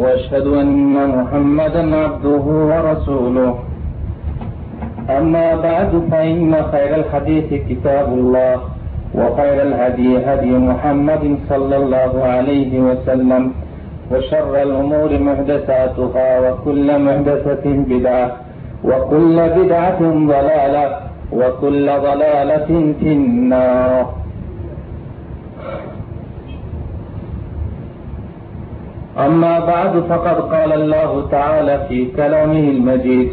[0.00, 3.54] وأشهد أن محمدا عبده ورسوله.
[5.18, 8.56] أما بعد فإن خير الحديث كتاب الله
[9.14, 13.52] وخير الهدي هدي محمد صلى الله عليه وسلم
[14.12, 18.26] وشر الأمور محدثاتها وكل محدثة بدعة
[18.84, 20.00] وكل بدعة
[20.34, 20.86] ضلالة
[21.32, 22.68] وكل ضلالة
[23.00, 24.06] في النار.
[29.17, 33.29] أما بعد فقد قال الله تعالى في كلامه المجيد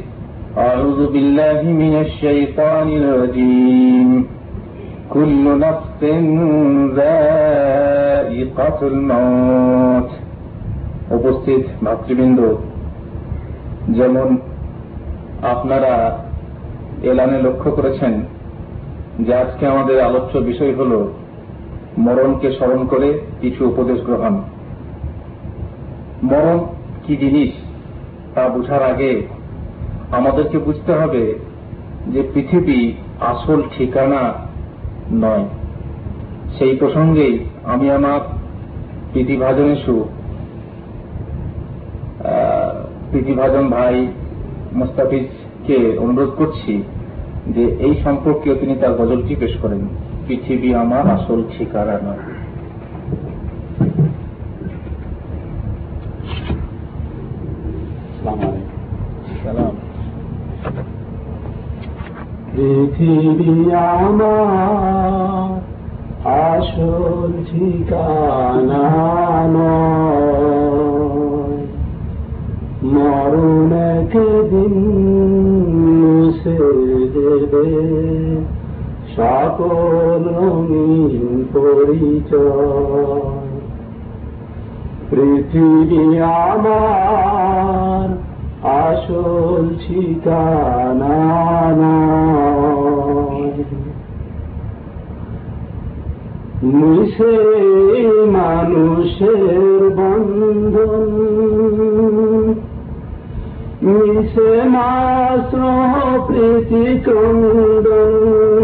[0.58, 4.26] أعوذ بالله من الشيطان الرجيم
[5.10, 6.00] كل نفس
[6.96, 10.10] ذائقة الموت
[11.10, 12.40] উপস্থিত মাতৃবৃন্দ
[13.98, 14.28] যেমন
[15.52, 15.94] আপনারা
[17.02, 18.12] এলানে লক্ষ্য করেছেন
[19.18, 20.92] যে আজকে আমাদের আলোচ্য বিষয় হল
[21.98, 23.08] মরণকে স্মরণ করে
[23.40, 24.34] কিছু উপদেশ গ্রহণ
[26.31, 26.59] মরণ
[27.05, 27.51] কি জিনিস
[28.35, 29.11] তা বুঝার আগে
[30.11, 31.23] আমাদেরকে বুঝতে হবে
[32.07, 32.79] যে পৃথিবী
[33.31, 34.21] আসল ঠিকানা
[35.23, 35.45] নয়।
[36.57, 38.21] সেই প্রসঙ্গেই আমি আমার
[39.13, 39.95] প্রীতিভাজনেশু
[43.11, 43.95] প্রীতিভাজন ভাই
[44.73, 46.73] মোস্তাফিজকে অনুরোধ করছি
[47.47, 49.81] যে এই সম্পর্কেও তিনি তার গজলটি পেশ করেন।
[50.27, 52.23] পৃথিবী আমার আসল ঠিকানা নয়।
[62.55, 65.61] পৃথিবী আমার
[66.45, 68.85] আসল ঠিকানা
[72.83, 74.75] মরণ একদিন
[75.99, 76.59] মুছে
[77.13, 77.67] দেবে।
[79.15, 80.23] সকল
[81.53, 83.44] পরিচয়।
[85.09, 86.03] পৃথিবী
[86.43, 88.07] আমার
[88.81, 91.19] আসল ঠিকানা
[96.75, 97.37] মিশে
[98.33, 101.03] মানুষের বন্ধন
[103.85, 105.59] মিশে মাত্র
[106.27, 108.54] প্রীতি ক্রন্দন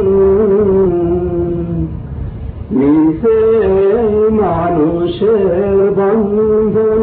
[4.83, 7.01] মানুষের বন্ধন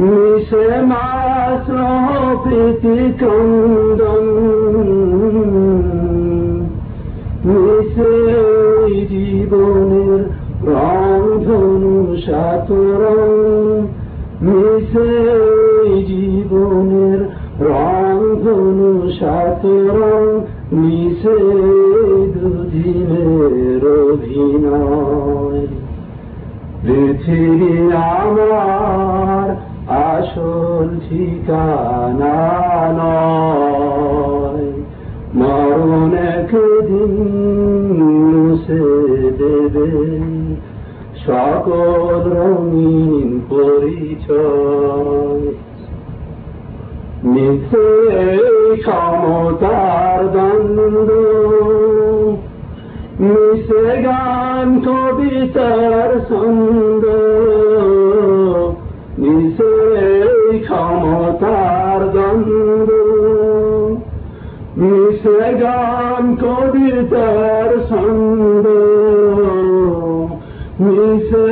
[0.00, 1.76] মিশে মাত্র
[2.42, 4.26] প্রীতি ক্রন্দন
[7.46, 8.14] মিশে
[9.10, 10.20] জীবনের
[10.68, 13.30] রং ধনু সাতরং
[14.46, 15.10] মিশে
[16.08, 17.20] জীবনের
[17.66, 20.22] রং ধনু সাতরং
[20.72, 21.38] মিশে
[27.94, 29.56] আমার
[29.88, 34.72] আসল ঠিকানা নয়।
[35.34, 40.20] মরণ একদিন মুছে দেবে।
[41.26, 45.52] সকল রঙিন পরিচয়।
[47.24, 48.38] মিথ্যে
[48.80, 52.36] ক্ষমতার দ্বন্দ্ব।
[53.20, 56.89] মিশে গান, কবিতার ছন্দ
[65.70, 68.66] গান কবিতার ছন্দ
[70.80, 71.48] মিশে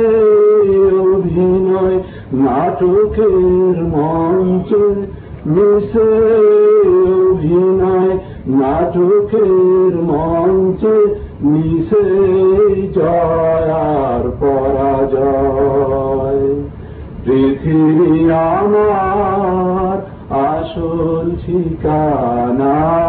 [1.13, 2.03] অভিনয়
[2.33, 4.75] নাটকের মঞ্চ।
[5.45, 6.11] মিশে
[7.29, 8.17] অভিনয়
[8.47, 12.05] নাটকের মঞ্চে। মিশে
[12.93, 16.55] জয়ার পরাজয়।
[17.25, 19.97] পৃথিবী আমার
[20.29, 23.08] আসল ঠিকানা।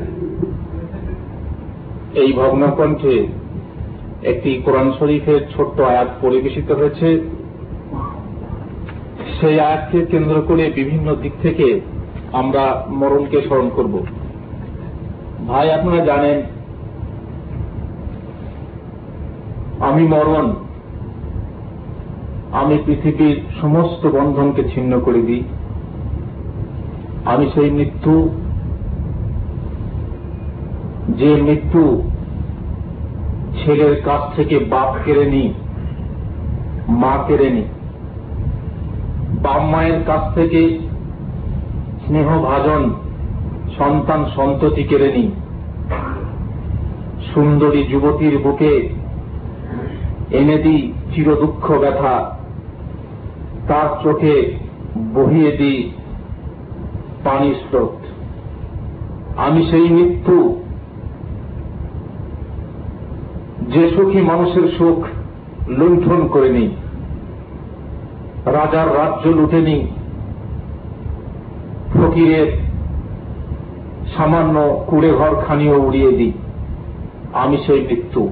[2.13, 3.27] এই ভগ্নকণ্ঠে
[4.23, 7.21] একটি কোরআন শরীফের ছোট্ট আয়াত পরিবেশিত হয়েছে।
[9.39, 11.81] সেই আয়াতকে কেন্দ্র করে বিভিন্ন দিক থেকে
[12.31, 13.99] আমরা মরণকে স্মরণ করব।
[15.47, 16.41] ভাই, আপনারা জানেন,
[19.79, 20.55] আমি মরণ,
[22.51, 25.43] আমি পৃথিবীর সমস্ত বন্ধনকে ছিন্ন করে দিই।
[27.25, 28.29] আমি সেই মৃত্যু
[31.17, 31.83] যে মৃত্যু
[33.59, 35.43] ছেলের কাছ থেকে বাপ কেড়ে নি,
[37.01, 37.63] মা কেড়ে নি।
[39.41, 40.61] বাপ মায়ের কাছ থেকে
[42.05, 42.83] স্নেহ ভাজন
[43.77, 45.25] সন্তান সন্ততি কেড়ে নি।
[47.33, 48.73] সুন্দরী যুবতীর বুকে
[50.31, 50.81] এনে দিই
[51.11, 52.15] চির দুঃখ ব্যথা,
[53.67, 54.35] তার চোখে
[55.13, 55.79] বহিয়ে দিই
[57.23, 57.97] পানি স্রোত।
[59.37, 60.37] আমি সেই মৃত্যু
[63.73, 64.99] যে সুখী মানুষের সুখ
[65.67, 66.69] লুণ্ঠন করে নিই
[68.45, 69.87] রাজার রাজ্য লুটে নিই
[71.93, 72.47] ফকিরের
[74.15, 76.31] সামান্য কুড়ে ঘর খানিও উড়িয়ে দিই
[77.33, 78.29] আমি সেই মৃত্যু।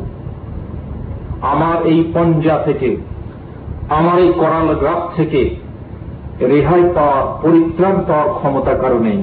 [1.42, 2.98] আমার এই পঞ্জা থেকে,
[3.90, 5.56] আমার এই করাল গ্রাফ থেকে
[6.40, 9.22] রেহাই পাওয়ার পরিত্রাণ পাওয়ার ক্ষমতা কারণেই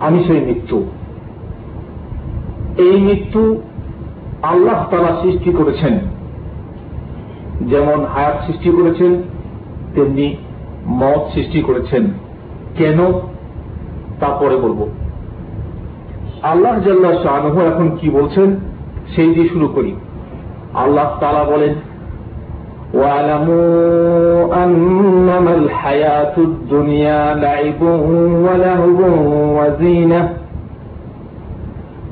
[0.00, 0.78] আমি সেই মৃত্যু।
[2.78, 3.62] এই মৃত্যু
[4.43, 5.93] আল্লাহ তালা সৃষ্টি করেছেন
[7.61, 9.11] যেমন হায়াত সৃষ্টি করেছেন
[9.95, 10.27] তেমনি
[11.01, 12.03] মত সৃষ্টি করেছেন
[12.77, 12.99] কেন
[14.19, 14.79] তা পরে বলব
[16.43, 17.35] আল্লাহ জাল্লা শাহ
[17.67, 18.47] এখন কি বলছেন
[19.15, 19.91] সেই দিয়ে শুরু করি
[20.73, 21.73] আল্লাহ তালা বলেন
[22.93, 27.81] واعلموا أنما الحياة الدنيا لعب
[28.45, 28.99] ولهو
[29.57, 30.21] وزينة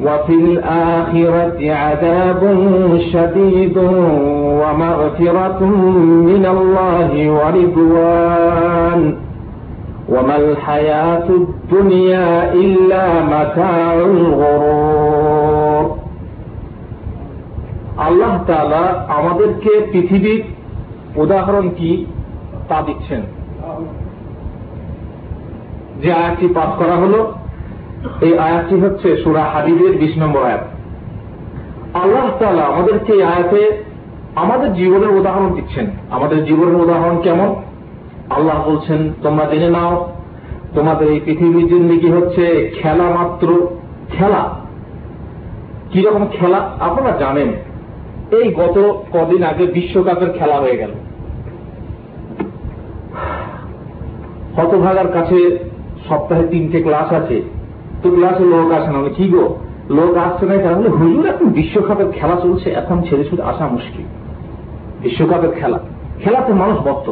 [0.00, 2.42] وفي الآخرة عذاب
[3.12, 3.76] شديد
[4.62, 5.60] ومغفرة
[6.30, 9.00] من الله ورضوان
[10.08, 13.04] وما الحياة الدنيا إلا
[13.34, 15.86] متاع الغرور
[17.98, 18.82] আল্লাহ তাআলা
[19.18, 20.42] আমাদেরকে পৃথিবীর
[21.16, 21.90] উদাহরণ কি
[22.68, 23.22] তা দিচ্ছেন
[26.00, 27.20] যে আয়াতটি পাঠ করা হলো
[28.21, 30.63] এই আয়াতটি হচ্ছে সুরা হাবিবের বিশ নম্বর আয়াত।
[31.93, 33.83] আল্লাহ তালা আমাদেরকে এই আয়াতে
[34.35, 37.55] আমাদের জীবনের উদাহরণ দিচ্ছেন। আমাদের জীবনের উদাহরণ কেমন?
[38.29, 40.11] আল্লাহ বলছেন, তোমরা জেনে নাও,
[40.75, 43.67] তোমাদের এই পৃথিবীর জিন্দিগি হচ্ছে খেলা মাত্র
[44.17, 44.49] খেলা।
[45.91, 46.69] কীরকম খেলা?
[46.79, 47.47] আপনারা জানেন,
[48.31, 50.89] এই গত কদিন আগে বিশ্বকাপের খেলা হয়ে গেল।
[54.55, 55.59] হতভাগার কাছে
[56.09, 57.56] সপ্তাহে তিনটে ক্লাস আছে।
[58.01, 59.45] তো ক্লাসে লোক আসে না। কি গো?
[59.89, 64.05] লোক আসছে না কারণ হুজুর এখন বিশ্বকাপের খেলা চলছে, এখন ছেড়ে ছুটে আসা মুশকিল।
[65.01, 65.79] বিশ্বকাপের খেলা।
[66.23, 67.07] খেলাতে মানুষ বক্ত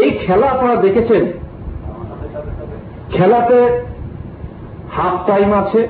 [0.00, 1.24] এই খেলা আপনারা দেখেছেন?
[3.12, 3.58] খেলাতে
[4.96, 5.80] হাফ টাইম আছে।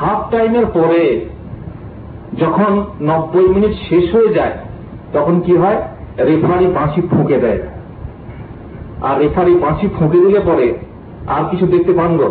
[0.00, 1.02] হাফ টাইমের পরে
[2.40, 4.54] যখন নব্বই মিনিট শেষ হয়ে যায়,
[5.12, 5.78] তখন কি হয়?
[6.18, 7.60] রেফারি বাঁশি ফুঁকে দেয়।
[9.02, 10.66] আর রেফারি বাঁশি ফুঁকে দিলে পরে
[11.26, 12.28] আর কিছু দেখতে পান গো?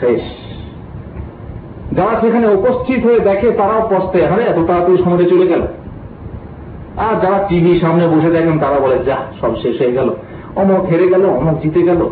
[0.00, 0.20] শেষ।
[1.92, 5.62] যারা সেখানে উপস্থিত হয়ে দেখে, তারাও পস্তে হারে, এত তাড়াতাড়ি সময় চলে গেল।
[6.96, 10.14] আর যারা টিভি সামনে বসে দেখেন, তারা বলে, যা, সব শেষ হয়ে গেল।
[10.56, 12.10] অমক হেরে গেল, অমক জিতে গেল।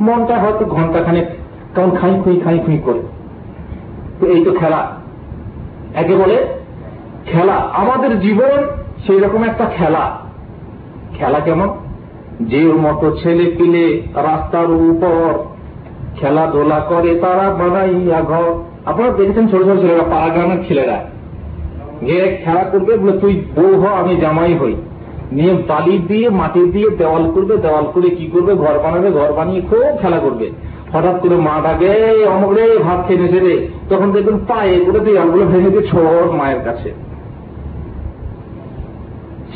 [0.00, 1.26] মনটা হয়তো ঘণ্টা খানে
[1.74, 3.00] কারণ খাই খুঁই খাই খুঁই করে।
[4.20, 4.90] তো এই তো খেলা।
[5.94, 6.46] একে বলে
[7.26, 8.66] খেলা। আমাদের জীবন
[9.06, 10.18] সেই রকম একটা খেলা।
[11.18, 11.68] খেলা কেমন?
[12.40, 15.47] যে মতো ছেলে পিলে রাস্তার উপর
[16.20, 18.52] খেলাধুলা করে তারা বানাইয়া ঘর।
[18.86, 21.04] আপনারা দেখেছেন ছোট ছোট ছেলেরা পাড়া গ্রামের ছেলেরা।
[22.00, 24.74] গিয়ে খেলা করবে, বলে, তুই বউ হ, আমি জামাই হই।
[25.32, 28.54] নিয়ে বালি দিয়ে, মাটি দিয়ে দেওয়াল করবে, দেওয়াল করে কি করবে?
[28.54, 30.50] ঘর বানাবে, ঘর বানিয়ে খুব খেলা করবে।
[30.92, 35.46] হঠাৎ করে মা ডাকে অমক রে, ভাত খেয়ে নেছে রে। তখন দেখবেন পায়ে করে দেওয়ালগুলো
[35.46, 36.92] ভেঙে দিয়ে ছোট মায়ের কাছে।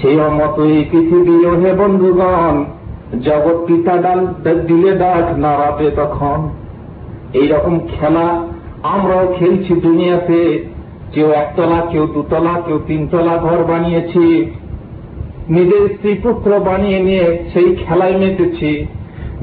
[0.03, 2.65] সেই মতোই পৃথিবী হে বন্ধুগণ
[3.21, 4.27] জগৎ পিতা ডাল
[4.67, 6.51] দিলে ডাক নাড়াবে তখন।
[7.33, 8.47] এই রকম খেলা
[8.83, 10.65] আমরাও খেলছি দুনিয়াতে।
[11.13, 14.51] কেউ একতলা, কেউ দুতলা, কেউ তিনতলা ঘর বানিয়েছি।
[15.49, 18.87] নিজের স্ত্রী পুত্র বানিয়ে নিয়ে সেই খেলায় মেতেছি।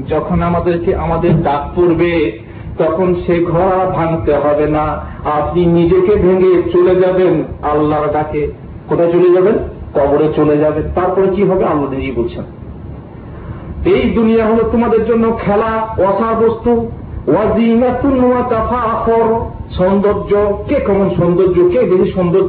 [0.08, 2.38] যখন আমাদেরকে আমাদের ডাক পড়বে,
[2.78, 4.86] তখন সে ঘর ভাঙতে হবে না।
[5.24, 8.52] আপনি নিজেকে ভেঙে চলে যাবেন আল্লাহর ডাকে।
[8.88, 9.54] কোথায় চলে যাবেন?
[9.94, 11.64] কবরে চলে যাবেন। তারপরে কি হবে?
[11.64, 12.44] নিজেই বলছেন।
[13.84, 16.88] এই দুনিয়া হলো তোমাদের জন্য খেলা অসা বস্তু
[19.76, 20.32] সৌন্দর্য,
[20.68, 22.42] কে কেমন সৌন্দর্য, কে বেশি সুন্দর,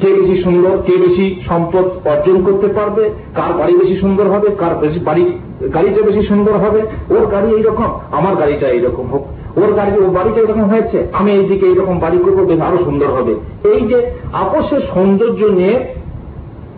[0.00, 4.74] কে বেশি সুন্দর, কে বেশি সম্পদ অর্জন করতে পারবে, কার বাড়ি বেশি সুন্দর হবে, কার
[4.74, 5.38] বেশি বাড়ি,
[5.74, 9.22] গাড়িটা বেশি সুন্দর হবে, ওর গাড়ি এইরকম, আমার গাড়িটা এইরকম হোক,
[9.56, 13.34] ওর গাড়ি ও বাড়িটা এরকম হয়েছে, আমি এইদিকে এইরকম বাড়ি করব, বেশ আরও সুন্দর হবে।
[13.64, 15.84] এই যে আপসের সৌন্দর্য নিয়ে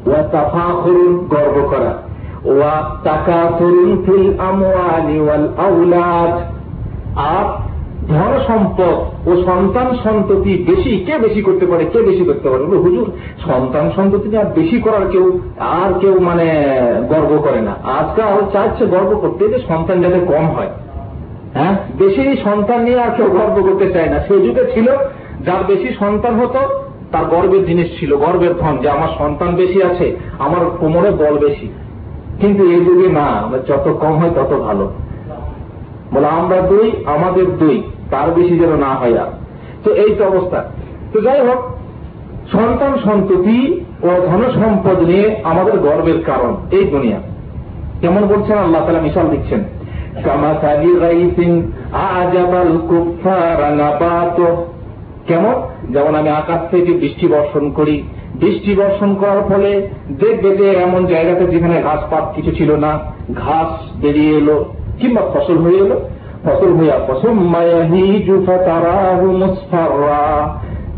[0.06, 2.03] ওয়া তাফাখরুন গর্ব করা।
[4.06, 4.32] ফিল
[8.08, 12.64] ধন সম্পদ ও সন্তান সন্ততি বেশি, কে বেশি করতে পারে, কে বেশি করতে পারে?
[12.64, 13.12] হুজুর,
[13.46, 16.64] সন্তান সন্ততি আর বেশি করার কেউ, আর কেউ মানে
[17.08, 20.68] গর্ব করে না। আজকাল চাইছে গর্ব করতে যে সন্তান যাতে কম হয়।
[21.54, 21.76] হ্যাঁ?
[21.98, 24.86] বেশি সন্তান নিয়ে আর কেউ গর্ব করতে চায় না। সে যুগে ছিল,
[25.44, 26.58] যার বেশি সন্তান হতো,
[27.12, 31.68] তার গর্বের জিনিস ছিল, গর্বের ধন যে, আমার সন্তান বেশি আছে, আমার কোমরে বল বেশি।
[32.40, 34.92] কিন্তু এই যুগে না যত কম হয় তত ভালো।
[36.12, 39.26] বলে আমরা দুই, আমাদের দুই, তার বেশি যেন না হয় আর।
[39.84, 40.64] তো এই তো অবস্থা।
[41.12, 41.58] তো যাই হোক,
[42.52, 47.18] সন্তান সন্ততি ও ধন সম্পদ নিয়ে আমাদের গর্বের কারণ, এই দুনিয়া।
[48.00, 49.64] কেমন বলছেন আল্লাহ তালা মিশাল দিচ্ছেন।
[55.26, 55.54] কেমন?
[55.90, 58.02] যেমন আমি আকাশ থেকে বৃষ্টি বর্ষণ করি
[58.44, 62.98] বৃষ্টি বর্ষণ করার ফলে দেখবে যে এমন জায়গাতে যেখানে ঘাস পাত কিছু ছিল না,
[63.34, 63.70] ঘাস
[64.00, 64.64] বেরিয়ে এলো,
[65.00, 65.96] কিংবা ফসল হয়ে এলো।
[66.44, 67.34] ফসল হইয়া ফসল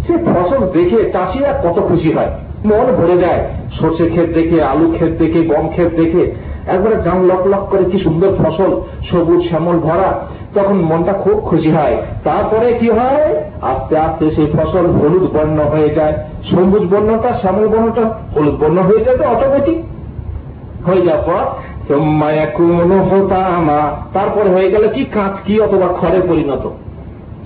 [0.06, 2.30] সে ফসল দেখে চাষিরা কত খুশি হয়।
[2.64, 3.40] মন ভরে যায়,
[3.80, 6.22] সর্ষে ক্ষেত দেখে, আলু ক্ষেত দেখে, গম ক্ষেত দেখে।
[6.66, 8.70] একবারে গান লক লক করে কি সুন্দর ফসল,
[9.10, 10.10] সবুজ শ্যামল ভরা।
[10.56, 13.24] তখন মনটা খুব খুশি হয়। তারপরে কি হয়?
[13.62, 16.14] আস্তে আস্তে সেই ফসল হলুদ বর্ণ হয়ে যায়।
[16.50, 18.04] সবুজ বর্ণটা, শ্যামল বর্ণটা
[18.36, 19.78] হলুদ বর্ণ হয়ে তো অটোমেটিক
[20.86, 21.42] হয়ে যাওয়ার পর
[24.14, 25.02] তারপরে হয়ে গেল কি?
[25.04, 26.64] কাঁচকি অথবা খড়ে পরিণত।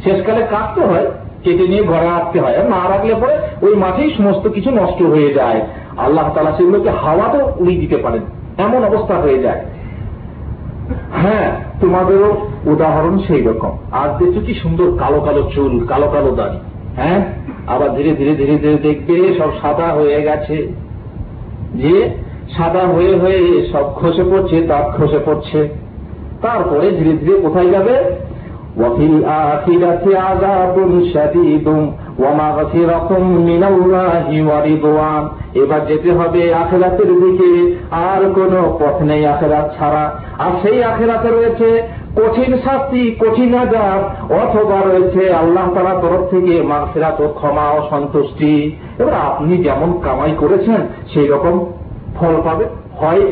[0.05, 1.07] শেষকালে কাটতে হয়,
[1.45, 3.35] কেটে নিয়ে ঘরে রাখতে হয়। না রাখলে পরে
[3.67, 5.61] ওই মাঠেই সমস্ত কিছু নষ্ট হয়ে যায়।
[5.97, 8.23] আল্লাহ তালা সেগুলোকে হাওয়াতেও উড়িয়ে দিতে পারেন।
[8.59, 9.61] এমন অবস্থা হয়ে যায়।
[11.23, 11.49] হ্যাঁ
[11.81, 16.59] তোমাদেরও উদাহরণ সেই রকম। আর দেখছ কি সুন্দর কালো কালো চুল, কালো কালো দাড়ি
[16.97, 17.25] হ্যাঁ?
[17.67, 20.73] আবার ধীরে ধীরে ধীরে ধীরে দেখবে সব সাদা হয়ে গেছে।
[21.75, 22.11] যে
[22.57, 25.69] সাদা হয়ে হয়ে সব খসে পড়ছে দাঁত খসে পড়ছে।
[26.43, 27.95] তারপরে ধীরে ধীরে কোথায় যাবে?
[28.78, 30.76] وفي الآخرة عذاب
[31.06, 31.68] شديد
[32.20, 33.10] ومغفرة
[33.42, 35.24] من الله ورضوان
[35.56, 37.52] এবার যেতে হবে আখেরাতের দিকে
[38.08, 40.04] আর কোন পথ নেই আখেরাত ছাড়া
[40.38, 41.68] আর সেই আখেরাতে রয়েছে
[42.18, 44.00] কঠিন শাস্তি কঠিন আজাব
[44.36, 48.52] অথবা রয়েছে আল্লাহ তালা তরফ থেকে মাগফিরাত ও ক্ষমা ও সন্তুষ্টি
[49.00, 50.80] এবার আপনি যেমন কামাই করেছেন
[51.14, 51.56] সেই রকম
[52.16, 52.66] ফল পাবে
[53.02, 53.24] হয়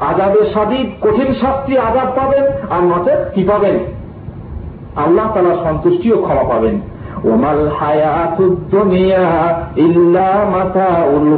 [0.00, 3.76] আজাবের সাদিদ কঠিন শাস্তি আজাব পাবেন আর নচেত কি পাবেন
[4.95, 6.81] আল্লাহ তালা সন্তুষ্টি ও ক্ষমা পাবেন।
[7.31, 7.69] ওমাল
[8.71, 11.37] দুনিয়া মাতাউল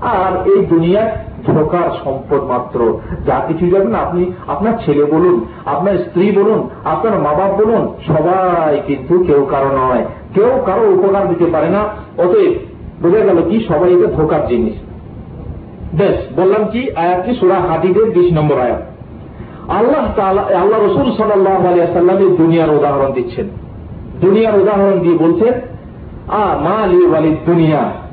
[0.00, 1.10] আর এই দুনিয়া
[1.46, 7.32] ধোকার সম্পদ মাত্র। যা কিছু যাবেন আপনি আপনার ছেলে বলুন, আপনার স্ত্রী বলুন, আপনার মা
[7.32, 10.04] বাপ বলুন, সবাই কিন্তু কেউ কারও নয়।
[10.34, 11.78] কেউ কারও উপকার দিতে পারে না।
[12.18, 12.52] অতএব
[13.02, 14.74] বোঝা গেল কি, সবাই এটা ধোকার জিনিস।
[15.94, 18.93] বেশ, বললাম কি, আয়াতটি সুরা হাদিদের বিশ নম্বর আয়াত।
[19.68, 20.20] আল্লাহ
[20.54, 23.48] আল্লাহ রসুল সাল্লাহ আলিয়াল্লামের দুনিয়ার উদাহরণ দিচ্ছেন।
[24.20, 25.52] দুনিয়ার উদাহরণ দিয়ে বলছেন,
[26.28, 28.04] আ মা লিওয়ালিদ দুনিয়া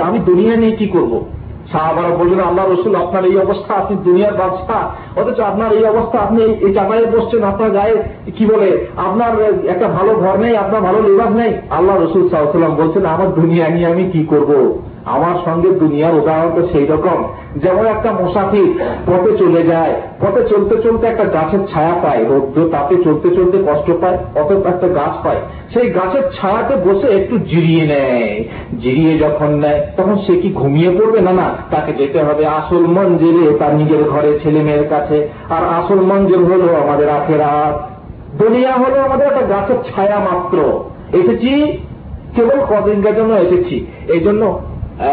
[0.00, 1.24] আমি দুনিয়া নিয়ে কি করব?
[1.72, 6.42] সাহাবারা বললেন, আল্লাহ রসুল, আপনার এই অবস্থা, আপনি দুনিয়ার বাদশা অথচ আপনার এই অবস্থা, আপনি
[6.42, 8.02] এই- এই বসছেন, আপনার গায়ে
[8.36, 13.06] কি বলে, আপনার একটা ভালো ঘর নেই, আপনার ভালো লেবাস নেই। আল্লাহ রসুল সাল্লাম বলছেন,
[13.06, 14.78] আমার দুনিয়া নিয়ে আমি কি করব?
[15.04, 17.24] আমার সঙ্গে দুনিয়ার উদাহরণ তো সেই রকম।
[17.62, 18.68] যেমন একটা মুসাফির
[19.06, 23.88] পথে চলে যায়, পথে চলতে চলতে একটা গাছের ছায়া পায়, রৌদ্র তাপে চলতে চলতে কষ্ট
[24.00, 25.40] পায় অত একটা গাছ পায়।
[25.72, 28.44] সেই গাছের ছায়াতে বসে একটু জিরিয়ে নেয়।
[28.82, 31.20] জিরিয়ে যখন নেয়, তখন সে কি ঘুমিয়ে পড়বে?
[31.20, 36.00] না না, তাকে যেতে হবে আসল মঞ্জিলে, তার নিজের ঘরে ছেলে মেয়ের কাছে। আর আসল
[36.00, 37.74] মঞ্জিল হলো আমাদের আখেরাত।
[38.42, 40.58] দুনিয়া হলো আমাদের একটা গাছের ছায়া মাত্র।
[41.12, 41.52] এসেছি,
[42.36, 44.42] কেবল কদিনকার জন্য এসেছি। এই জন্য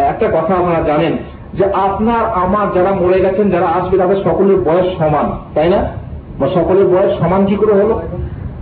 [0.09, 1.13] একটা কথা আপনারা জানেন
[1.57, 5.91] যে আপনার, আমার যারা মরে গেছেন, যারা আসবে, তাদের সকলের বয়স সমান, তাই না?
[6.39, 8.01] বা সকলের বয়স সমান কি করে হলো?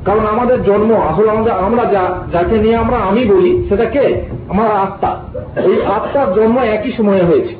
[0.05, 4.21] কারণ আমাদের জন্ম, আসলে আমাদের, আমরা যা, যাকে নিয়ে আমরা আমি বলি, সেটা কে?
[4.50, 5.15] আমার আত্মা।
[5.62, 7.55] এই আত্মার জন্ম একই সময়ে হয়েছে।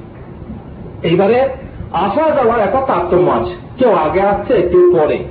[1.04, 1.50] এইবারে
[1.94, 5.24] আসা যাওয়ার একটা তারতম্য আছে। কেউ আগে আসছে, কেউ পরে।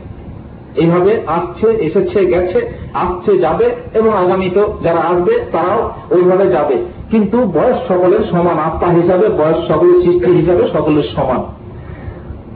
[0.76, 6.76] এইভাবে আসছে, এসেছে, গেছে, আসছে, যাবে, এবং আগামীতে যারা আসবে, তারাও ওইভাবে যাবে।
[7.12, 11.40] কিন্তু বয়স সকলের সমান, আত্মা হিসাবে, বয়স সকলের সৃষ্টি হিসাবে সকলের সমান।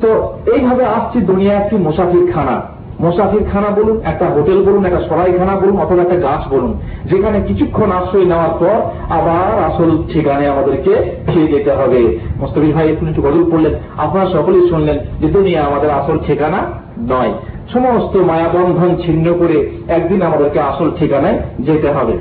[0.01, 0.09] তো
[0.53, 2.57] এইভাবে আসছি দুনিয়া একটি মুসাফির খানা
[3.01, 6.73] মুসাফির খানা বলুন, একটা হোটেল বলুন, একটা সরাইখানা বলুন, অথবা একটা গাছ বলুন,
[7.05, 8.77] যেখানে কিছুক্ষণ আশ্রয় নেওয়ার পর
[9.11, 10.93] আবার আসল ঠিকানায় আমাদেরকে
[11.27, 15.91] ফিরে যেতে হবে। মোস্তফির ভাই, একটু একটু গজল পড়লেন। আপনারা সকলেই শুনলেন যে দুনিয়া আমাদের
[15.91, 16.61] আসল ঠিকানা
[17.09, 17.33] নয়।
[17.73, 22.13] সমস্ত মায়াবন্ধন ছিন্ন করে একদিন আমাদেরকে আসল ঠিকানায় যেতে হবে।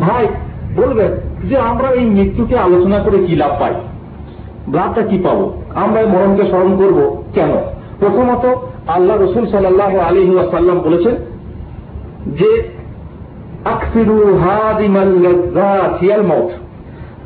[0.00, 0.26] ভাই,
[0.76, 3.74] বলবেন যে আমরা এই মৃত্যুকে আলোচনা করে কি লাভ পাই?
[4.74, 5.62] লাভটা কি পাবো?
[5.74, 7.50] আমরা এই মরণকে স্মরণ করব কেন?
[7.98, 8.46] প্রথমত
[8.88, 11.14] আল্লাহ রসুল সাল্লাহ আলী সাল্লাম বলেছেন
[12.26, 12.62] যে
[13.64, 15.36] আকসিরু হাদিমাল
[16.22, 16.50] মত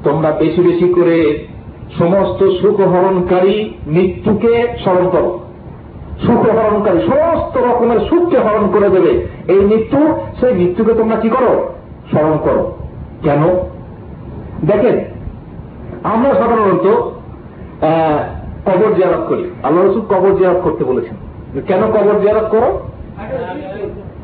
[0.04, 1.46] তোমরা বেশি বেশি করে
[1.98, 5.40] সমস্ত সুখ হরণকারী মৃত্যুকে স্মরণ করো।
[6.26, 9.98] সুখ হরণকারী সমস্ত রকমের সুখকে হরণ করে দেবে। এই মৃত্যু,
[10.40, 11.72] সেই মৃত্যুকে তোমরা কি করো?
[12.10, 12.72] স্মরণ করো।
[13.22, 13.42] কেন?
[14.70, 14.96] দেখেন,
[16.12, 16.86] আমরা সাধারণত
[18.66, 21.16] কবর জিয়ারত করি। আল্লাহ রসুল কবর জিয়ারত করতে বলেছেন।
[21.68, 22.70] কেন কবর জিয়ারত করো?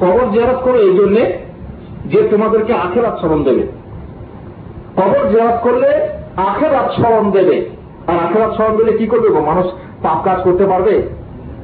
[0.02, 1.22] কবর জিয়ারত করো এই জন্যে
[2.12, 3.64] যে তোমাদেরকে আখের আচ্ছরণ দেবে।
[4.96, 5.90] কবর জিয়ারত করলে
[6.48, 7.56] আখের আচ্ছরণ দেবে।
[8.08, 9.28] আর আখের আচ্ছরণ দিলে কি করবে?
[9.50, 9.66] মানুষ
[10.02, 10.94] পাপ কাজ করতে পারবে?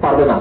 [0.02, 0.36] পারবে না।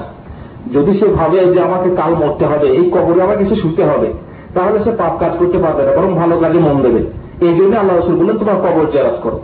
[0.74, 4.08] যদি সে ভাবে যে আমাকে কাল মরতে হবে, এই কবরে আমাকে কিছু শুতে হবে,
[4.54, 7.00] তাহলে সে পাপ কাজ করতে পারবে না, বরং ভালো কাজে মন দেবে।
[7.40, 9.40] এই জন্য আল্লাহ রসুল বললেন, তোমার কবর জেরাত করো।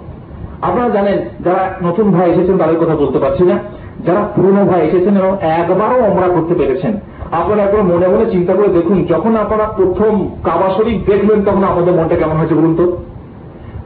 [0.63, 3.59] আপনারা জানেন, যারা নতুন ভাই এসেছেন, তাদের কথা বলতে পারছি না।
[4.07, 6.93] যারা পুরনো ভাই এসেছেন এবং একবারও অমরা করতে পেরেছেন,
[7.33, 11.95] আপনারা একবার মনে মনে চিন্তা করে দেখুন, যখন আপনারা প্রথম কাবা শরীফ দেখলেন, তখন আপনাদের
[11.95, 12.97] মনটা কেমন হয়েছে বলুন তো?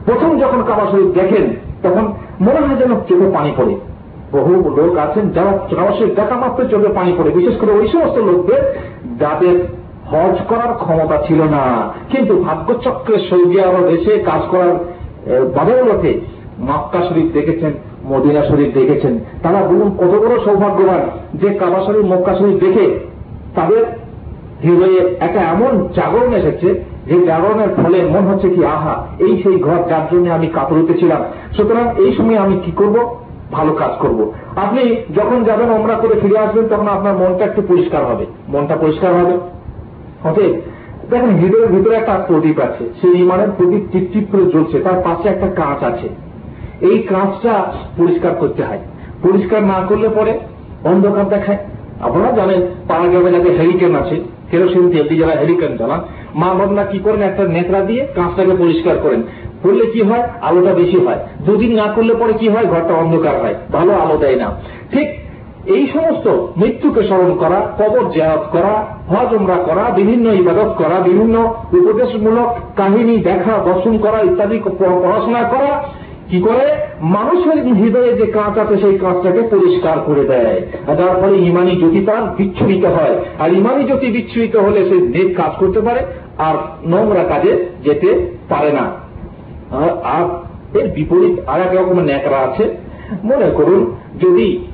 [0.05, 3.75] প্রথম যখন কাবা শরীফ দেখেন, তখন মনে হয় যেন চোখে পানি পড়ে।
[4.31, 8.17] বহু লোক আছেন, যারা কাবা শরীফ দেখা মাত্র চোখে পানি পড়ে। বিশেষ করে ওই সমস্ত
[8.17, 8.79] লোকদের,
[9.19, 9.77] যাদের
[10.11, 11.63] হজ করার ক্ষমতা ছিল না।
[12.09, 14.73] কিন্তু ভাগ্যচক্রের সৌদি আরব এসে কাজ করার
[15.55, 16.21] বদৌলতে
[16.59, 17.71] মক্কা শরীফ দেখেছেন,
[18.05, 21.01] মদিনা শরীফ দেখেছেন। তারা বলুন, কত বড় সৌভাগ্যবান
[21.33, 22.99] যে কাবা শরীফ, মক্কা শরীফ দেখে
[23.55, 23.81] তাদের
[24.63, 26.67] হৃদয়ে একটা এমন জাগরণ এসেছে
[27.05, 31.21] যে জাগরণের ফলে মন হচ্ছে কি, আহা, এই সেই ঘর যার জন্য আমি কাতরতেছিলাম
[31.57, 32.95] সুতরাং এই সময় আমি কি করব?
[33.51, 38.05] ভালো কাজ করব। আপনি যখন যাবেন, ওমরা করে ফিরে আসবেন, তখন আপনার মনটা একটু পরিষ্কার
[38.05, 39.56] হবে। মনটা পরিষ্কার হবে।
[40.29, 40.53] অতএব,
[41.09, 45.47] দেখেন, হৃদয়ের ভিতরে একটা প্রদীপ আছে। সেই ইমানের প্রদীপ টিপটিপ করে জ্বলছে, তার পাশে একটা
[45.47, 46.09] কাঁচ আছে।
[46.81, 48.79] এই কাঁচটা পরিষ্কার করতে হয়।
[49.23, 50.39] পরিষ্কার না করলে পরে
[50.83, 51.57] অন্ধকার দেখায়।
[52.01, 55.99] আপনারা জানেন, পাড়া গ্রামে যাদের হেরিকেন আছে কেরোসিন তেল দিয়ে যারা হেরিকেন চালান
[56.35, 57.21] মা বাবনা কি করেন?
[57.21, 59.23] একটা নেকড়া দিয়ে কাঁচটাকে পরিষ্কার করেন।
[59.63, 60.23] করলে কি হয়?
[60.41, 62.65] আলোটা বেশি হয়। দুদিন না করলে পরে কি হয়?
[62.65, 64.55] ঘরটা অন্ধকার হয়। ভালো আলো দেয় না।
[64.91, 65.07] ঠিক
[65.67, 66.27] এই সমস্ত
[66.57, 68.73] মৃত্যুকে স্মরণ করা, কবর জেরাত করা,
[69.09, 69.31] হজ
[69.65, 71.35] করা, বিভিন্ন ইবাদত করা, বিভিন্ন
[71.73, 75.83] উপদেশমূলক কাহিনী দেখা, দর্শন করা, ইত্যাদি পড়াশোনা করা,
[76.29, 76.65] কি করে?
[77.01, 82.01] মানুষের হৃদয়ে যে কাঁচ আছে, সেই কাঁচটাকে পরিষ্কার করে দেয়। আর যার ফলে ইমানি জ্যোতি
[82.05, 85.99] তার বিচ্ছুরিত হয়। আর ইমানি জ্যোতি বিচ্ছুরিত হলে সে নেক কাজ করতে পারে,
[86.37, 86.55] আর
[86.87, 88.85] নোংরা কাজে যেতে পারে না।
[90.03, 90.25] আর
[90.77, 92.77] এর বিপরীত আর এক রকমের ন্যাকরা আছে।
[93.23, 94.67] মনে করুন, যদি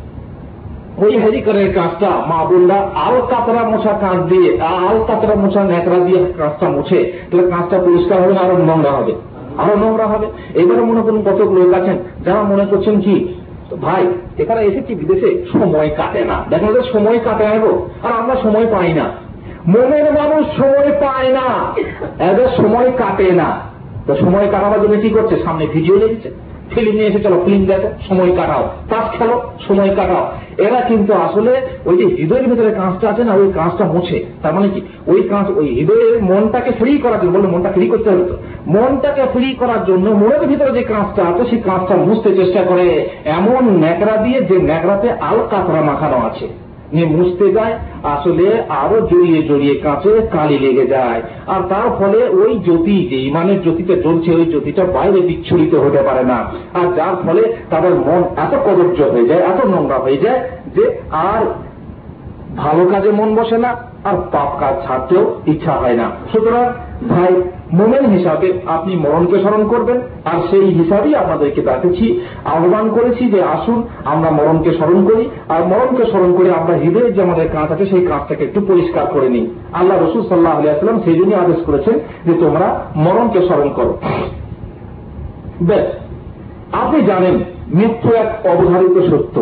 [0.98, 4.50] ওই হেরিকারের কাজটা মা বোনরা, আল কাতরা মোছা কাঁচ দিয়ে,
[4.88, 9.14] আল কাতরা মোছা ন্যাকড়া দিয়ে কাঁচটা মুছে, তাহলে কাঁচটা পরিষ্কার হবে না আরও নোংরা হবে,
[9.58, 13.16] আরও নোংরা হবে। এবারে মনে করুন কত লোক আছেন, যারা মনে করছেন কি,
[13.82, 14.04] ভাই,
[14.38, 17.66] এখানে এসেছি বিদেশে, সময় কাটে না, দেখা যাচ্ছে সময় কাটে নেব
[18.04, 19.06] আর আমরা সময় পাই না।
[19.68, 21.48] মনের মানুষ সময় পায় না,
[22.30, 23.50] এদের সময় কাটে না।
[24.08, 25.36] তো সময় কাটাবার জন্য কি করছে?
[25.46, 26.30] সামনে ভিডিও লেগেছে
[26.72, 31.62] ফিল্ম নিয়ে এসে চলো ফিল্ম দেখো, সময় কাটাও। তাস খেলো, সময় কাটাও। এরা কিন্তু আসলে
[31.86, 34.82] ওই যে হৃদয়ের ভিতরে কাঁচটা আছে না, ওই কাঁচটা মোছে। তার মানে কি?
[35.08, 39.22] ওই কাঁচ ওই হৃদয়ের মনটাকে ফ্রি করার জন্য, বললে মনটা ফ্রি করতে হবে তো। মনটাকে
[39.34, 44.18] ফ্রি করার জন্য মনের ভিতরে যে কাঁচটা আছে, সেই কাঁচটা মুছতে চেষ্টা করে। এমন ন্যাকড়া
[44.18, 46.63] দিয়ে যে ন্যাকড়াতে আল কাঁকড়া মাখানো আছে।
[46.94, 47.74] নিয়ে মুছতে যায়,
[48.16, 48.46] আসলে
[48.82, 51.20] আরও জড়িয়ে জড়িয়ে কাঁচে কালি লেগে যায়।
[51.54, 56.24] আর তার ফলে ওই জ্যোতি যে ইমানের জ্যোতিটা জ্বলছে, ওই জ্যোতিটা বাইরে বিচ্ছুরিত হতে পারে
[56.32, 56.40] না।
[56.80, 60.40] আর যার ফলে তাদের মন এত কদর্য হয়ে যায়, এত নোংরা হয়ে যায়
[60.76, 61.44] যে আর
[62.64, 63.72] ভালো কাজে মন বসে না,
[64.10, 66.66] আর পাপ কাজ ছাড়তেও ইচ্ছা হয় না। সুতরাং
[67.10, 67.32] ভাই
[67.78, 69.98] মোমেন হিসাবে আপনি মরণকে স্মরণ করবেন,
[70.32, 72.06] আর সেই হিসাবেই আপনাদেরকে ডাকেছি
[72.54, 73.80] আহ্বান করেছি যে আসুন,
[74.14, 78.04] আমরা মরণকে স্মরণ করি, আর মরণকে স্মরণ করে আমরা হৃদয়ের যে আমাদের কাঁচ আছে, সেই
[78.10, 79.46] কাঁচটাকে একটু পরিষ্কার করে নিই।
[79.80, 81.96] আল্লাহ রসুল সাল্লাহ আলিয়াল্লাম সেই জন্যই আদেশ করেছেন
[82.28, 82.68] যে তোমরা
[83.06, 83.94] মরণকে স্মরণ করো।
[86.82, 87.36] আপনি জানেন
[87.78, 89.36] মৃত্যু এক অবধারিত সত্য।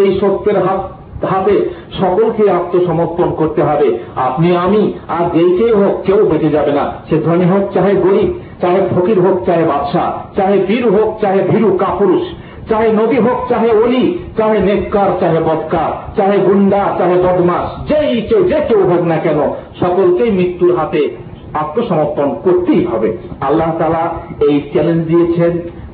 [0.00, 0.80] এই সত্যের হাত
[1.24, 1.56] হাতে
[2.00, 7.16] সকলকে আত্মসমর্পণ করতে হবে। আপনি আমি, আর যেই কেউ হোক, কেউ বেঁচে যাবে না। সে
[7.18, 8.28] ধনী হোক, চাহে গরিব,
[8.60, 12.22] চাহে ফকির হোক, চাহে বাদশাহ, চাহে বীর হোক, চাহে ভীরু কাপুরুষ,
[12.68, 18.42] চাহে নদী হোক, চাহে অলি চাহে নেককার, চাহে বদকার চাহে গুন্ডা, চাহে বদমাস যেই কেউ,
[18.42, 19.38] যে কেউ হোক না কেন,
[19.80, 21.10] সকলকেই মৃত্যুর হাতে
[21.54, 25.52] আত্মসমর্পণ করতেই হবে। আল্লাহ তালা এই চ্যালেঞ্জ দিয়েছেন,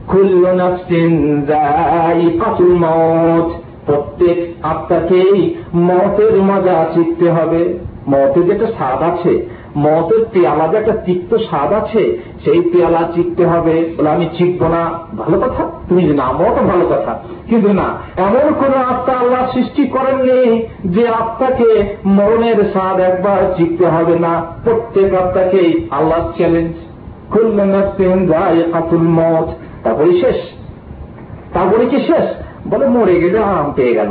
[0.08, 3.52] কুল্লু নাফসিন যায়িকাতুল মাউত
[3.86, 11.36] প্রত্যেক আত্মাকেই মতের মজা চিকতে হবে। মতের যেটা স্বাদ আছে, মতের পেয়ালা যে একটা তিক্ত
[11.36, 16.32] স্বাদ আছে, সেই পেয়ালা চিকতে হবে। বলে, আমি চিকবো না। ভালো কথা, তুমি যে না
[16.32, 17.18] মত ভালো কথা।
[17.48, 24.18] কিন্তু না, এমন কোন আত্মা আল্লাহ সৃষ্টি করেননি যে আত্মাকে মরণের স্বাদ একবার চিকতে হবে
[24.18, 26.72] না। প্রত্যেক আত্মাকেই আল্লাহ চ্যালেঞ্জ
[27.32, 27.72] খুললেন
[29.84, 30.36] তারপরে শেষ।
[31.54, 32.51] তারপরে কি শেষ?
[32.70, 34.08] বলে, মরে গেলে আরাম পেয়ে গেল।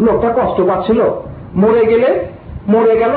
[0.00, 1.02] লোকটা কষ্ট পাচ্ছিল।
[1.56, 2.26] মরে গেলে,
[2.68, 3.10] মরে গেল,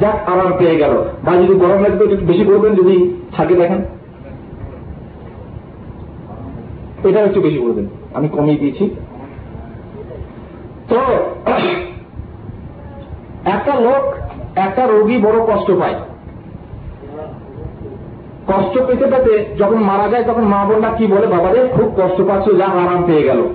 [0.00, 3.84] যাক, আরাম পেয়ে গেল। বা যদি গরম লাগবে, একটু বেশি করবেন, যদি থাকে দেখেন।
[7.04, 8.90] এটা একটু বেশি করবেন। আমি কমিয়ে দিয়েছি।
[10.88, 10.96] তো,
[13.44, 14.14] একটা লোক,
[14.58, 15.94] একটা রোগী বড় কষ্ট পায়।
[18.46, 22.58] কষ্ট পেতে পেতে যখন মারা যায়, তখন মা বোনরা কি বলে, বাবারে, খুব কষ্ট পাচ্ছ,
[22.58, 23.48] যা, আরাম পেয়ে গেল।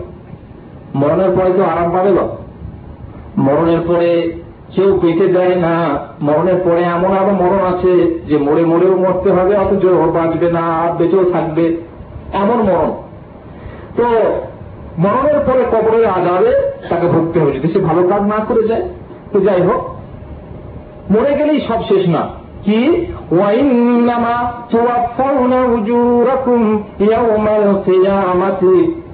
[0.95, 2.21] মরণের পরে তো আরাম পাবে না
[3.37, 4.33] মরণের পরে
[4.75, 9.57] কেউ পেতে দেয় না। মরণের পরে এমন আরও মরণ আছে যে মরে মরেও মরতে হবে,
[9.57, 11.77] অথচ বাঁচবে না বেঁচেও থাকবে।
[12.33, 12.91] এমন মরণ।
[13.97, 14.03] তো
[14.97, 18.81] মরণের পরে কবরের আজাবে তাকে ভুগতে হবে যদি সে ভালো কাজ না করে যায়,
[19.33, 19.89] তো যাই হোক।
[21.11, 22.27] মরে গেলেই সব শেষ না।
[22.63, 23.05] কি?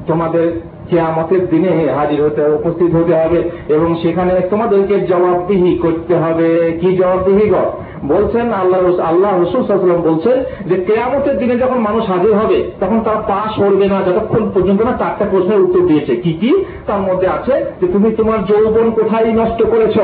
[0.08, 6.98] তোমাদের কেয়ামতের দিনে হাজির হতে উপস্থিত হতে হবে এবং সেখানে তোমাদেরকে জবাবদিহি করতে হবে। কি
[6.98, 7.72] জবাবদিহি গো?
[8.08, 13.40] বলছেন আল্লাহ আল্লাহ রসুল বলছেন যে কেয়ামতের দিনে যখন মানুষ হাজির হবে, তখন তার পা
[13.56, 16.66] সরবে না, যতক্ষণ পর্যন্ত না চারটা প্রশ্নের উত্তর দিয়েছে। কি কি?
[16.88, 19.98] তার মধ্যে আছে যে তুমি তোমার যৌবন কোথায় নষ্ট করেছ?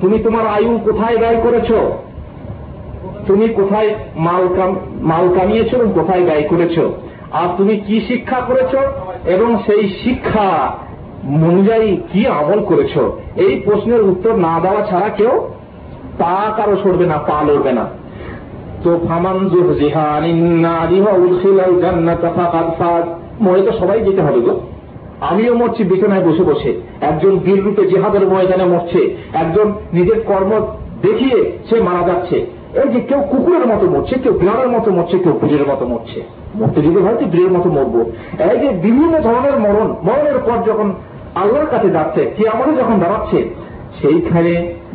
[0.00, 1.72] তুমি তোমার আয়ু কোথায় ব্যয় করেছ?
[3.26, 3.94] তুমি কোথায়
[5.00, 6.78] মাল কামিয়েছ এবং কোথায় ব্যয় করেছ?
[7.34, 8.74] আর তুমি কি শিক্ষা করেছ
[9.28, 10.76] এবং সেই শিক্ষা
[11.44, 12.98] অনুযায়ী কি আমল করেছ?
[13.36, 15.48] এই প্রশ্নের উত্তর না দেওয়া ছাড়া কেউ
[16.18, 17.86] পা কারও সরবে না, পা লড়বে না।
[18.84, 18.98] তো
[23.40, 24.60] মরে তো সবাই যেতে হবে গো।
[25.20, 30.66] আমিও মরছি, বিছানায় বসে বসে। একজন বীর রূপে জেহাদের ময়দানে মরছে। একজন নিজের কর্ম
[31.02, 32.46] দেখিয়ে সে মারা যাচ্ছে।
[32.82, 36.20] এই যে কেউ কুকুরের মতো মরছে, কেউ বিড়ালের মতো মরছে, কেউ কুকুরের মতো মরছে।
[36.54, 38.00] মরতে যদি হয় তো বীরের মতো মরবো।
[38.52, 40.92] এই যে বিভিন্ন ধরনের মরণ, মরণের পর যখন
[41.34, 43.38] আল্লাহর কাছে যাচ্ছে, কে আমাদের যখন দাঁড়াচ্ছে,
[44.02, 44.52] সেইখানে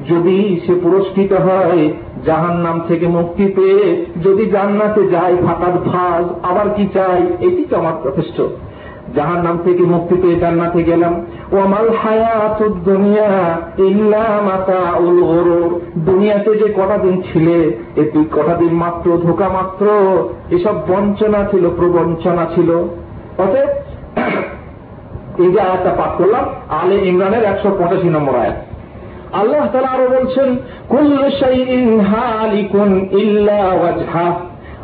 [0.10, 1.90] যদি সে পুরস্কৃত হয়
[2.26, 7.48] জাহান নাম থেকে মুক্তি পেয়ে যদি জান্নাতে যায় ফাঁকার ভাগ আবার কি চাই?
[7.48, 8.42] এটি তো আমার যথেষ্ট।
[9.16, 11.14] জাহান নাম থেকে মুক্তি পেয়ে জান্নাতে গেলাম।
[15.98, 19.88] দুনিয়াতে যে কটা দিন ছিলে, এ তুই কটা দিন মাত্র, ধোকা মাত্র।
[20.50, 22.72] এসব বঞ্চনা ছিল, প্রবঞ্চনা ছিল।
[23.38, 23.70] অতএব,
[25.38, 28.56] এই যে আয়াতটা পাঠ করলাম, আলে ইমরানের একশো পঁচাশি নম্বর আয়াত।
[29.34, 30.56] আল্লাহ তালা আরও বলছেন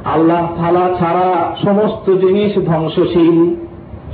[0.05, 3.55] আল্লাহ ছাড়া সমস্ত জিনিস ধ্বংসশীল।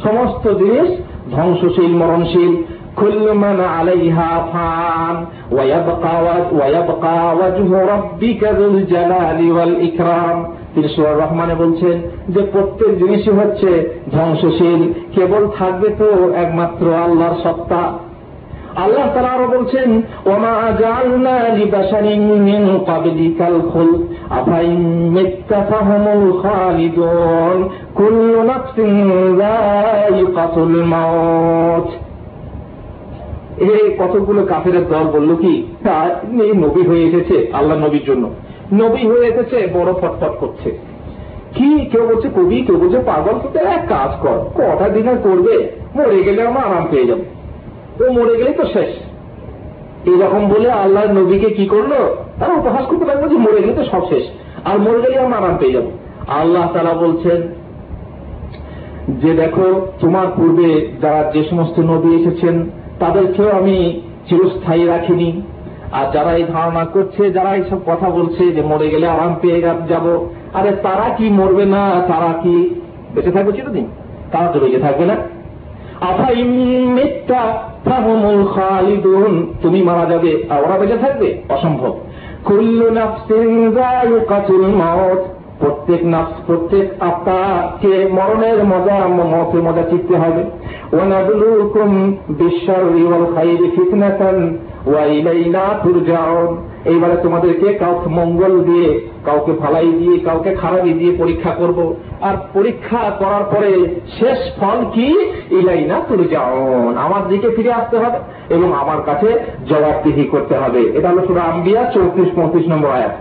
[0.03, 2.52] সমস্ত জিনিস ধ্বংসশীল মরণশীল
[2.96, 5.16] كل من عليها فان
[5.52, 6.16] ويبقى
[6.52, 10.38] ويبقى وجه ربك ذو الجلال والإكرام
[10.74, 11.96] তিনি সুরার রহমানে বলছেন
[12.28, 13.70] যে প্রত্যেক জিনিসই হচ্ছে
[14.12, 14.80] ধ্বংসশীল
[15.14, 17.80] কেবল থাকবে তো একমাত্র আল্লাহর সত্তা
[18.75, 20.53] আল্লাহ তারা আরও বলছেন, ওমা
[22.27, 22.63] মিন
[23.71, 23.91] খুল
[25.15, 28.91] মিত্তাফাহুমুল খালিদুন, কুল্লু নাফসিন
[29.37, 31.87] যায়িকাতুল মাউত।
[33.61, 35.53] এই কতগুলো কাফেরের দল বলল কি
[36.43, 38.29] এই নবী হয়ে এসেছে, আল্লাহ নবীর জন্য।
[38.73, 40.69] নবী হয়ে এসেছে, বড় ফটফট করছে।
[41.55, 46.23] কি, কেউ বলছে কবি, কেউ বলছে পাগল, তো এক কাজ কর, কটা দিনে করবে, মরে
[46.23, 47.17] গেলে আমরা আরাম পেয়ে যাব।
[47.99, 48.89] ও মরে গেলেই তো শেষ।
[50.07, 51.91] এইরকম বলে আল্লাহ নবীকে কি করল?
[52.39, 54.23] তারা উপহাস করতে পারব যে মরে গেলে তো সব শেষ।
[54.65, 55.83] আর মরে গেলে আমরা আরাম পেয়ে যাব।
[56.27, 57.41] আল্লাহ তারা বলছেন,
[59.21, 65.41] যে দেখো, তোমার পূর্বে যারা যে সমস্ত নবী এসেছেন, তাদেরকেও আমি চিরস্থায়ী রাখিনি।
[65.91, 70.25] আর যারা এই ধারণা করছে, যারা এইসব কথা বলছে যে মরে গেলে আরাম পেয়ে যাব,
[70.53, 72.01] আরে তারা কি মরবে না?
[72.07, 72.75] তারা কি
[73.15, 73.87] বেঁচে থাকবে চিরদিন?
[74.31, 75.15] তারা তো বেঁচে থাকবে না।
[76.01, 76.99] আফা খালিদুন
[79.61, 81.97] তুমি মারা যাবে আর ওরা বেঁচে থাকবে, অসম্ভব।
[82.45, 85.23] কুল্লু নাফসিন মাউত,
[85.59, 90.43] প্রত্যেক নাফস, প্রত্যেক আত্মাকে মরণের মজা মতের মজা চিনতে হবে।
[90.95, 99.85] ওয়ানাবলুকুম বিশ্বর ওয়াল খাইরি ফিতনাতান, ওয়া ইলাইনা তুরজাউন। এইবারে তোমাদেরকে কাউকে মঙ্গল দিয়ে, কাউকে ফালাই
[99.85, 105.19] দিয়ে, কাউকে খারাপি দিয়ে পরীক্ষা করব। আর পরীক্ষা করার পরে শেষ ফল কি?
[105.51, 108.17] ইলাইনা তুরজাউন। আমার দিকে ফিরে আসতে হবে
[108.53, 109.39] এবং আমার কাছে
[109.69, 113.15] জবাবদিহি করতে হবে। এটা হলো সুরা আম্বিয়া, চৌত্রিশ, পঁয়ত্রিশ নম্বর আয়াত।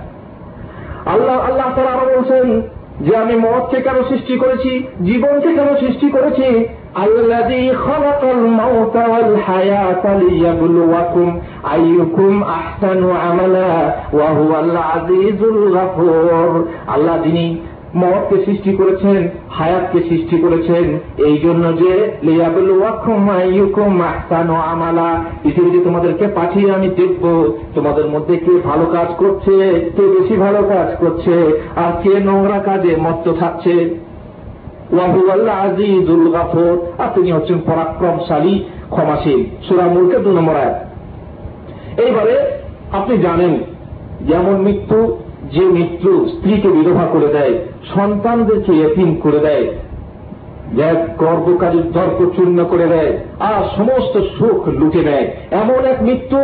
[1.09, 2.61] আল্লাহ আল্লাহ তারা আরও বলছেন
[3.01, 4.87] যে, আমি মতকে কেন সৃষ্টি করেছি?
[5.05, 6.69] জীবনকে কেন সৃষ্টি করেছি?
[7.04, 11.28] الذي خلق الموت والحياة ليبلوكم
[11.74, 13.74] أيكم أحسن عملا
[14.14, 16.50] وهو العزيز الغفور
[16.88, 17.46] আল্লাহ যিনি
[17.96, 20.86] মতকে সৃষ্টি করেছেন হায়াতকে সৃষ্টি করেছেন
[21.26, 21.92] এই জন্য যে
[24.72, 25.10] আমালা
[25.44, 27.24] পৃথিবীতে তোমাদেরকে পাঠিয়ে আমি দেখব
[27.76, 29.56] তোমাদের মধ্যে কে ভালো কাজ করছে
[29.96, 31.36] কে বেশি ভালো কাজ করছে
[31.76, 33.76] আর কে নোংরা কাজে মত্ত থাকছে
[35.51, 38.55] আজিজুল গাফর। আর তিনি হচ্ছেন পরাক্রমশালী,
[38.91, 40.75] ক্ষমাশীল। সুরামুলকে দু নম্বর এক
[42.01, 42.37] এইবারে
[42.93, 43.55] আপনি জানেন,
[44.27, 44.99] যেমন মৃত্যু,
[45.53, 47.55] যে মৃত্যু স্ত্রীকে বিধবা করে দেয়,
[47.95, 49.67] সন্তানদেরকে এতিম করে দেয়
[51.19, 56.39] গর্বকারীর তর্ক চূর্ণ করে দেয়, আর সমস্ত সুখ লুটে নেয়। এমন এক মৃত্যু,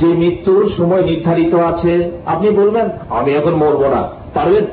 [0.00, 4.02] যে মৃত্যুর সময় নির্ধারিত আছে। আপনি বলবেন, আমি এখন মরব না।
[4.34, 4.64] পারবেন?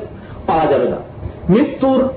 [0.46, 0.96] পারা যাবে না।
[1.48, 2.08] মৃত্যুর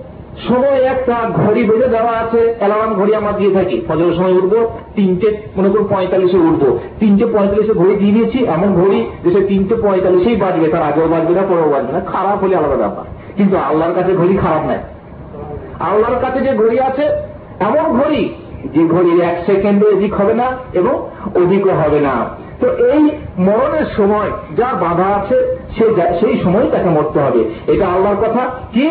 [0.48, 5.38] সময় একটা ঘড়ি বেঁধে দেওয়া আছে অ্যালার্ম ঘড়ি আমরা দিয়ে থাকি। ফজরের সময় উঠবো, তিনটে,
[5.58, 10.36] মনে করুন পঁয়তাল্লিশে উঠবো। তিনটে পঁয়তাল্লিশে ঘড়ি দিয়ে দিয়েছি, এমন ঘড়ি যে সে তিনটে পঁয়তাল্লিশেই
[10.36, 13.06] বাজবে, তার আগেও বাজবে না, পরেও বাজবে না। খারাপ হলে আলাদা ব্যাপার।
[13.38, 14.78] কিন্তু আল্লাহর কাছে ঘড়ি খারাপ নাই
[15.80, 17.10] আল্লাহর কাছে যে ঘড়ি আছে,
[17.60, 18.30] এমন ঘড়ি
[18.74, 24.32] যে ঘড়ির এক সেকেন্ডে এদিক হবে না এবং অধিকও হবে না। তো এই মরণের সময়
[24.58, 25.84] যা বাধা আছে, সে
[26.20, 28.90] সেই সময় তাকে মরতে হবে। এটা আল্লাহর কথা। কি?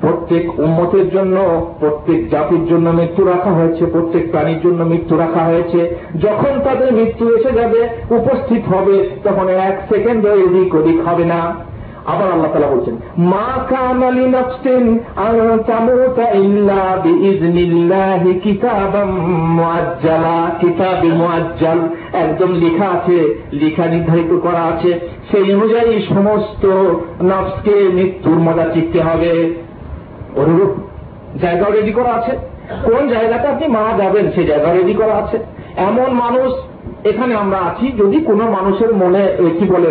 [0.00, 5.96] প্রত্যেক উম্মতের জন্য, প্রত্যেক জাতির জন্য মৃত্যু রাখা হয়েছে, প্রত্যেক প্রাণীর জন্য মৃত্যু রাখা হয়েছে।
[6.20, 11.67] যখন তাদের মৃত্যু এসে যাবে, উপস্থিত হবে, তখন এক সেকেন্ড এদিক ওদিক হবে না।
[12.12, 12.94] আবার আল্লাহ তালা বলছেন,
[13.32, 14.84] মা কামালি নফসিন
[15.70, 19.10] তামুতা ইল্লা বিইজনিল্লাহি কিতাবাম
[19.58, 21.78] মুআজ্জালা। কিতাবে মুআজ্জাল,
[22.24, 23.18] একদম লেখা আছে,
[23.52, 24.90] লেখা নির্ধারিত করা আছে।
[25.30, 26.64] সেই অনুযায়ী সমস্ত
[27.30, 29.32] নফসকে মৃত্যুর মজা চিকতে হবে।
[30.36, 30.72] অনুরূপ
[31.42, 32.32] জায়গাও রেডি করা আছে।
[32.86, 35.36] কোন জায়গাতে আপনি মারা যাবেন, সেই জায়গা রেডি করা আছে।
[35.88, 36.50] এমন মানুষ
[37.10, 39.22] এখানে আমরা আছি, যদি কোনো মানুষের মনে
[39.58, 39.90] কি বলে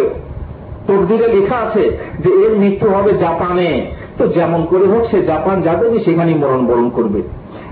[0.88, 1.84] তকদিরে লেখা আছে
[2.24, 3.70] যে এর মৃত্যু হবে জাপানে।
[4.18, 7.22] তো যেমন করে হোক সে জাপান যাবে, যে সেখানেই মরণ বরণ করবে।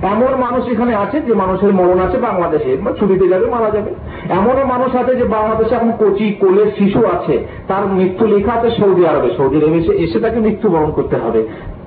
[0.01, 3.91] এমন মানুষ এখানে আছে যে মানুষের মরণ আছে বাংলাদেশে ছুটিতে যাবে, মারা যাবে।
[4.30, 9.08] এমনও মানুষ আছে যে বাংলাদেশে এখন কচি কোলের শিশু আছে, তার মৃত্যু লেখা আছে সৌদি
[9.08, 11.41] আরবে। সৌদি আরবে এসে তাকে মৃত্যুবরণ করতে হবে।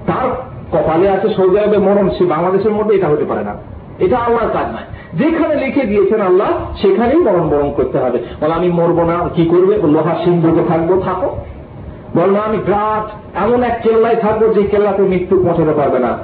[0.06, 0.26] তার
[0.72, 3.54] কপালে আছে সৌদি আরবে মরণ, সে বাংলাদেশের মধ্যে এটা হতে পারে না।
[3.98, 6.48] এটা আল্লাহর কাজ নয়। যেখানে লিখে দিয়েছেন আল্লাহ,
[6.82, 9.78] সেখানেই মরণ বরণ করতে হবে। বলে, আমি মরবো না, কি করবে?
[9.86, 11.36] লোহা সিন্ধুকে থাকব, থাকো।
[12.16, 16.18] বল না আমি গ্রাট এমন এক কেল্লায় থাকব যে কেল্লাতে মৃত্যু পৌঁছাতে পারবে না।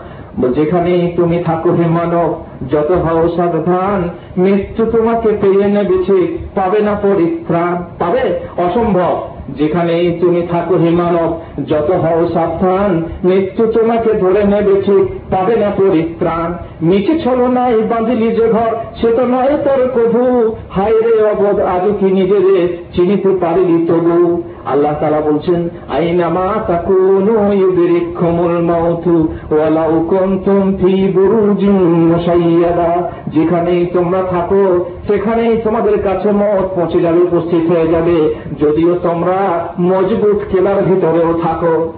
[0.55, 4.09] যেখানে তুমি থাকো হে মানব, যত হও সাবধান,
[4.39, 8.41] মৃত্যু তোমাকে পেয়ে নেবেছে পাবে না পরিত্রাণ। পাবে?
[8.57, 14.83] অসম্ভব। যেখানে তুমি থাকো হে মানব, যত হও সাবধান, মৃত্যু তোমাকে ধরে নেবে
[15.31, 16.49] পাবে না পরিত্রাণ।
[16.83, 20.23] নিচে ছলো নাই বাঁধিলি যে ঘর, সে তো নয় তোর কভু
[20.71, 24.43] হায় রে অবধ আজ কি নিজেরে চিনিতে পারিলি তবু?
[24.67, 31.77] আল্লাহ তালা বলছেন আইনামা তাকুনু ইউদরিকুমুল মাউতু, ওয়ালাউ কুনতুম ফি বুরুজিন
[32.11, 39.39] মুশাইয়াদা। যেখানেই তোমরা থাকো, সেখানেই তোমাদের কাছে মত পৌঁছে যাবে, উপস্থিত হয়ে যাবে। যদিও তোমরা
[39.81, 41.93] মজবুত কেলার ভিতরেও থাকো।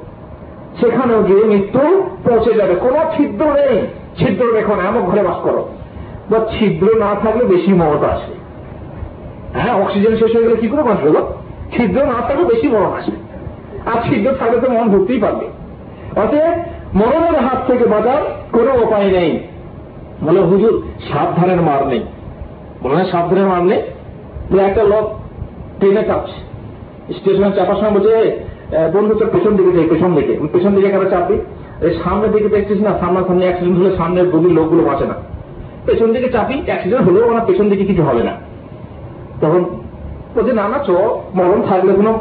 [0.81, 3.87] সেখানেও গিয়ে মৃত্যু পৌঁছে যাবে। কোনো ছিদ্র নেই।
[4.19, 5.69] ছিদ্র দেখো না এমন ঘরে বাস করো।
[6.31, 8.35] বা ছিদ্র না থাকলে বেশি মত আসে।
[9.59, 11.11] হ্যাঁ অক্সিজেন শেষ হয়ে গেলে কি করে বাঁচবে
[11.77, 13.13] ছিদ্র না থাকলে বেশি মরণ আসে।
[13.87, 15.49] আর ছিদ্র থাকলে তো মন ঢুকতেই পারবে।
[16.21, 16.53] অতএব
[16.95, 19.41] মরণের হাত থেকে বাঁচার কোনো উপায় নেই।
[20.23, 22.05] বলে হুজুর সাবধানের মার নেই।
[22.83, 23.83] বলে না সাবধানের মার নেই।
[24.61, 25.21] একটা লোক
[25.79, 26.47] ট্রেনে চাপছে।
[27.15, 28.39] স্টেশনে চাপার সময় বলছে "এ,
[28.95, 31.39] বন্ধু, তোর পেছন দিকে যাই, পেছন দিকে। পেছন দিকে কেন চাপবি?
[32.05, 35.15] সামনের দিকে দেখছিস না সামনাসামনি অ্যাক্সিডেন্ট হলে সামনের গভীর লোকগুলো বাঁচে না।
[35.87, 38.33] পেছন দিকে চাপি অ্যাক্সিডেন্ট হলেও আমার পেছন দিকে কিছু হবে না।
[39.41, 39.65] তখন
[40.37, 40.91] বলছে, না না, চ,
[41.35, 42.19] মরণ থাকলে কোনো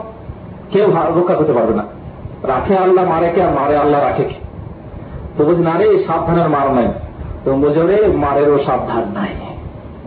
[0.72, 1.84] কেউ রক্ষা করতে পারবে না।
[2.44, 4.34] রাখে আল্লাহ, মারে কে আর মারে আল্লাহ রাখে কে?
[5.38, 6.88] তো বলছে, না রে সাবধানের মার নাই।
[7.46, 9.30] তখন বলছে রে মারেরও সাবধান নাই।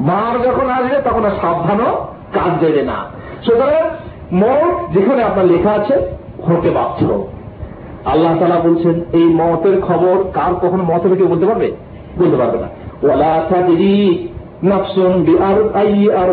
[0.00, 3.04] মার যখন আসবে, তখন আর সাবধানও কাজ দেবে না।
[3.46, 3.90] সুতরাং
[4.32, 7.26] মত যেখানে আপনার লেখা আছে হতে বাধ্য।
[8.04, 11.68] আল্লাহ তালা বলছেন, এই মতের খবর কার কখন মত হবে কেউ বলতে পারবে?
[12.18, 12.68] বলতে পারবে না।
[15.26, 16.30] বিআর আই আর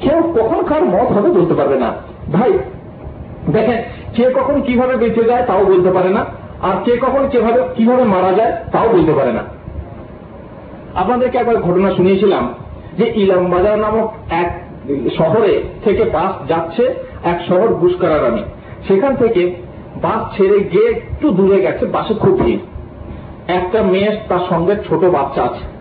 [0.00, 1.92] কেউ কখন কার মত হবে বলতে পারবে না।
[2.32, 2.52] ভাই,
[3.52, 3.78] দেখেন,
[4.14, 6.24] কে কখন কীভাবে বেঁচে যায় তাও বলতে পারে না,
[6.62, 9.42] আর কে কখন কীভাবে কীভাবে মারা যায় তাও বলতে পারে না।
[10.94, 12.54] আপনাদেরকে একবার ঘটনা শুনিয়েছিলাম
[12.98, 14.48] যে ইলামবাজার নামক এক
[15.18, 16.84] শহরে থেকে বাস যাচ্ছে
[17.24, 18.42] এক শহর বুসকারারানি
[18.88, 19.54] সেখান থেকে
[20.02, 22.58] বাস ছেড়ে গিয়ে একটু দূরে গেছে বাসে খুব ভিড়
[23.48, 25.74] একটা মেয়ে তার সঙ্গে ছোট বাচ্চা আছে।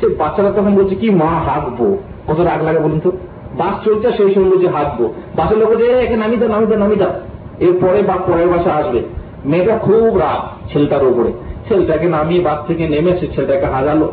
[0.00, 1.98] সে বাচ্চারা তখন বলছে কি মা হাঁকবো?
[2.26, 3.12] কত রাগ লাগে বলুন তো?
[3.58, 6.78] বাস চলছে সেই সময় বলছে হাঁকবো। বাসের লোক বলছে "এই, একে নামি দাও নামি দাও
[6.78, 7.12] নামি দাও।
[7.60, 9.02] এরপরে বা পরের বাসে আসবে।
[9.44, 11.32] মেয়েটা খুব রাগ ছেলেটার উপরে।
[11.68, 14.12] ছেলেটাকে নামিয়ে বাস থেকে নেমেছে ছেলেটাকে হাজালো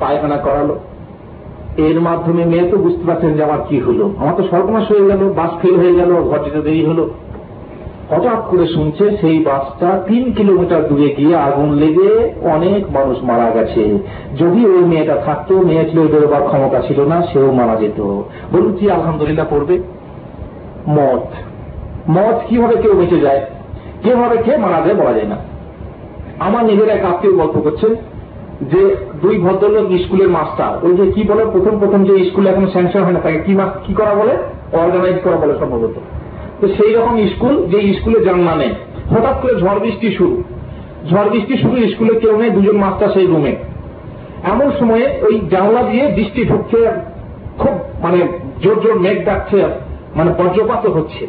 [0.00, 0.78] পায়খানা করালো।
[1.78, 5.32] এর মাধ্যমে মেয়ে তো বুঝতে পারছেন যে আমার কি হলো। আমার তো সর্বনাশ হয়ে গেল,
[5.36, 7.10] বাস ফেল হয়ে গেল, ঘর যেতে দেরি হলো।
[8.10, 13.98] হঠাৎ করে শুনছে সেই বাসটা তিন কিলোমিটার দূরে গিয়ে আগুন লেগে অনেক মানুষ মারা গেছে।
[14.38, 18.00] যদি ওই মেয়েটা থাকতো, মেয়ে ছিল বেরোবার ক্ষমতা ছিল না, সেও মারা যেত।
[18.52, 19.78] বলুন কি আলহামদুলিল্লাহ পড়বে?
[20.88, 21.24] মত
[22.10, 23.40] মত কীভাবে কেউ বেঁচে যায়?
[24.02, 25.36] কীভাবে কে মারা যায় বলা যায় না।
[26.38, 27.96] আমার নিজের এক আত্মীয় গল্প করছেন।
[28.60, 31.44] যে দুই ভদ্রলোক স্কুলের মাস্টার ওই যে কি বলে?
[31.44, 34.34] প্রথম প্রথম যে স্কুলে এখন স্যাংশন হয় না তাকে কি কি করা বলে?
[34.72, 35.94] অর্গানাইজ করা বলে সম্ভবত।
[36.60, 38.70] তো সেই রকম স্কুল যে স্কুলে জানলা নেই
[39.14, 40.42] হঠাৎ করে ঝড় বৃষ্টি শুরু।
[41.10, 43.56] ঝড় বৃষ্টি শুরু, স্কুলে কেউ নেই, দুজন মাস্টার সেই রুমে
[44.42, 46.86] এমন সময়ে ওই জানলা দিয়ে বৃষ্টি ঢুকছে,
[47.58, 48.28] খুব মানে
[48.62, 49.62] জোর জোর মেঘ ডাকছে
[50.16, 51.26] মানে বজ্রপাত হচ্ছে।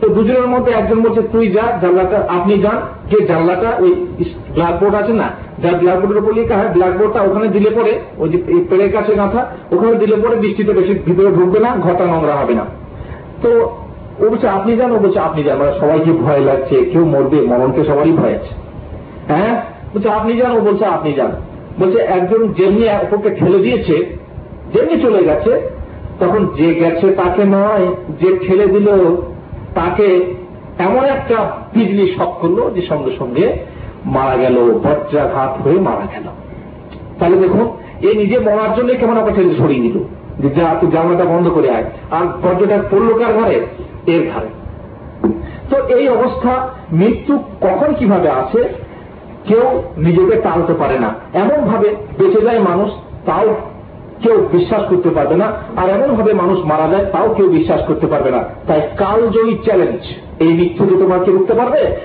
[0.00, 2.78] তো দুজনের মধ্যে একজন বলছে, তুই যা, জানলাটা, আপনি যান।
[3.10, 4.06] যে জানলাটা ওই
[4.54, 5.30] ব্ল্যাকবোর্ড আছে না
[5.62, 8.38] যার ব্ল্যাকবোর্ডের উপর লেখা হয় ব্ল্যাকবোর্ডটা ওখানে দিলে পরে ওই যে
[8.70, 12.64] পেড়ের কাছে গাঁথা, ওখানে দিলে পরে বৃষ্টিতে বেশি ভিতরে ঢুকবে না, ঘরটা নোংরা হবে না।
[13.42, 13.48] তো
[14.20, 16.84] ও বলছে, আপনি যান ও বলছে, আপনি যান মানে সবাইকে ভয় লাগছে?
[16.84, 17.40] কেউ মরবে?
[17.40, 18.52] মরণকে সবারই ভয় আছে।
[19.28, 19.62] হ্যাঁ?
[19.94, 21.30] বলছে, আপনি যান ও বলছে, আপনি যান
[21.78, 24.16] বলছে, একজন যেমনি ওপরকে ঠেলে দিয়েছে,
[24.74, 25.60] যেমনি চলে গেছে,
[26.20, 27.86] তখন যে গেছে তাকে নয়,
[28.20, 28.88] যে ঠেলে দিল,
[29.74, 30.34] তাকে
[30.78, 33.56] এমন একটা বিজলি শখ করল যে সঙ্গে সঙ্গে
[34.06, 36.24] মারা গেল বজ্রাঘাত হয়ে মারা গেল।
[37.18, 37.68] তাহলে দেখুন
[38.02, 39.98] এ নিজে মরার জন্য কেমন আমার ছেলে সরিয়ে দিল
[40.38, 43.66] যে যা তুই জানলাটা বন্ধ করে আয়। আর বজ্রটা পড়ল কার ঘরে?
[44.06, 44.46] এর ঘরে।
[45.70, 48.68] তো এই অবস্থা, মৃত্যু কখন কীভাবে আসে,
[49.44, 52.90] কেউ নিজেকে টালতে পারে না। এমন ভাবে বেঁচে যায় মানুষ,
[53.26, 53.54] তাও
[54.22, 58.06] কেউ বিশ্বাস করতে পারবে না, আর এমন ভাবে মানুষ মারা যায়, তাও কেউ বিশ্বাস করতে
[58.06, 60.00] পারবে না। তাই কালজয়ী চ্যালেঞ্জ
[60.38, 61.96] এই মৃত্যুকে তোমার কি রুখতে পারবে?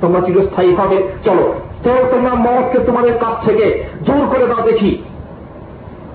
[0.00, 4.98] তোমরা চিরস্থায়ী হবে। চলো তো তোমরা মতকে তোমাদের কাছ থেকে দূর করে দাও দেখি।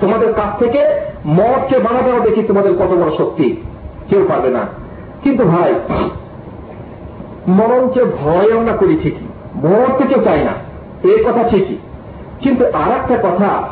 [0.02, 0.80] তোমাদের কাছ থেকে
[1.26, 3.56] মদকে বানাতেও দেখি তোমাদের কত বড় শক্তি।
[4.10, 4.60] কেউ পারবে না।
[5.24, 5.74] কিন্তু ভাই,
[7.48, 10.65] মরণকে ভয় আমরা করি ঠিকই। মরতে কেউ চাই না।
[11.08, 11.78] এই কথা ঠিকই।
[12.42, 13.68] কিন্তু আর একটা কথা,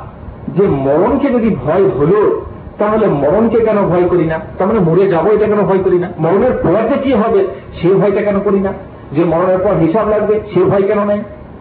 [0.48, 2.40] যে মরণকে যদি ভয় হল,
[2.80, 4.40] তাহলে মরণকে কেন ভয় করি না?
[4.58, 6.10] তার মানে মরে যাব, এটা কেন ভয় করি না?
[6.20, 7.48] মরণের পর কি হবে,
[7.82, 8.74] সে ভয়টা কেন করি না?
[9.12, 11.20] যে মরণের পর হিসাব লাগবে, সে ভয় কেন নেই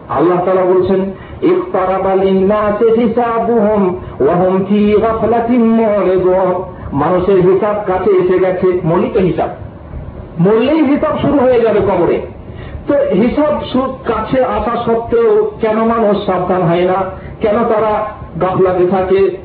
[0.09, 0.99] আল্লাহ তালা বলছেন
[6.93, 9.49] মানুষের হিসাব কাছে এসে গেছে, মৌলিক হিসাব।
[10.39, 12.21] মরলেই হিসাব শুরু হয়ে যাবে কবরে।
[12.87, 17.03] তো হিসাব সুদ কাছে আসা সত্ত্বেও কেন মানুষ সাবধান হয় না?
[17.41, 18.05] কেন তারা
[18.41, 19.37] গাফলাতে থাকে?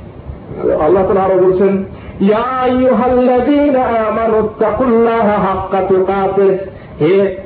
[0.83, 1.85] আল্লাহ তালা আরও বলছেন
[7.01, 7.37] হে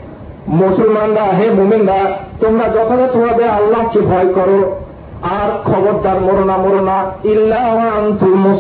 [0.48, 4.81] মুসলমানরা, হে মুমিনরা, তোমরা যথাযথভাবে আল্লাহকে ভয় করো।
[5.22, 8.58] আর খবরদার মরো না মরো না। ইল্লা আনতুম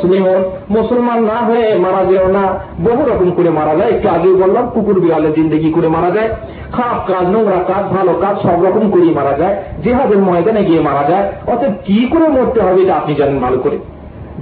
[0.70, 5.00] মুসলমান। না হয়ে মারা যেও না। বহু রকম করে মারা যায়। একটু আগেই বললাম, কুকুর
[5.00, 6.28] বিড়ালে জিন্দগি করে মারা যায়।
[6.72, 11.10] খারাপ কাজ, নোংরা কাজ, ভালো কাজ, সব রকম করেই মারা যায়। জেহাদের ময়দানে গিয়ে মারা
[11.10, 13.78] যায়। অতএব কি করে মরতে হবে, এটা আপনি জানেন ভালো করে।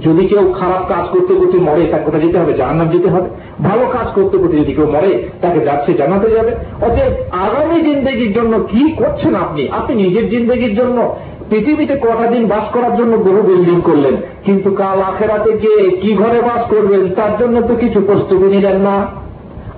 [0.05, 3.29] যদি কেউ খারাপ কাজ করতে করতে মরে তাকে কোথায় যেতে হবে, জাহান্নাম যেতে হবে।
[3.63, 6.51] ভালো কাজ করতে করতে যদি কেউ মরে, তাকে যাচ্ছে জানাতে যাবে।
[6.81, 9.69] অতএব আগামী জিন্দগির জন্য কি করছেন আপনি?
[9.69, 11.15] আপনি নিজের জিন্দগির জন্য
[11.51, 16.39] পৃথিবীতে কটা দিন বাস করার জন্য বহু বিল্ডিং করলেন, কিন্তু কাল আখেরাতে গিয়ে কি ঘরে
[16.49, 18.95] বাস করবেন, তার জন্য তো কিছু প্রস্তুতি নিলেন না।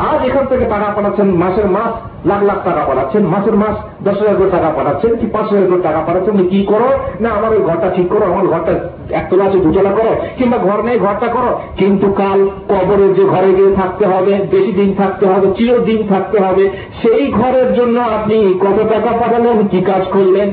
[0.10, 1.92] আজ এখান থেকে টাকা পাঠাচ্ছেন, মাসের মাস
[2.30, 5.82] লাখ লাখ টাকা পাঠাচ্ছেন, মাসের মাস দশ হাজার করে টাকা পাঠাচ্ছেন, কি পাঁচ হাজার করে
[5.88, 6.90] টাকা পাঠাচ্ছেন কি করো?
[7.24, 8.74] না, আমার ওই ঘরটা ঠিক করো, আমার ঘরটা
[9.20, 12.40] একতলা আছে, দুতলা করো, কিংবা ঘর নেই, ঘরটা করো। কিন্তু কাল
[12.72, 16.64] কবরের যে ঘরে গিয়ে থাকতে হবে, বেশি দিন থাকতে হবে, চিরদিন থাকতে হবে,
[17.02, 20.50] সেই ঘরের জন্য আপনি কত টাকা পাঠালেন, কি কাজ করলেন?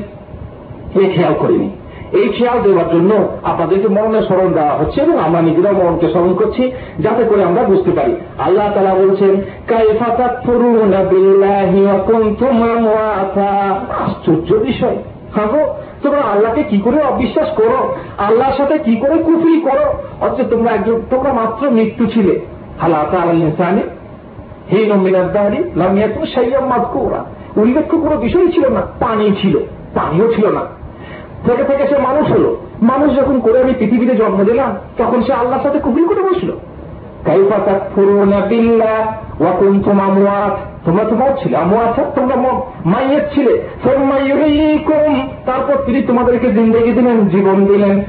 [0.95, 1.69] এ খেয়াল করিনি।
[2.11, 6.71] এই খেয়াল দেওয়ার জন্য আপনাদেরকে মরণের স্মরণ দেওয়া হচ্ছে এবং আমরা নিজেরাও মরণকে স্মরণ করছি,
[6.99, 9.41] যাতে করে আমরা বুঝতে পারি। আল্লাহ তালা বলছেন
[14.05, 14.97] আশ্চর্য বিষয়।
[15.35, 15.73] হাগো
[16.03, 17.95] তোমরা আল্লাহকে কি করে অবিশ্বাস করো?
[18.17, 19.85] আল্লাহর সাথে কি করে কুফরি করো?
[20.21, 22.39] অথচ তোমরা একজন, তোমরা মাত্র মৃত্যু ছিলে।
[22.81, 23.81] হালাতা আল ইনসানে
[24.71, 27.25] হে নমিনাদ্দারি লামিয়াতুন সাইয়াম মাদকুরা
[27.57, 29.59] উল্লেখ্য কোনো বিষয় ছিল না, পানি ছিল,
[29.93, 30.80] পানিও ছিল না।
[31.45, 35.63] থেকে থেকে সে মানুষ হলো। মানুষ যখন করে আমি পৃথিবীতে জন্ম দিলাম তখন সে আল্লাহর
[35.63, 36.51] সাথে কুবরি করে বসল।
[40.85, 41.05] তোমরা
[41.55, 42.35] আমোয়াত তোমরা
[42.85, 43.61] মাইয়ের ছিলে।
[45.45, 48.01] তারপর তিনি তোমাদেরকে জিন্দগি দিলেন, জীবন দিলেন।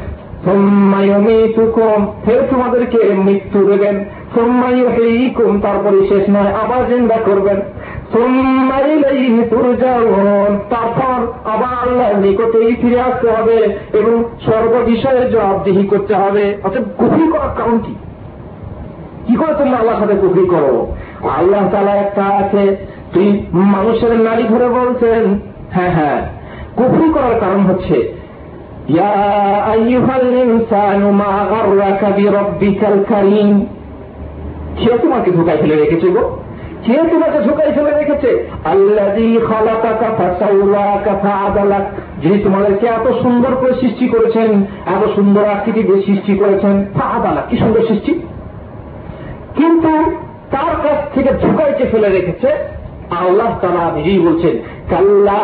[2.24, 4.04] ফের তোমাদেরকে মৃত্যু দেবেন।
[5.60, 7.56] তারপরে শেষ নয়, আবার জিন্দা করবেন।
[10.70, 17.30] তারপর আবার আল্লাহর নিকটেই ফিরে আসতে হবে এবং সর্ব বিষয়ে জবাবদিহি করতে হবে। অর্থাৎ কুফরি
[17.32, 17.94] করার কারণ কি
[19.26, 20.86] কি করে তোমরা আল্লাহর সাথে কুফরি করো?
[21.28, 22.76] আল্লাহ তালা একটা আছে,
[23.14, 25.40] তুই মানুষের নারী ধরে বলছেন।
[25.70, 26.26] হ্যাঁ হ্যাঁ।
[26.76, 28.22] কুফরি করার কারণ হচ্ছে
[34.76, 36.38] কেউ তোমাকে ধোকায় ফেলে রেখেছে গো?
[36.86, 38.30] কে তোমাকে ঝুঁকাই ফেলে রেখেছে
[42.22, 44.50] যিনি তোমাদেরকে এত সুন্দর করে সৃষ্টি করেছেন,
[44.86, 48.12] এত সুন্দর আকৃতি দিয়ে সৃষ্টি করেছেন, ফাআদালাক, কি সুন্দর সৃষ্টি?
[49.56, 49.92] কিন্তু
[50.50, 52.48] তার কাছ থেকে ঝুঁকাইকে ফেলে রেখেছে,
[53.10, 54.54] আল্লাহ তারা নিজেই বলছেন,
[54.90, 55.38] কাল্লা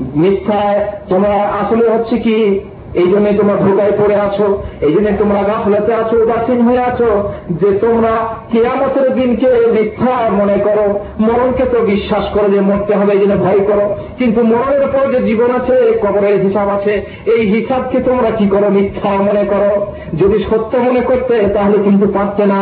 [0.00, 2.60] মিথ্যায় তোমরা আসলে হচ্ছে কি,
[2.94, 7.72] এই জন্য তোমরা ধোকায় পড়ে আছো, এই জন্য তোমরা গাফলাতে আছো, উদাসীন হয়ে আছো, যে
[7.72, 8.12] তোমরা
[8.52, 13.58] কেয়ামতের দিনকে মিথ্যা মনে করো, মরণকে তো বিশ্বাস করো যে মরতে হবে, এই জন্য ভয়
[13.58, 18.68] করো। কিন্তু মরণের পর যে জীবন আছে কবরের হিসাব আছে, এই হিসাবকে তোমরা কি করো,
[18.70, 19.86] মিথ্যা মনে করো?
[20.16, 22.60] যদি সত্য মনে করতে, তাহলে কিন্তু পারতে না।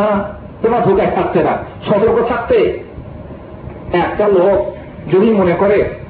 [0.62, 1.58] তোমরা ধোকায় থাকতে না।
[1.88, 2.58] সতর্ক থাকতে।
[3.92, 4.58] একটা লোক
[5.12, 6.03] যদি মনে করে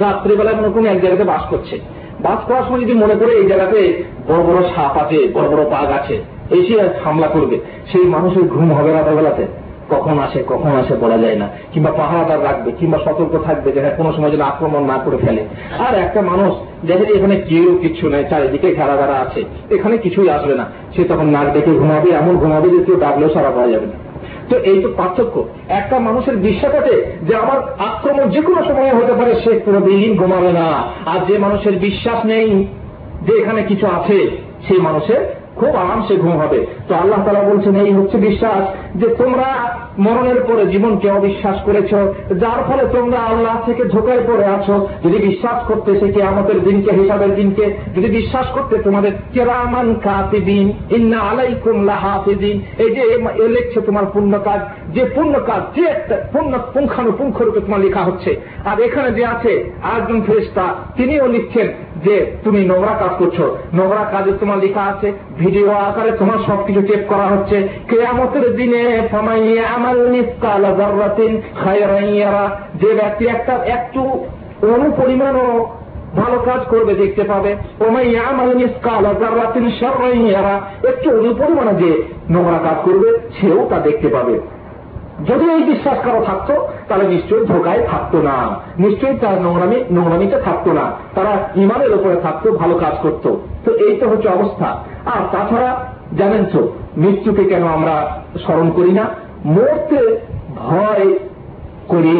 [0.00, 1.78] রাত্রিবেলায় মনে কোনো এক জায়গাতে বাস করছে।
[2.20, 5.92] বাস করার সময় যদি মনে করে এই জায়গাতে বড় বড় সাপ আছে, বড় বড় বাঘ
[5.92, 6.20] আছে,
[6.50, 7.58] এসে হামলা করবে,
[7.92, 9.46] সেই মানুষের ঘুম হবে রাতের
[9.90, 14.12] কখন আসে কখন আসে বলা যায় না। কিংবা পাহারাদার রাখবে, কিংবা সতর্ক থাকবে যে কোনো
[14.12, 15.44] সময় যেন আক্রমণ না করে ফেলে।
[15.78, 16.54] আর একটা মানুষ
[16.86, 20.64] দেখে এখানে কেউ কিছু নেই, চারিদিকে ঘেরা ঘেরা আছে, এখানে কিছুই আসবে না।
[20.96, 23.92] সে তখন নাক ডেকে ঘুমাবে, এমন ঘুমাবে যে কেউ ডাকলেও সারা পাওয়া যাবে না।
[24.48, 26.72] তো এই তো পার্থক্য। একটা মানুষের বিশ্বাস
[27.22, 30.66] যে আমার আক্রমণ যে কোনো সময় হতে পারে, সে কোনোদিন ঘুমাবে না।
[31.06, 32.66] আর যে মানুষের বিশ্বাস নেই
[33.22, 34.30] যে এখানে কিছু আছে,
[34.68, 38.62] সেই মানুষের খুব আরামসে ঘুম হবে। তো আল্লাহ তালা বলছেন, এই হচ্ছে বিশ্বাস
[38.96, 41.92] যে তোমরা মরণের পরে জীবনকে অবিশ্বাস করেছ,
[42.42, 46.90] যার ফলে তোমরা আল্লাহ থেকে ঝোঁকায় পড়ে আছো। যদি বিশ্বাস করতে সে কি আমাদের দিনকে,
[46.90, 47.64] হিসাবের দিনকে,
[47.96, 53.02] যদি বিশ্বাস করতে তোমাদের কেরামান কাতিদিন ইন্না আলাইকুম লাহাফিদিন এই যে
[53.44, 54.60] এ লেখছে তোমার পূর্ণ কাজ,
[54.94, 59.70] যে পূর্ণ কাজ, যে একটা পূর্ণ পুঙ্খানুপুঙ্খ রূপে তোমার লেখা হচ্ছে। আর এখানে যে আছে
[59.82, 60.64] আরেকজন ফেরেস্তা
[60.96, 61.68] তিনিও লিখছেন
[62.04, 63.40] যে তুমি নোংরা কাজ করছ।
[63.74, 69.08] নোংরা কাজে তোমার লেখা আছে, ভিডিও আকারে তোমার সবকিছু টেপ করা হচ্ছে। কেয়ামতের দিনে
[72.74, 74.00] যে ব্যক্তি একটা, একটু
[74.62, 75.68] অনু পরিমাণও
[76.16, 77.50] ভালো কাজ করবে, দেখতে পাবে।
[80.88, 84.40] একটু অনু পরিমাণে যে নোংরা কাজ করবে, সেও তা দেখতে পাবে।
[85.28, 90.72] যদি এই বিশ্বাস কারও থাকতো, তাহলে নিশ্চয়ই ধোকায় থাকতো না। নিশ্চয়ই তার নোংরামি, নোংরামিতে থাকতো
[90.72, 94.64] না। তারা ইমানের উপরে থাকতো, ভালো কাজ করত। তো এই তো হচ্ছে অবস্থা।
[95.06, 95.84] আর তাছাড়া,
[96.18, 99.23] জানেন তো, মৃত্যুকে কেন আমরা স্মরণ করি না?
[99.44, 100.00] মরতে
[100.60, 101.06] ভয়
[101.88, 102.16] করি,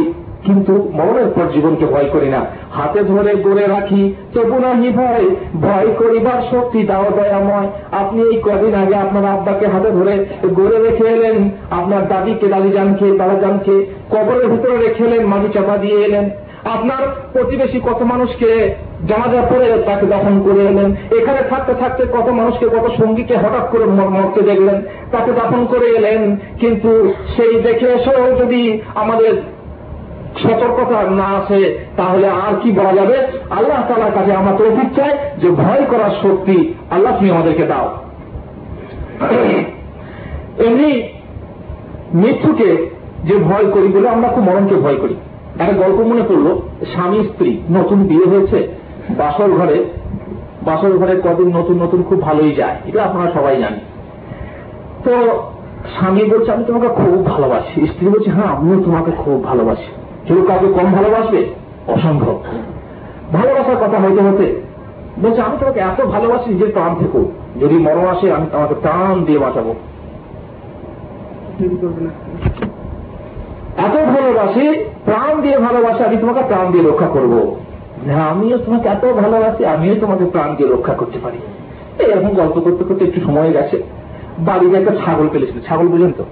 [0.47, 2.41] কিন্তু মরণের পর জীবনকে ভয় করি না।
[2.77, 4.03] হাতে ধরে গড়ে রাখি,
[4.35, 5.27] তবু নাহি ভয়।
[5.65, 7.69] ভয় করিবার শক্তি দাও দয়াময়।
[8.03, 10.15] আপনি এই কদিন আগে আপনার আব্বাকে হাতে ধরে
[10.59, 11.37] গড়ে রেখে এলেন।
[11.71, 13.75] আপনার দাদিকে দাদি জানকে দাদা জানকে
[14.13, 16.25] কবরের ভিতরে রেখে এলেন, মাটি চাপা দিয়ে এলেন।
[16.75, 17.03] আপনার
[17.33, 18.51] প্রতিবেশী কত মানুষকে
[19.09, 20.89] জানাজা পরে তাকে দফন করে এলেন।
[21.19, 23.85] এখানে থাকতে থাকতে কত মানুষকে, কত সঙ্গীকে হঠাৎ করে
[24.15, 24.79] মরতে দেখলেন।
[25.13, 26.23] তাকে দফন করে এলেন,
[26.63, 26.91] কিন্তু
[27.35, 28.63] সেই দেখে এসেও যদি
[29.03, 29.33] আমাদের
[30.43, 31.61] সতর্কতা না আসে,
[31.99, 33.17] তাহলে আর কি বলা যাবে?
[33.59, 36.57] আল্লাহ তালার কাছে আমরা তৌফিক চাই যে ভয় করার শক্তি
[36.95, 37.87] আল্লাহ তুমি আমাদেরকে দাও।
[40.67, 40.91] এমনি
[42.21, 42.71] মৃত্যুকে
[43.29, 45.17] যে ভয় করি বলে আমরা খুব মরণকে ভয় করি।
[45.63, 46.47] একটা গল্প মনে পড়ল,
[46.93, 48.59] স্বামী স্ত্রী নতুন বিয়ে হয়েছে
[49.11, 49.85] বাসর ঘরে
[50.63, 53.81] বাসর ঘরে কদিন নতুন নতুন খুব ভালোই যায়। এটা আপনারা সবাই জানেন।
[55.05, 55.43] তো
[55.97, 59.87] স্বামী বলছে, আমি তোমাকে খুব ভালোবাসি। স্ত্রী বলছে হ্যাঁ আমিও তোমাকে খুব ভালোবাসি।
[60.27, 61.47] কেউ কাউকে কম ভালোবাসবে?
[61.87, 62.43] অসম্ভব।
[63.33, 64.63] ভালোবাসার কথা হইতে হতে
[65.23, 69.39] বলছে, আমি তোমাকে এত ভালোবাসি নিজের প্রাণ থেকেও। যদি মরণ আসে, আমি তোমাকে প্রাণ দিয়ে
[69.39, 69.75] বাঁচাবো।
[73.77, 77.57] এত ভালোবাসি, প্রাণ দিয়ে ভালোবাসি, আমি তোমাকে প্রাণ দিয়ে রক্ষা করব।
[78.07, 81.39] হ্যাঁ আমিও তোমাকে এত ভালোবাসি, আমিও তোমাকে প্রাণ দিয়ে রক্ষা করতে পারি।
[82.05, 83.77] এরকম গল্প করতে করতে একটু সময় গেছে।
[84.49, 86.25] বাড়িতে একটা ছাগল পেলেছিল ছাগল বুঝেন তো?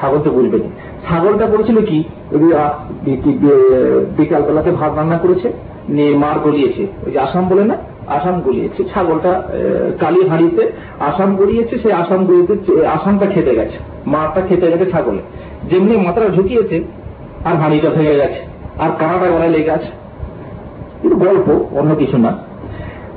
[0.00, 0.62] ছাগল তো বুঝবেন
[1.06, 1.98] ছাগলটা করেছিল কি
[4.18, 5.48] বিকাল বেলাতে ভাত রান্না করেছে,
[5.94, 7.76] নিয়ে মার গলিয়েছে। ওই যে আসাম বলে না?
[8.16, 9.32] আসাম গলিয়েছে। ছাগলটা
[10.02, 10.62] কালি হাঁড়িতে
[11.10, 12.54] আসাম গড়িয়েছে, সেই আসাম গলিতে
[12.96, 13.78] আসামটা খেতে গেছে।
[14.12, 15.22] মারটা খেতে গেছে ছাগলে।
[15.70, 16.76] যেমনি মাথাটা ঢুকিয়েছে,
[17.48, 18.40] আর হাঁড়িটা ভেঙে গেছে,
[18.82, 19.90] আর কানাটা গলায় লেগে আছে।
[21.06, 21.48] কিন্তু গল্প,
[21.78, 22.32] অন্য কিছু না।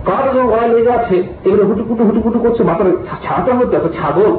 [0.06, 2.88] কার গলায় লেগে আছে, এগুলো হুটুকুটু হুটুকুটু করছে, মাথার
[3.26, 4.32] ছাড়াটা হচ্ছে, এত ছাগল।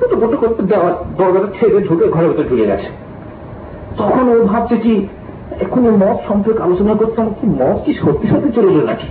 [0.00, 2.88] হুটুকুটু করতে দেওয়া দরজাটা ছেড়ে ঢুকে ঘরের ভেতরে ঢুকে গেছে।
[3.96, 5.06] তখন ও ভাবছে কি
[5.60, 9.06] এখন মদ সম্পর্কে আলোচনা করতাম কি মদ কি সত্যি সত্যি চলে এলো নাকি?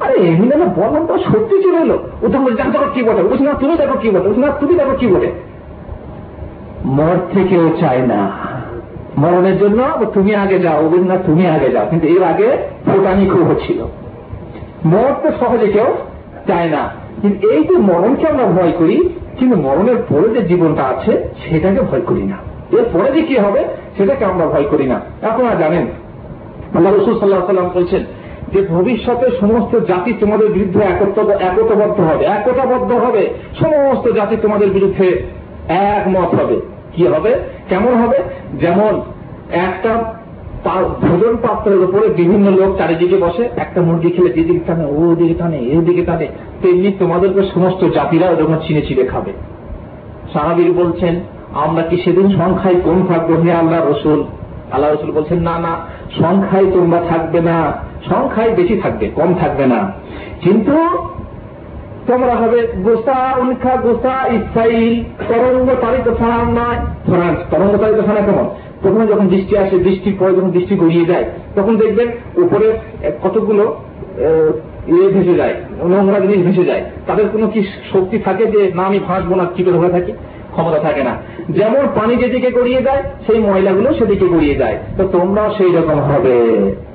[0.00, 3.44] আরে, এমনি না বললাম তো, সত্যি চলে এলো। ও তখন বলছে দেখো কি বলে বলছি,
[3.44, 5.32] না, তুমি দেখো কি বলে বলছি, না, তুমি দেখো কি বলে
[6.84, 8.47] মদ থেকেও চায় না।
[9.18, 12.56] মরণের জন্য তুমি আগে যাও না তুমি আগে যাও। কিন্তু এর আগে
[12.86, 13.82] ফোটানি খুব হচ্ছিল।
[14.84, 15.86] মরণ তো সহজে কেউ
[16.46, 16.90] চায় না।
[17.22, 19.08] কিন্তু এই যে মরণকে আমরা ভয় করি,
[19.38, 22.36] কিন্তু মরণের পরে যে জীবনটা আছে, সেটাকে ভয় করি না।
[22.78, 23.64] এর পরে যে কি হবে,
[23.96, 25.86] সেটাকে আমরা ভয় করি না। আপনারা জানেন,
[26.74, 28.04] আল্লাহ রসুল সাল্লাহ সাল্লাম বলছেন
[28.52, 35.22] যে, ভবিষ্যতে সমস্ত জাতি তোমাদের বিরুদ্ধে একতাবদ্ধ হবে একতাবদ্ধ হবে। সমস্ত জাতি তোমাদের বিরুদ্ধে
[35.68, 37.32] একমত হবে। কি হবে?
[37.68, 38.18] কেমন হবে?
[38.60, 38.92] যেমন
[39.66, 39.92] একটা
[41.00, 45.58] ভোজন পাত্রের উপরে বিভিন্ন লোক চারিদিকে বসে, একটা মুরগি খেলে যেদিকে টানে ও দিকে টানে
[45.74, 46.26] এই দিকে টানে,
[46.62, 49.32] তেমনি তোমাদেরকে সমস্ত জাতিরা ওরকম ছিনে ছিঁড়ে খাবে।
[50.32, 51.14] সাহাবির বলছেন,
[51.54, 54.20] আমরা কি সেদিন সংখ্যায় কম থাকব হে আল্লাহ রসুল?
[54.72, 55.72] আল্লাহ রসুল বলছেন, না না,
[56.20, 57.58] সংখ্যায় তোমরা থাকবে না।
[58.08, 59.80] সংখ্যায় বেশি থাকবে, কম থাকবে না।
[60.40, 60.76] কিন্তু
[62.08, 64.94] তোমরা হবে গোসা উনখা গোসা ইসাইল
[65.28, 66.78] তরঙ্গ তারিত ফানার নয়
[67.50, 68.46] তরঙ্গ তারিত ফানা কেমন?
[68.82, 72.08] প্রথমে যখন বৃষ্টি আসে বৃষ্টির পরে যখন বৃষ্টি গড়িয়ে যায়, তখন দেখবেন
[72.44, 72.66] উপরে
[73.24, 73.64] কতগুলো
[74.92, 75.54] ইয়ে ভেসে যায়,
[75.92, 77.60] নোংরা জিনিস ভেসে যায়। তাদের কোনো কি
[77.92, 80.12] শক্তি থাকে যে, না, আমি ভাসবো না, কি করে থাকি?
[80.58, 81.16] ক্ষমতা থাকে না।
[81.50, 86.42] যেমন পানি যেদিকে গড়িয়ে যায়, সেই ময়লাগুলো সেদিকে গড়িয়ে যায়। তো তোমরাও সেই রকম হবে।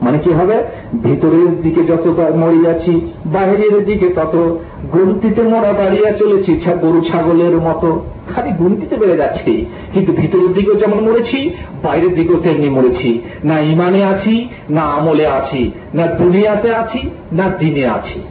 [0.02, 0.64] মানে কি হবে?
[1.04, 4.58] ভিতরের দিকে যত মরিয়াছি বাহিরের দিকে তত
[4.94, 8.02] গুনতিতে মরা দাঁড়িয়ে চলেছি গরু ছাগলের মতো।
[8.36, 11.50] খালি গুনতিতে বেড়ে যাচ্ছে। কিন্তু ভিতরের দিকেও যেমন মরেছি,
[11.84, 17.86] বাইরের দিকেও তেমনি মরেছি। না ইমানে আছি, না আমলে আছি। না দুনিয়াতে আছি, না দিনে
[17.88, 18.22] আছি।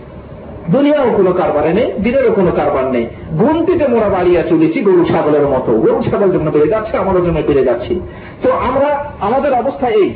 [0.70, 3.06] দুনিয়াও কোনো কারবারে নেই, দিনেরও কোনো কারবার নেই।
[3.38, 7.64] গুনতিতে মোরা বাড়িয়া চলেছি গরু ছাগলের মতো। গরু ছাগল জন্য বেড়ে যাচ্ছে আমাদের জন্য বেড়ে
[7.64, 8.00] যাচ্ছি।
[8.42, 10.14] তো আমরা, আমাদের অবস্থা এই।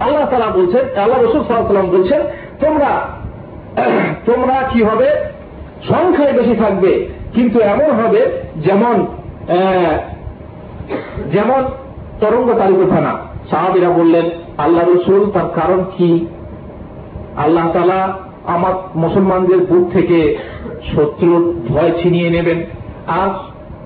[0.00, 2.20] আল্লাহ তালা বলছেন, আল্লাহ রসুল সাল্লাম বলছেন,
[2.60, 3.06] তোমরা
[4.26, 5.10] তোমরা কি হবে?
[5.88, 8.26] সংখ্যায় বেশি থাকবে, কিন্তু এমন হবে
[8.56, 9.06] যেমন
[11.32, 11.62] যেমন
[12.20, 13.16] তরঙ্গ তালিকা থানা
[13.50, 16.26] সাহাবিরা বললেন, আল্লাহ রসুল তার কারণ কি?
[17.36, 18.21] আল্লাহ তালা
[18.94, 20.38] মুসলমানদের বুক থেকে
[20.96, 22.64] শত্রুর ভয় ছিনিয়ে নেবেন।
[23.06, 23.28] আর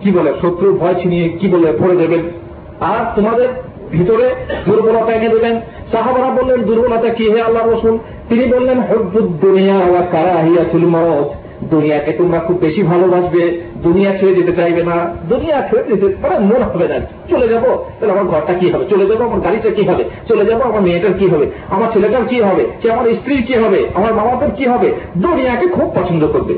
[0.01, 2.21] কি বলে, শত্রুর ভয় ছিনিয়ে কি বলে ভরে দেবেন
[2.81, 3.49] আর তোমাদের
[3.91, 4.35] ভিতরে
[4.67, 5.61] দুর্বলতা এনে দেবেন।
[5.93, 7.99] সাহাবারা বললেন, দুর্বলতা কি হে আল্লাহ রসুল?
[8.29, 14.35] তিনি বললেন হজ্জুদ্দুনিয়া দুনিয়া কারা হিয়া ছিল মত দুনিয়াকে তোমরা খুব বেশি ভালোবাসবে, দুনিয়া ছেড়ে
[14.35, 14.97] যেতে চাইবে না।
[15.29, 16.97] দুনিয়া ছেড়ে যেতে মানে মন হবে না।
[17.31, 17.65] চলে যাব,
[17.99, 18.85] তাহলে আমার ঘরটা কি হবে?
[18.85, 20.05] চলে যাব, আমার গাড়িটা কি হবে?
[20.29, 21.47] চলে যাব, আমার মেয়েটার কি হবে?
[21.71, 22.67] আমার ছেলেটার কি হবে?
[22.83, 23.87] সে আমার স্ত্রীর কি হবে?
[23.95, 24.89] আমার মামাদের কি হবে?
[25.17, 26.55] দুনিয়াকে খুব পছন্দ করবে।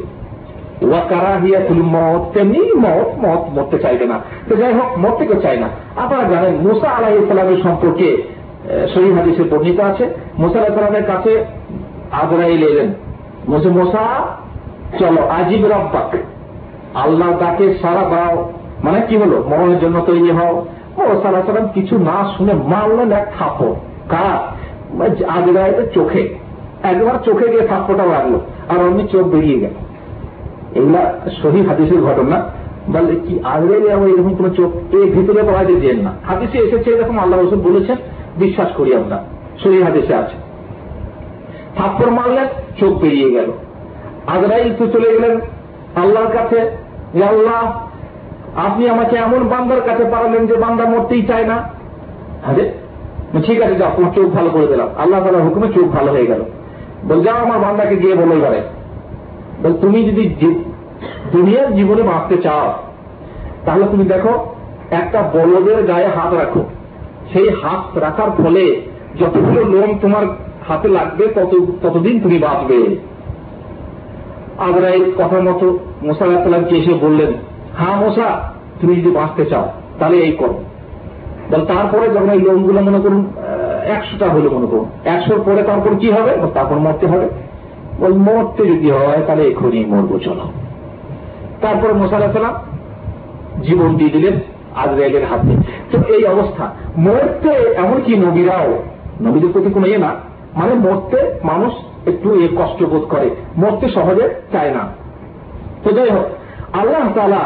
[2.34, 6.54] তেমনি মত মত মরতে চাইবে না। তো যাই হোক, মরতে কেউ চায় না। আপনারা জানেন,
[6.56, 8.22] মুসা আলাহ ইসলামের সম্পর্কে
[8.94, 10.04] শহীদ হাদিসে বর্ণিত আছে।
[10.38, 11.44] মোসা আলাহিসামের কাছে
[12.12, 12.88] আজরাইল এলেন।
[13.48, 14.04] মোসা
[14.98, 16.16] চলো, আজিব রব্বাক।
[16.94, 18.52] আল্লাহ তাকে সারা দাও।
[18.84, 19.44] মানে কি হলো?
[19.48, 20.66] মরণের জন্য তৈরি হও।
[20.96, 23.74] ও সারা সালাম কিছু না শুনে মারলেন এক থাপ্পড়।
[24.08, 24.58] কার?
[25.24, 26.34] আজরাইলের চোখে।
[26.82, 28.34] একবার চোখে গিয়ে থাপ্পটা লাগল
[28.68, 29.70] আর অমনি চোখ বেরিয়ে গেল।
[30.74, 31.12] এগুলা
[31.42, 32.50] শহীদ হাদিসের ঘটনা।
[32.92, 34.94] বলে কি আজরাইল আবার এরকম কোন চোখ?
[34.94, 37.96] এই ভিতরে তো আগে যেন না। হাদিসে এসেছে এরকম আল্লাহ রসুল বলেছেন,
[38.36, 39.24] বিশ্বাস করি আমরা
[39.64, 40.36] শহীদ হাদিসে আছে।
[41.76, 42.46] থাপ্পড় মারলেন,
[42.80, 43.52] চোখ বেরিয়ে গেল।
[44.34, 45.34] আজরাইল তো চলে গেলেন
[45.96, 46.58] আল্লাহর কাছে।
[47.14, 47.62] যে আল্লাহ,
[48.66, 51.56] আপনি আমাকে এমন বান্দার কাছে পাঠালেন যে বান্দা মরতেই চায় না।
[52.46, 52.64] আরে
[53.46, 56.42] ঠিক আছে, যাও, তোমার চোখ ভালো করে দিলাম আল্লাহ তালার হুকুমে চোখ ভালো হয়ে গেল।
[57.08, 58.60] বল, যাও আমার বান্দাকে গিয়ে বলো এবারে।
[59.62, 60.22] বল, তুমি যদি
[61.32, 62.66] দুনিয়ার জীবনে বাঁচতে চাও,
[63.64, 64.32] তাহলে তুমি দেখো,
[64.90, 66.62] একটা বলদের গায়ে হাত রাখো।
[67.32, 68.64] সেই হাত রাখার ফলে
[69.20, 70.24] যতগুলো লোম তোমার
[70.68, 71.52] হাতে লাগবে, তত,
[71.82, 72.78] ততদিন তুমি বাঁচবে।
[74.66, 75.66] আজরাইল কথা মতো
[76.06, 77.30] মোসা আলাহিসাল্লামকে এসে বললেন
[77.78, 78.28] হ্যাঁ মোসা,
[78.80, 79.66] তুমি যদি বাঁচতে চাও,
[79.98, 80.56] তাহলে এই করো।
[81.70, 83.22] তারপরে যখন এই লোনগুলো মনে করুন
[83.96, 86.32] একশোটা হলো মনে করুন, একশোর পরে তারপর কি হবে?
[86.56, 87.26] তারপর মরতে হবে।
[88.00, 90.44] বল, মরতে যদি হয়, তাহলে এখনই মরবো, চলো।
[91.62, 92.56] তারপরে মোসা আলাহিসাল্লাম
[93.66, 94.34] জীবন দিয়ে দিলেন
[94.82, 95.52] আজরাইলের হাতে।
[95.90, 96.64] তো এই অবস্থা,
[97.06, 97.52] মরতে
[97.82, 98.70] এমনকি নবীরাও,
[99.24, 100.10] নবীদের প্রতি কোনো ইয়ে না
[100.58, 101.18] মানে মরতে
[101.50, 101.72] মানুষ
[102.08, 104.84] একটু এ কষ্ট বোধ করে। মরতে সহজে চায় না।
[105.84, 106.26] তো যাই হোক,
[106.72, 107.42] আল্লাহ তালা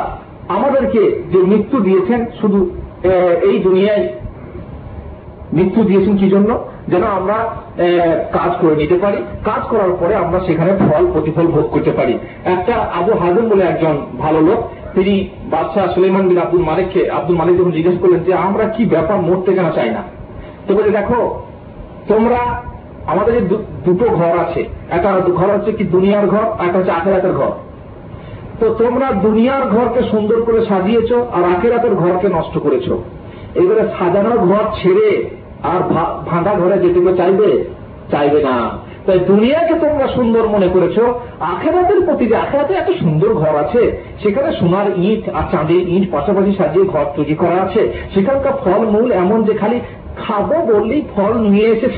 [0.49, 1.01] আমাদেরকে
[1.33, 2.71] যে মৃত্যু দিয়েছেন শুধু
[3.43, 4.05] এই দুনিয়ায়
[5.53, 6.51] মৃত্যু দিয়েছেন কি জন্য?
[6.89, 7.37] যেন আমরা
[8.33, 12.75] কাজ করে নিতে পারি। কাজ করার পরে আমরা সেখানে ফল প্রতিফল ভোগ করতে পারি। একটা
[12.99, 14.61] আবু হাজম বলে একজন ভালো লোক,
[14.95, 15.15] তিনি
[15.51, 19.51] বাদশাহ সুলেমান বিন আব্দুল মালিককে, আব্দুল মালিক যখন জিজ্ঞেস করলেন যে, আমরা কি ব্যাপার মরতে
[19.55, 20.03] কেন চাই না?
[20.67, 21.21] তো বলে, দেখো,
[22.09, 22.41] তোমরা
[23.07, 27.51] আমাদের যে দুটো ঘর আছে। একটা ঘর হচ্ছে কি দুনিয়ার ঘর একটা হচ্ছে আখেরাতের ঘর।
[28.61, 32.91] তো তোমরা দুনিয়ার ঘরকে সুন্দর করে সাজিয়েছ আর আখেরাতের ঘরকে নষ্ট করেছ।
[33.55, 35.31] এবারে সাজানোর ঘর ছেড়ে
[35.63, 35.81] আর
[36.27, 37.65] ভাঙা ঘরে যেতে চাইবে
[38.11, 38.71] চাইবে না।
[39.07, 40.99] তাই দুনিয়াকে তোমরা সুন্দর মনে করেছ।
[41.41, 46.53] আখেরাতের প্রতি যে আখেরাতে এত সুন্দর ঘর আছে। সেখানে সোনার ইট আর চাঁদের ইট পাশাপাশি
[46.59, 49.81] সাজিয়ে ঘর তৈরি করা আছে। সেখানকার ফল মূল এমন যে খালি
[50.17, 51.89] খাব বললেই ফল নিয়ে এসে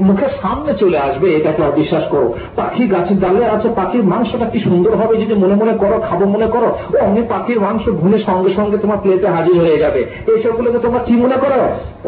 [0.00, 2.34] মুখের সামনে চলে আসবে এটাকে অবিশ্বাস করো?
[2.56, 6.46] পাখি গাছের ডালে আছে, পাখির মাংসটা কি সুন্দর হবে যদি মনে মনে করো, খাব মনে
[6.46, 10.98] করো, ও অমনি পাখির মাংস ঘুমে সঙ্গে সঙ্গে তোমার প্লেটে হাজির হয়ে যাবে। এইসবগুলোকে তোমরা
[10.98, 11.60] কি মনে করো?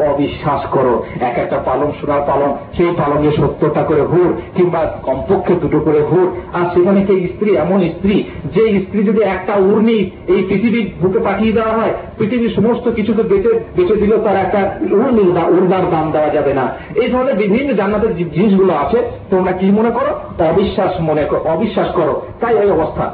[0.07, 5.79] অবিশ্বাস করো। এক একটা পালং, সোনার পালং, সেই পালঙে সত্তরটা করে হুর কিংবা কমপক্ষে দুটো
[5.79, 7.55] করে হুর আর সেখানে কে স্ত্রী?
[7.55, 8.23] এমন স্ত্রী,
[8.55, 13.51] যে স্ত্রী যদি একটা উর্নি এই পৃথিবীর বুকে পাঠিয়ে দেওয়া হয়, পৃথিবীর সমস্ত কিছুকে বেঁচে
[13.75, 15.21] বেঁচে দিলেও তার একটা উর্নি
[15.57, 16.65] উর্নার দাম দেওয়া যাবে না।
[16.95, 20.11] এই ধরনের বিভিন্ন জান্নাতের জিনিসগুলো আছে, তোমরা কি মনে করো?
[20.49, 23.05] অবিশ্বাস মনে করো অবিশ্বাস করো। তাই এই অবস্থা।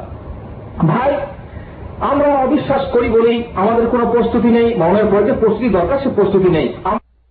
[0.86, 1.12] ভাই,
[2.00, 6.50] আমরা অবিশ্বাস করি বলেই আমাদের কোনো প্রস্তুতি নেই, মনের পরে যে প্রস্তুতি দরকার, সে প্রস্তুতি
[6.50, 6.74] নেই।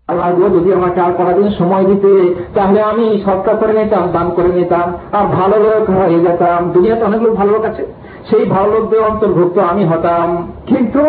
[0.07, 4.47] আল্লাহ যদি আমাকে আর কটা দিন সময় দিতে, তাহলে আমি সৎকার করে নিতাম, দান করে
[4.47, 7.85] নিতাম, আর ভালো লোক হয়ে যেতাম। দুনিয়াতে অনেক লোক ভালো লোক আছে।
[8.29, 11.03] সেই ভালো লোকদের অন্তর্ভুক্ত আমি হতাম। কিন্তু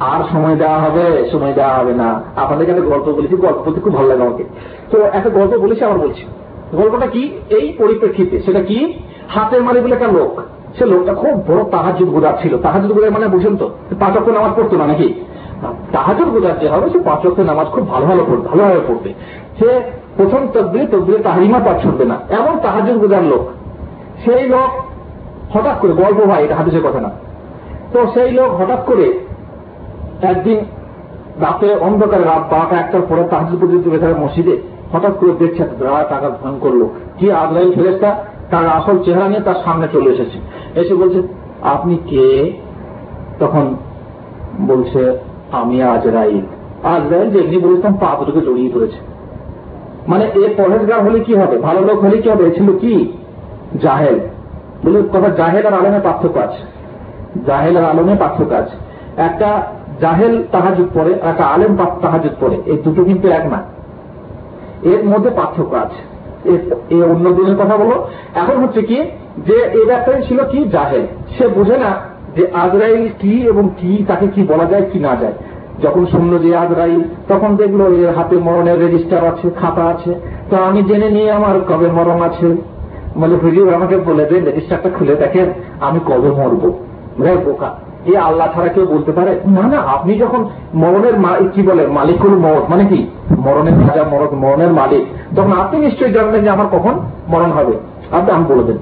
[0.00, 3.94] আর সময় দেওয়া হবে, সময় দেওয়া হবে না। আপনাদের কাছে গল্প বলেছি, গল্প বলতে খুব
[3.94, 4.44] ভালো লাগে আমাকে।
[4.90, 6.22] তো একটা গল্প বলেছি আবার বলছি,
[6.74, 7.22] গল্পটা কি?
[7.50, 8.94] এই পরিপ্রেক্ষিতে সেটা কি?
[9.28, 10.40] হাতের মালি বলে একটা লোক,
[10.78, 13.70] সে লোকটা খুব বড় তাহাজুদ গুজার ছিল। তাহাজুদ গুজার মানে বুঝেন তো
[14.00, 15.14] পাঁচ অক্ষ নামাজ পড়তো না নাকি?
[15.92, 19.14] তাহাজুদ গুজার যে হবে, সে পাঁচ অক্ষ নামাজ খুব ভালো ভালো পড়বে ভালোভাবে পড়বে।
[19.58, 19.80] সে
[20.16, 23.44] প্রথম তকবিরে তকবিরে তাহারিমা পাঠ শুনবে না। এমন তাহাজুদ গুজার লোক,
[24.24, 24.70] সেই লোক
[25.56, 27.10] হঠাৎ করে, গল্প ভাই এটা হাদিসের কথা না।
[27.92, 29.29] তো সেই লোক হঠাৎ করে
[30.22, 30.58] একদিন
[31.40, 34.58] রাতে অন্ধকারে রাত বারোটা একটার পরে তাহাজ পর্যন্ত বেচারা মসজিদে
[34.92, 35.64] হঠাৎ করে দেখছে
[36.08, 36.84] টাকা ধ্যান করল।
[37.18, 40.38] কি আজরাইল ফেরেস্তা তার আসল চেহারা নিয়ে তার সামনে চলে এসেছে।
[40.80, 41.22] এসে বলছে,
[41.62, 42.52] আপনি কে?
[43.40, 43.74] তখন
[44.60, 45.18] বলছে,
[45.52, 46.40] আমি আজরাইল।
[46.82, 48.96] আজরাইল যেমনি বলেছিলাম, পা দুটোকে জড়িয়ে ধরেছে।
[50.08, 51.58] মানে এ পরেজগার হলে কি হবে?
[51.58, 52.50] ভালো লোক হলে কি হবে?
[52.50, 53.12] ছিল কি?
[53.82, 54.20] জাহেল।
[54.84, 56.58] বলে কথা জাহেল আর আলমে পার্থক্য আছে।
[57.46, 58.76] জাহেল আর আলমে পার্থক্য আছে।
[59.16, 59.62] একটা
[60.00, 63.62] জাহেল তাহাজুদ পড়ে আর একটা আলেম তাহাজুদ পড়ে। এই দুটো কিন্তু এক না।
[64.82, 66.10] এর মধ্যে পার্থক্য আছে।
[66.90, 69.02] এই অন্য দিনের কথা বলো। এখন হচ্ছে কি,
[69.46, 71.06] যে এই ব্যাপারে ছিল কি, জাহেল।
[71.38, 71.90] সে বুঝে না
[72.36, 75.32] যে আজরাইল কি এবং কি, তাকে কি বলা যায়, কি না যায়।
[75.82, 80.14] যখন শুনলো যে আজরাইল, তখন দেখল এর হাতে মরণের রেজিস্টার আছে, খাতা আছে।
[80.50, 82.56] তো আমি জেনে নিয়ে আমার কবে মরণ আছে?
[83.18, 85.46] বলে, হুজুর আমাকে বলে দেন রেজিস্টারটা খুলে দেখেন,
[85.80, 86.78] আমি কবে মরবো?
[87.44, 89.40] বোকা। এ আল্লাহ ছাড়া কেউ বলতে পারে?
[89.46, 91.12] না না, আপনি যখন মরণের
[91.48, 91.86] কি বলে?
[91.86, 93.10] মালিকুল মত মানে কি?
[93.38, 94.04] মরণের রাজা
[94.36, 97.72] মরণের মালিক। তখন আপনি নিশ্চয়ই জানবেন যে আমার কখন মরণ হবে।
[98.12, 98.76] আপনি আমি বলে দেন।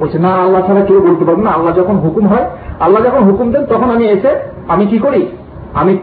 [0.00, 2.50] বলছে, না, আল্লাহ ছাড়া কেউ বলতে পারবে না। আল্লাহ যখন হুকুম হয়,
[2.80, 4.36] আল্লাহ যখন হুকুম দেন, তখন আমি এসে
[4.68, 5.26] আমি কি করি?
[5.74, 5.96] আমি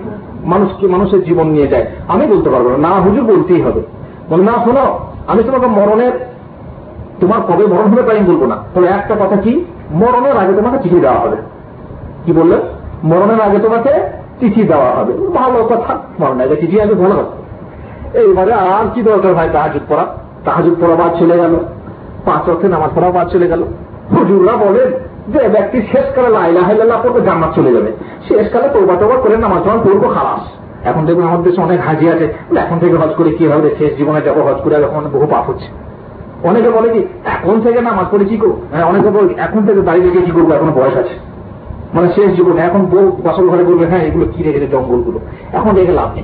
[0.44, 3.82] মানুষকে মানুষের জীবন নিয়ে যাই। আমি বলতে পারব না। হুজুর, বলতেই হবে।
[4.30, 6.12] বলে, না, শোনো, আমি তোমাকে মরণের
[7.20, 9.66] তোমার কবে মরণ হবে তাই বলব না। তবে একটা কথা কি?
[9.92, 11.38] মরণের আগে তোমাকে চিঠি দেওয়া হবে।
[12.26, 12.60] কি বললেন
[13.04, 13.92] মরণের আগে তোমাকে
[14.40, 17.36] চিঠি দেওয়া হবে। ভালো কথা, মরণের আগে চিঠি আগে ভালো কথা।
[18.20, 20.06] এইবারে আর কি দরকার ভাই, তাহাজুদ পড়া?
[20.46, 21.56] তাহাজুদ পড়া বাদ চলে গেল।
[22.26, 23.64] পাঁচ অর্থে নামাজ পড়া বাদ চলে গেল।
[24.12, 24.92] হুজুররা বলেন
[25.28, 27.92] যে ব্যক্তি শেষকালে লাইলা হাইল্লাহ পড়বে, জান্নাত চলে যাবে।
[28.28, 30.44] শেষকালে তোবা টোবা করে নামাজ পড়া পড়ব খালাস।
[30.88, 33.76] এখন দেখুন আমাদের দেশে অনেক হাজি আছে। এখন থেকে হজ করে কি হবে?
[33.78, 35.66] শেষ জীবনে যাব, হজ করে এখন বহু পাপ হচ্ছে।
[36.44, 38.58] অনেকে বলে কি, এখন থেকে নামাজ পড়ে কি করব?
[38.72, 40.52] হ্যাঁ অনেকে বলে এখন থেকে দাঁড়িয়ে রেখে কি করব?
[40.52, 41.29] এখন বয়স আছে।
[41.94, 45.20] মানে শেষ জীবনে, এখন বউ বাসল ঘরে বলবে হ্যাঁ এগুলো কি রেখেছে জঙ্গলগুলো।
[45.54, 46.24] এখন রেখে লাভ নেই।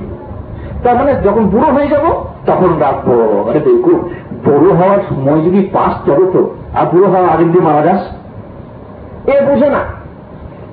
[0.84, 3.08] তার মানে যখন বুড়ো হয়ে যাব, তখন রাখব
[3.48, 3.98] আরে দেখুন
[4.44, 8.02] বুড়ো হওয়ার সময় যদি পাস করো তো। আর বুড়ো হওয়ার আগের দিন মারা যাস।
[9.28, 9.80] এ বুঝে না।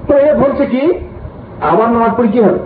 [0.07, 0.93] তো এ বলছে কি
[1.61, 2.59] আবার নামাজ পড়ি কি হবে?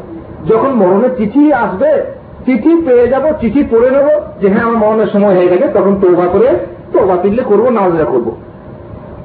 [0.47, 2.03] যখন মরণের চিঠি আসবে
[2.45, 4.07] চিঠি পেয়ে যাব চিঠি পড়ে নেব
[4.41, 6.47] যে হ্যাঁ আমার মরণের সময় হয়ে গেছে। তখন তোবা করে
[6.93, 8.31] তোবা পিললে করব নামাজা করব।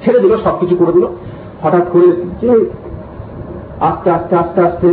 [0.04, 1.06] ছেড়ে দিল, সবকিছু করে দিল।
[1.62, 2.06] হঠাৎ করে
[2.40, 2.66] যে
[3.88, 4.88] আস্তে আস্তে আস্তে আস্তে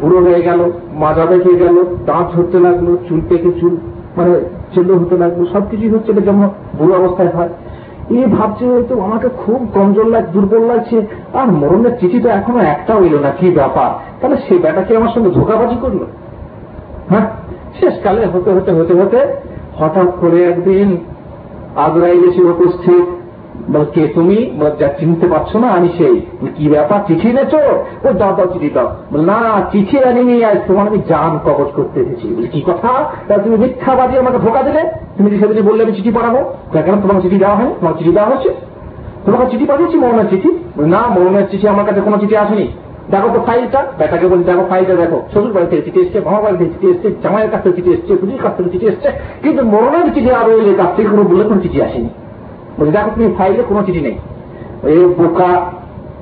[0.00, 0.60] বুড়ো হয়ে গেল,
[1.02, 1.76] মাজা বেঁকে গেল,
[2.06, 3.76] দাঁত ঝরতে লাগল, চুল পেকে চুল
[4.16, 4.32] মানে
[4.74, 7.48] চেলো হতে লাগল, সবকিছুই হচ্ছে যেমন বুড়ো অবস্থায় হয়।
[8.10, 10.96] এ ভাবছে হয়তো আমাকে খুব কমজোর লাগ, দুর্বল লাগছে,
[11.34, 13.90] আর মরণের চিঠি তো এখনও একটাও এলো না, কি ব্যাপার?
[14.20, 16.00] তাহলে সে ব্যাটাকে আমার সঙ্গে ধোকাবাজি করল?
[17.10, 17.26] হ্যাঁ
[17.80, 19.20] শেষকালে হতে হতে হতে হতে
[19.78, 20.88] হঠাৎ করে একদিন
[21.76, 23.06] আজরাইল এসে উপস্থিত
[23.94, 26.20] কে তুমি যা চিনতে পারছ না, আমি সেই।
[26.56, 27.58] কি ব্যাপার, চিঠি এনেছো?
[28.04, 32.48] ও, দাও দাও, চিঠি দাও। না চিঠি আনিনি আজ তোমার আমি জান কবচ করতে এসেছি।
[32.52, 33.04] কি কথা?
[33.28, 34.82] তাহলে তুমি মিথ্যাবাদী আমাকে ধোকা দিলে?
[35.18, 36.54] তুমি সেদিন বললে আমি চিঠি পাঠাবো?
[36.72, 38.48] কেন তোমাকে চিঠি দেওয়া হয় তোমার চিঠি দেওয়া হচ্ছে?
[39.26, 40.50] তোমাকে চিঠি পাঠিয়েছি, মরণের চিঠি?
[40.76, 42.68] না, মরণের চিঠি আমার কাছে কোনো চিঠি আসেনি।
[43.10, 46.56] দেখো তো ফাইলটা। বেটাকে বলি, দেখো ফাইলটা, দেখো। শ্বশুর বাড়ি থেকে চিঠি এসছে মামা বাড়ি
[46.58, 49.08] থেকে চিঠি এসছে, জামাইয়ের কাছ থেকে চিঠি এসছে পুলিশের কাছ থেকে চিঠি এসছে।
[49.42, 52.08] কিন্তু মরণের চিঠি আরও এলে কাছ থেকে কোনো বলে কোনো চিঠি আসেনি।
[52.80, 54.16] বলছে দেখো তুমি ফাইলে কোনো চিঠি নেই।
[54.82, 55.70] এই বোকা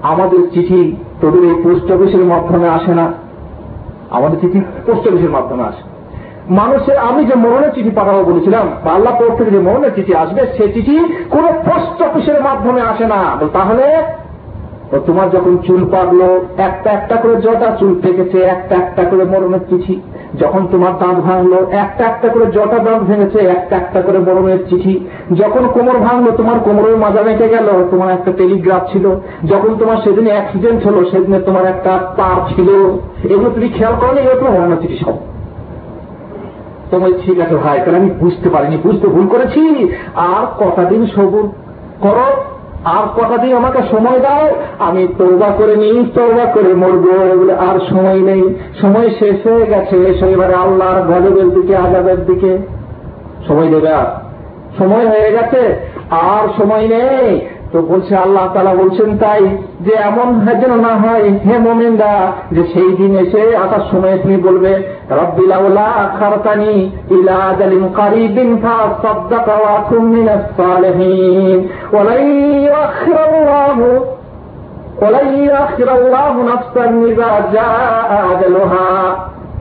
[0.02, 3.12] আমাদের চিঠি তোদের এই পোস্ট অফিসের মাধ্যমে আসে না।
[4.10, 5.82] আমাদের চিঠি পোস্ট অফিসের মাধ্যমে আসে।
[6.50, 10.72] মানুষের আমি যে মরণের চিঠি পাঠাবো বলেছিলাম আল্লাহ পর থেকে যে মরণের চিঠি আসবে, সে
[10.72, 10.98] চিঠি
[11.30, 13.20] কোন পোস্ট অফিসের মাধ্যমে আসে না।
[13.52, 14.02] তাহলে?
[15.06, 20.00] তোমার যখন চুল পাকলো, একটা একটা করে জটা চুল পেকেছে একটা একটা করে মরণের চিঠি।
[20.40, 25.06] যখন তোমার দাঁত ভাঙলো, একটা একটা করে জটা দাঁত ভেঙেছে, একটা একটা করে মরণের চিঠি।
[25.34, 29.10] যখন কোমর ভাঙলো, তোমার কোমরের মাজা মেটে গেল, তোমার একটা টেলিগ্রাফ ছিল।
[29.44, 32.68] যখন তোমার সেদিন অ্যাক্সিডেন্ট হলো, সেদিনে তোমার একটা তার ছিল।
[33.32, 35.14] এগুলো তুমি খেয়াল করো এগুলো তোমার মরণের চিঠি সব।
[36.90, 39.88] তোমার ঠিক আছে ভাই, তাহলে আমি বুঝতে পারিনি, বুঝতে ভুল করেছি?
[40.16, 41.52] আর কটা দিন সবুর
[42.00, 42.57] করো।
[42.88, 48.20] আর কটা দিন আমাকে সময় দাও, আমি তৌবা করে নিই তৌবা করে মরবো। আর সময়
[48.20, 52.58] নেই। সময় শেষ হয়ে গেছে। এবারে আল্লাহর গজবের দিকে আজাদের দিকে।
[53.48, 53.88] সময় দেবে
[54.78, 57.40] সময় হয়ে গেছে। আর সময় নেই।
[57.72, 59.42] তো বলছে, আল্লাহ তালা বলছেন তাই
[59.80, 60.28] যে এমন
[60.60, 64.72] যেন না হয়, হে মোমেনদা যে সেই দিন এসে আসার সময় তুমি বলবে
[65.10, 65.88] রব্বিলাউলা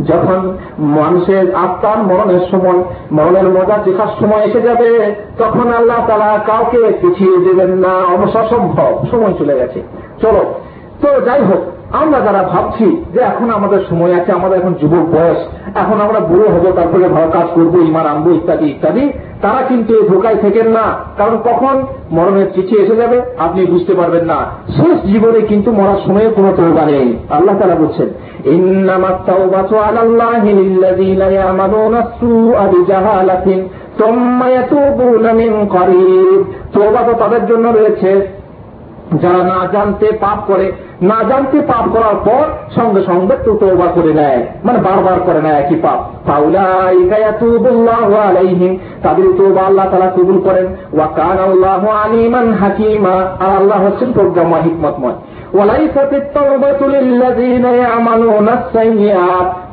[0.06, 6.94] যখন মানুষের আত্মার মরণের সময়, মরণের মজা দেখার সময় এসে যাবে, তখন আল্লাহ তারা কাউকে
[7.02, 9.82] পিছিয়ে দেবেন না। অবসর সম্ভব সময় চলে গেছে।
[10.22, 10.54] চলো।
[11.02, 15.38] তো যাই হোক আমরা যারা ভাবছি যে এখন আমাদের সময় আছে, আমাদের এখন যুবক বয়স,
[15.76, 19.12] এখন আমরা বুড়ো হব, তারপরে ভালো কাজ করব ইমার আনব, ইত্যাদি ইত্যাদি,
[19.42, 20.86] তারা কিন্তু এই ধোকায় থাকেন না।
[21.18, 24.46] কারণ কখন মরণের চিঠি এসে যাবে, আপনি বুঝতে পারবেন না।
[24.78, 28.08] শেষ জীবনে কিন্তু মরার সময়ে কোনো তৌবা নেই। আল্লাহ তারা বলছেন
[36.74, 38.37] তোবা তো তাদের জন্য রয়েছে।
[39.14, 42.44] যারা না জানতে পাপ করে, না জানতে পাপ করার পর
[42.82, 46.30] সঙ্গে সঙ্গে তো তোবা করে নেয়। মানে বারবার করে নেয় একই পাপ।
[48.16, 54.14] আলাইহিম। তাদের তোবা আল্লাহ তারা কবুল করেন। ওয়া কান আল্লাহ আলিমান হাকিমা। আর আল্লাহ হচ্ছেন
[54.14, 55.14] প্রজ্ঞাময়, হিকমতময়।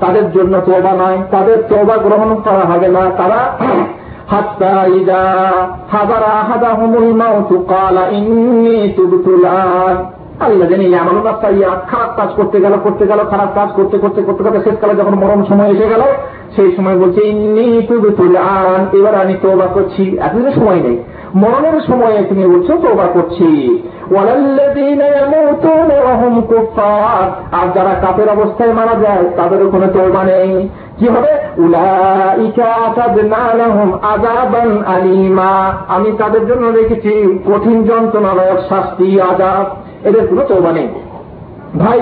[0.01, 3.59] তাদের জন্য তোবা নয় তাদের তোবা গ্রহণ করা হবে না। তারা
[4.34, 5.24] حتى إذا
[5.90, 9.98] حضر أحدهم الموت قال إني تبت الآن
[10.46, 14.22] আল্লাহ জানি এমন রাস্তা ইয়া খারাপ কাজ করতে গেল করতে গেল খারাপ কাজ করতে করতে
[14.22, 16.04] করতে করতে শেষকালে যখন মরণ সময় এসে গেল
[16.56, 20.98] সেই সময় বলছে ইন্নি তুবে তুলে আন এবার আমি তোবা করছি এতদিনের সময় নেই
[21.37, 23.79] মরণের সময়ে তুমি বলছো তোবা করছি
[27.53, 30.69] আর যারা কাফের অবস্থায় মারা যায় তাদের কোনো তোবা নেই।
[30.99, 31.33] কি হবে?
[34.87, 39.77] আলিমা। আমি তাদের জন্য রেখেছি কঠিন যন্ত্রণাদায়ক শাস্তি, আযাব।
[40.07, 40.89] এদের কোনো তোবা নেই।
[41.79, 42.01] ভাই,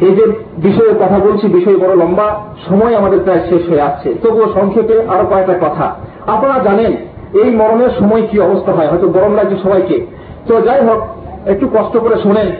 [0.00, 0.26] এই যে
[0.58, 5.26] বিষয়ে কথা বলছি, বিষয় বড় লম্বা। সময় আমাদের প্রায় শেষ হয়ে আসছে। তবুও সংক্ষেপে আরও
[5.26, 5.94] কয়েকটা কথা।
[6.26, 6.96] আপনারা জানেন
[7.32, 8.88] এই মরণের সময় কি অবস্থা হয়?
[8.88, 10.06] হয়তো গরম লাগছে সবাইকে।
[10.46, 10.98] তো যাই হোক,
[11.48, 12.52] একটু কষ্ট করে শোনেন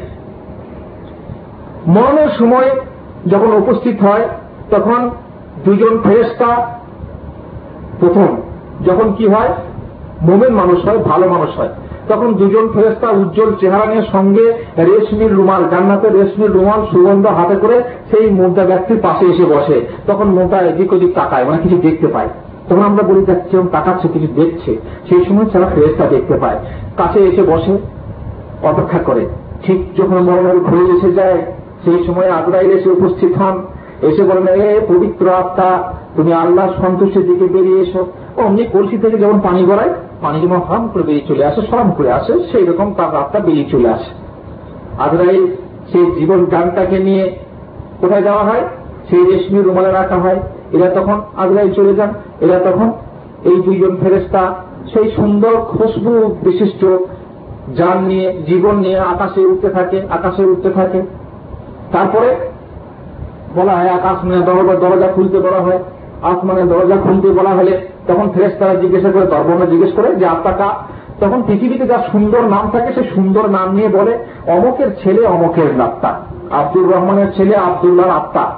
[1.86, 2.70] মরণের সময়
[3.26, 4.28] যখন উপস্থিত হয়,
[4.70, 5.10] তখন
[5.64, 6.78] দুজন ফেরেস্তা
[8.00, 8.36] প্রথম।
[8.86, 9.48] যখন কি হয়?
[10.22, 11.68] মোমেন মানুষ হয়, ভালো মানুষ হয়।
[12.08, 17.82] তখন দুজন ফেরেস্তা উজ্জ্বল চেহারা নিয়ে সঙ্গে রেশমির রুমাল জান্নাতের রেশমির রুমাল সুগন্ধ হাতে করে
[18.10, 22.28] সেই মোদ্দা ব্যক্তির পাশে এসে বসে। তখন মোটা এদিক ওদিক তাকায় মানে কিছু দেখতে পায়।
[22.72, 24.76] তখন আমরা বলি যাচ্ছি তাকাচ্ছে, কিছু দেখছে,
[25.08, 26.58] সেই সময় তারা ফেরেস্তা দেখতে পায়।
[26.96, 27.78] কাছে এসে বসে,
[28.62, 29.26] অপেক্ষা করে।
[29.62, 31.42] ঠিক যখন মরণের ঘুরে এসে যায়,
[31.84, 33.62] সেই সময় আগ্রাইল এসে উপস্থিত হন।
[34.02, 38.06] এসে বলেন, এ পবিত্র আত্মা, তুমি আল্লাহ সন্তুষ্টির দিকে বেরিয়ে এসো।
[38.36, 42.12] অমনি কলসি থেকে যেমন পানি গড়ায়, পানি যেমন হাম করে বেরিয়ে চলে আসে, সরম করে
[42.12, 44.10] আসে, সেই রকম তার আত্মা বেরিয়ে চলে আসে।
[45.02, 45.46] আজরাইল
[45.92, 47.36] সেই জীবন গানটাকে নিয়ে
[48.00, 48.60] কোথায় যাওয়া হয়?
[49.10, 50.40] সেই রেশমি রুমালে রাখা হয়।
[50.72, 52.92] এরা তখন আজরাইল চলে যান। এরা তখন
[53.44, 54.54] এই দুইজন ফেরেস্তা
[54.92, 56.84] সেই সুন্দর খুশবু বিশিষ্ট
[57.76, 61.02] যান নিয়ে, জীবন নিয়ে আকাশে উঠতে থাকে, আকাশে উঠতে থাকে।
[61.92, 62.36] তারপরে
[63.56, 65.78] বলা হয় আকাশ মানে দরজা দরজা খুলতে বলা হয়।
[66.22, 70.68] আসমানের দরজা খুলতে বলা হলে তখন ফ্রেশ তারা জিজ্ঞাসা করে দরবর্ণ জিজ্ঞেস করে যে, আত্মাটা
[71.20, 76.14] তখন পৃথিবীতে যা সুন্দর নাম থাকে, সে সুন্দর নাম নিয়ে বলে, অমকের ছেলে অমকের আত্মা।
[76.50, 78.50] আব্দুর রহমানের ছেলে আবদুল্লাহর আত্মা।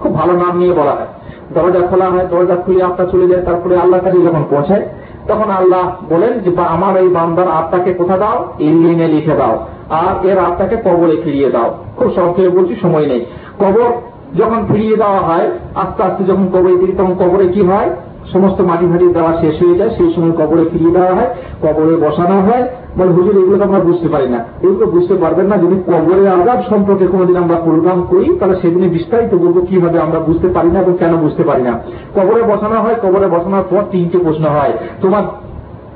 [0.00, 1.06] খুব ভালো নাম নিয়ে বলা হয়।
[1.54, 4.88] দরজা খোলা হয়, দরজা খুলে আত্মা চলে যায়, তারপরে আল্লাহর কাছে যখন পৌঁছায়,
[5.28, 8.52] তখন আল্লাহ বলেন যে আমার এই বান্দার আত্মাকে কোথা দাও?
[8.58, 13.26] ইলিনে লিখে দাও। আর এর আত্মাকে কবরে ফিরিয়ে দাও। খুব সংক্ষেপে বলছি, সময় নেই।
[13.58, 13.92] কবর
[14.38, 17.90] যখন ফিরিয়ে দেওয়া হয়, আস্তে আস্তে যখন কবরে ফিরি, তখন কবরে কি হয়?
[18.32, 22.40] সমস্ত মাটি ফাটি দেওয়া শেষ হয়ে যায়। সেই সময় কবরে ফিরিয়ে দেওয়া হয়, কবরে বসানো
[22.40, 26.28] হয়। বলে হুজুর, এগুলো তো আমরা বুঝতে পারি না। এগুলো বুঝতে পারবেন না, যদি কবরের
[26.28, 30.80] আজাব সম্পর্কে কোনোদিন আমরা প্রোগ্রাম করি, তাহলে সেদিনে বিস্তারিত বলব, কীভাবে আমরা বুঝতে পারি না
[30.80, 31.80] এবং কেন বুঝতে পারি না।
[32.16, 35.22] কবরে বসানো হয়, কবরে বসানোর পর তিনটে প্রশ্ন হয়। তোমার,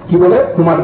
[0.09, 0.44] কি বলে?
[0.57, 0.76] তোমার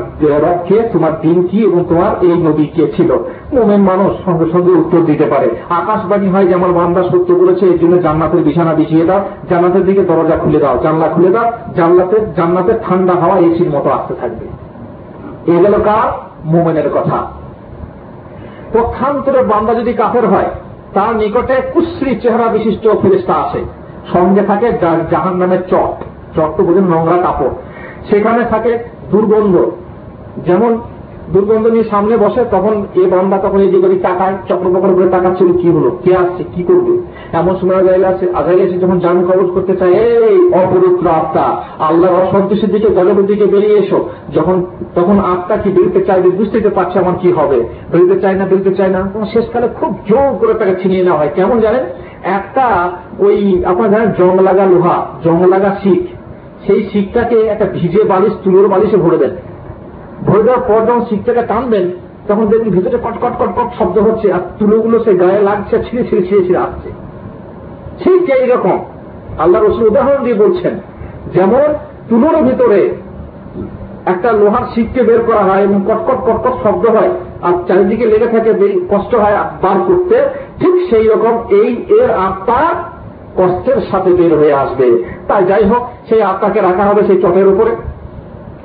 [0.42, 3.12] রব কে, তোমার দিন কি এবং তোমার এই নদী কে ছিল?
[3.52, 7.78] মোমেন মানুষ সঙ্গে সঙ্গে উত্তর দিতে পারে। আকাশবাণী হয় যে আমার বান্দা সত্য বলেছে, এই
[7.78, 12.74] জন্য জান্নাতের বিছানা বিছিয়ে দাও। জান্নাতের দিকে দরজা খুলে দাও। জানলা খুলে দাও। জানলাতের জান্নাতের
[12.82, 14.61] ঠান্ডা হাওয়া এসির মতো আসতে থাকবে।
[15.46, 16.08] এ গেল কার
[16.44, 17.26] মোমেনের কথা।
[18.72, 20.50] পক্ষান্তরে বান্দা যদি কাফের হয়,
[20.94, 23.64] তার নিকটে কুশ্রী চেহারা বিশিষ্ট ফেরিস্তা আছে
[24.12, 24.72] সঙ্গে থাকে
[25.10, 26.04] জাহান নামের চট।
[26.36, 27.50] চট তো বোঝেন নোংরা কাপড়।
[28.10, 28.78] সেখানে থাকে
[29.10, 29.70] দুর্গন্ধ।
[30.46, 30.78] যেমন
[31.32, 35.70] দুর্গন্ধ নিয়ে সামনে বসে, তখন এ বান্দা তখন এই দিকে তাকায় চক্রপকর করে তাকাচ্ছিল কি
[35.70, 37.02] হলো, কে আসছে, কি করবে?
[37.32, 42.70] এমন সময় আছে আজাইল এসে যখন জান কবজ করতে চায়, এই অপবিত্র আত্মা, আল্লাহর অসন্তোষের
[42.70, 47.32] দিকে গজবের দিকে বেরিয়ে এসো। যখন, তখন আত্মা কি বেরোতে চাইবে বুঝতে পারছে আমার কি
[47.32, 51.30] হবে। বেরোতে চায় না বেরোতে চায় না। শেষকালে খুব জোর করে তাকে ছিনিয়ে নেওয়া হয়।
[51.34, 51.84] কেমন জানেন?
[52.22, 56.02] একটা ওই, আপনার জানেন জং লাগা লোহা জং লাগা শিখ।
[56.66, 59.30] সেই শিখটাকে একটা ভিজে বালিশ, তুলোর বালিশে ভরে দেন।
[60.26, 61.90] ভরে দেওয়ার পর যখন শিখটাকে টানবেন,
[62.28, 66.04] তখন দেখবেন ভিতরে কট কট কট কট শব্দ হচ্ছে, আর তুলোগুলো সেই গায়ে লাগছে, ছিঁড়ে
[66.04, 67.11] ছিঁড়ে ছিঁড়ে ছিঁড়ে আসছে।
[68.02, 68.76] ঠিক এইরকম
[69.42, 70.74] আল্লাহ রসুল উদাহরণ দিয়ে বলছেন,
[71.36, 71.66] যেমন
[72.08, 72.80] তুলোর ভিতরে
[74.12, 77.12] একটা লোহার শিখকে বের করা হয় এবং কটকট কটকট শব্দ হয়,
[77.46, 78.50] আর চারিদিকে লেগে থাকে
[78.92, 80.16] কষ্ট হয় বার করতে,
[80.60, 82.60] ঠিক সেই রকম এই এর আত্মা
[83.38, 84.86] কষ্টের সাথে বের হয়ে আসবে।
[85.28, 87.72] তাই যাই হোক, সেই আত্মাকে রাখা হবে সেই চটের উপরে।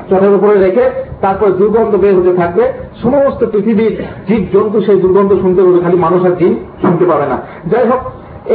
[0.09, 0.85] চটের উপরে রেখে
[1.23, 2.63] তারপরে দুর্গন্ধ বের হতে থাকবে।
[3.03, 3.93] সমস্ত পৃথিবীর
[4.27, 7.38] জীব জন্তু সেই দুর্গন্ধ শুনতে পাবে, খালি মানুষ আর জিন শুনতে পাবে না।
[7.71, 8.01] যাই হোক,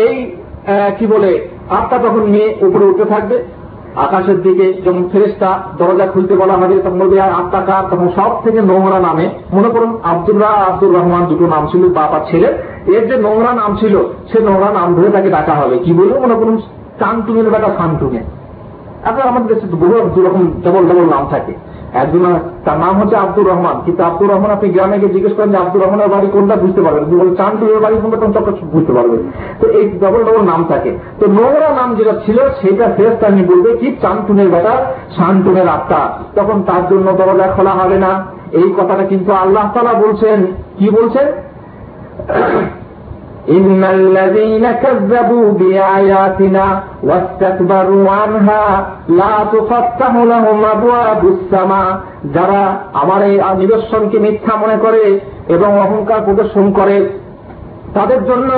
[0.04, 0.14] এই
[0.98, 3.42] কি বলে, আত্মা তখন নিয়ে উপরে উঠতে থাকবে।
[3.96, 7.84] আকাশের দিকে যখন ফেরেস্তা দরজা খুলতে বলা হবে, তখন বলবে আত্মা কার?
[7.90, 12.48] তখন সব থেকে নোংরা নামে, মনে করুন, আব্দুল্লাহ আব্দুর রহমান দুটো নাম ছিল বাবা ছেলে।
[12.86, 13.98] এর যে নোংরা নাম ছিল,
[14.32, 16.56] সে নোংরা নাম ধরে তাকে ডাকা হবে। কি বলব, মনে করুন
[16.98, 18.20] চানটুনের বেটা সানটুনে
[19.04, 21.52] এখন আমাদের দেশে বহু দু রকম, ডবল ডবল নাম থাকে।
[21.94, 25.56] একজন তার নাম হচ্ছে আব্দুর রহমান। কিন্তু আব্দুর রহমান আপনি গ্রামে গিয়ে জিজ্ঞেস করেন যে
[25.56, 27.04] আব্দুর রহমানের বাড়ি কোনটা বুঝতে পারবেন?
[27.04, 28.16] যদি বলেন চানটুনের বাড়ি কোনটা?
[28.16, 29.20] তখন চক্র বুঝতে পারবেন
[29.60, 33.76] তো এই ডবল ডবল নাম থাকে। তো নোংরা নাম যেটা ছিল, সেটা ফেরত আমি বলবে
[33.76, 34.84] কি, চানটুনের বেটা
[35.16, 40.46] শানটুনের আত্মা। তখন তার জন্য দরজা খোলা হবে না। এই কথাটা কিন্তু আল্লাহ তালা বলছেন।
[40.78, 41.26] কি বলছেন?
[43.49, 51.89] إن الذين كذبوا بآياتنا واستكبروا عنها لا تفتح لهم أبواب السماء
[52.35, 52.61] যারা
[53.01, 55.03] আমার এই নিদর্শনকে মিথ্যা মনে করে
[55.55, 56.97] এবং অহংকার প্রদর্শন করে
[57.93, 58.49] তাদের জন্য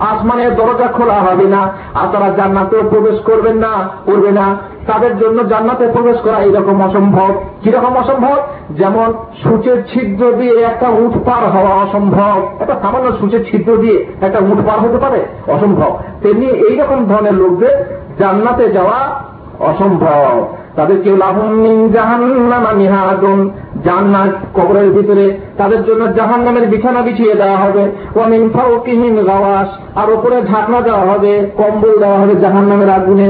[0.00, 5.48] আসমানের দরজা খোলা হবে না, আর তারা জান্নাতেও প্রবেশ করবেন না করবে না। তাদের জন্য
[5.48, 8.36] জান্নাতে প্রবেশ করা এরকম অসম্ভব। কীরকম অসম্ভব?
[8.70, 14.38] যেমন সূচের ছিদ্র দিয়ে একটা উঠ পার হওয়া অসম্ভব। একটা সামান্য সূচের ছিদ্র দিয়ে একটা
[14.38, 15.26] উঠ পার হতে পারে?
[15.46, 17.84] অসম্ভব। তেমনি এইরকম ধরনের লোকদের
[18.18, 19.20] জান্নাতে যাওয়া
[19.60, 23.50] অসম্ভব। তাদের কেউ লাহমিন জাহান্নামা মিহাদুন
[23.84, 25.26] জান্নাত কবরের ভিতরে
[25.58, 27.84] তাদের জন্য জাহান নামের বিছানা বিছিয়ে দেওয়া হবে।
[28.16, 33.28] ওয়ামিন ফাউকিহিম গাওয়াস আর উপরে ঢাকনা দেওয়া হবে, কম্বল দেওয়া হবে জাহান নামের আগুনে।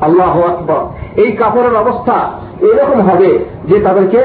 [0.00, 0.82] আল্লাহ আকবর।
[1.22, 2.16] এই কাপড়ের অবস্থা
[2.60, 3.30] এরকম হবে
[3.64, 4.20] যে তাদেরকে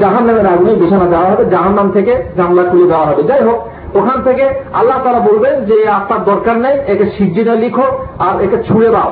[0.00, 3.58] জাহান নামের আগুনে বিছানা দেওয়া হবে জাহান নাম থেকে জানলা খুলে দেওয়া হবে। যাই হোক,
[3.98, 7.86] ওখান থেকে আল্লাহ তারা বলবেন যে, আপনার দরকার নেই, একে সিজিনে লিখো
[8.18, 9.10] আর একে ছুঁড়ে দাও।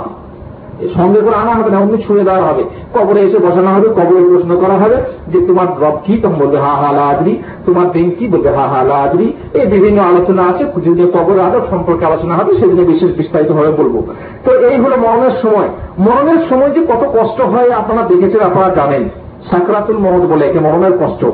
[0.96, 2.64] সঙ্গে করে আনা হবে, না অমনি ছুঁড়ে দেওয়া হবে।
[2.94, 4.96] কবরে এসে বসানো হবে, কবরে প্রশ্ন করা হবে
[5.28, 6.18] যে, তোমার রব কি?
[6.22, 8.28] তখন বলবে, হা হা লাদরি তোমার দিন কি?
[8.28, 12.84] বলবে, হা হা লাদরি এই বিভিন্ন আলোচনা আছে যেদিনে কবর আদব সম্পর্কে আলোচনা হবে সেদিনে
[12.84, 14.02] বিশেষ বিস্তারিত ভাবে বলব।
[14.44, 15.68] তো এই হলো মরণের সময়।
[15.98, 19.08] মরণের সময় যে কত কষ্ট হয়, আপনারা দেখেছেন, আপনারা জানেন।
[19.50, 21.24] সাকরাতুল মহদ বলে একে, মরণের কষ্ট।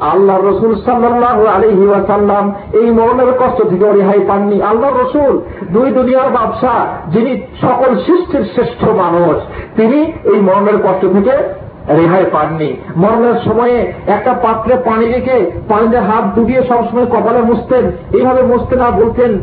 [0.00, 5.40] আল্লাহ রসুল সাল্লাহ আলহি ওয়াসাল্লাম এই মরণের কষ্ট থেকে রেহাই পাননি। আল্লাহ রসুল,
[5.72, 9.36] দুই দুনিয়ার ব্যবসা যিনি সকল সৃষ্টির শ্রেষ্ঠ মানুষ,
[9.76, 16.24] তিনি এই মরণের কষ্ট থেকে রেহাই পাননি। মরণের সময়ে একটা পাত্রে পানি রেখে পানিতে হাত
[16.34, 17.84] ডুবিয়ে সবসময় কপালে মুছতেন।
[18.18, 19.38] এইভাবে মুছতে না বলতেন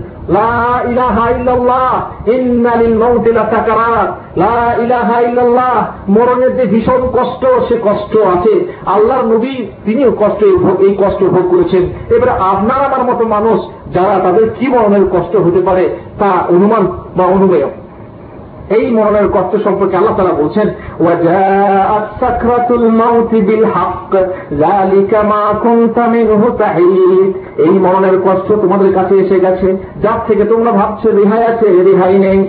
[6.09, 10.43] মরণের যে ভীষণ কষ্ট, সে কষ্ট আছে। আল্লাহর নবী, তিনিও কষ্ট
[10.79, 13.59] এই কষ্ট ভোগ করেছেন। এবারে আপনার আমার মতো মানুষ,
[13.93, 17.65] যারা তাদের কি মরণের কষ্ট হতে পারে, তা অনুমান বা অনুমেয়।
[18.70, 20.66] এই মরণের কষ্ট সম্পর্কে আল্লাহ তারা বলছেন
[27.58, 29.68] এই মরণের কষ্ট তোমাদের কাছে এসে গেছে
[30.02, 32.40] যার থেকে তোমরা ভাবছো রেহাই আছে রেহাই নেই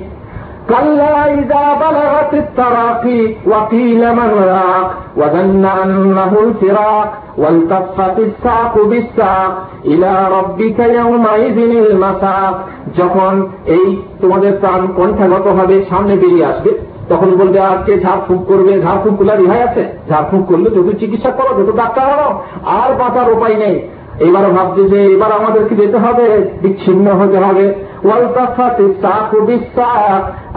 [0.70, 9.54] كلا إذا بلغت التراقي وقيل من راق وظن أنه الفراق والتفت الساق بالساق
[9.86, 12.56] إلى ربك يومئذ المساق
[12.97, 16.71] যখন এই তোমাদের প্রাণ কণ্ঠাগত হবে সামনে বেরিয়ে আসবে,
[17.09, 18.81] তখন বলবে আজকে ঝাড়ফুঁক করবে?
[18.83, 19.89] ঝাড়ফুঁক করলে রিহাই আছে?
[20.09, 23.81] ঝাড়ফুঁক করলে যত চিকিৎসা করো, যত ডাক্তার হলো আর বাঁচার উপায় নেই।
[24.29, 27.75] এবার ভাবছে যে, এবার আমাদেরকে যেতে হবে, বিচ্ছিন্ন হতে হবে।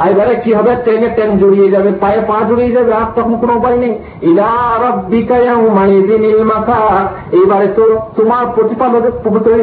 [0.09, 0.75] এবারে কি হবে?
[1.39, 3.93] জড়িয়ে যাবে, পায়ে পা জড়িয়ে যাবে, আর তখন কোনো উপায় নেই।
[6.43, 6.79] মাথা
[7.31, 9.03] এবারে তো তোমার প্রতিপালক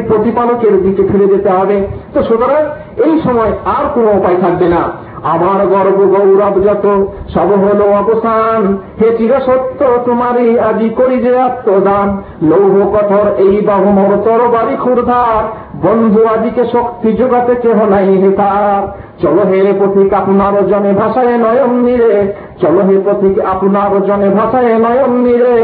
[0.07, 2.63] প্রতিপালকের দিকে ফিরে যেতে হবে। তো সুতরাং
[3.03, 6.85] এই সময় আর কোনো উপায় থাকবে না। আমার গর্ব গৌরব যত,
[7.33, 14.17] সব হলো অবসান। হে চির সত্য তোমারই আজি করি যে আত্মদান। লৌহ কঠোর এই বাহুমর
[14.23, 15.43] তরবারি ক্ষুরধার
[15.83, 18.81] বন্ধু আজিকে শক্তি যোগাতে কেহ নাই হেতার
[19.21, 25.11] চলো হে পথিক আপনার জনে ভাষায় নয়ন নিরে। চলো হে পথিক আপনার জনে ভাষায় নয়ন
[25.25, 25.55] নিরে।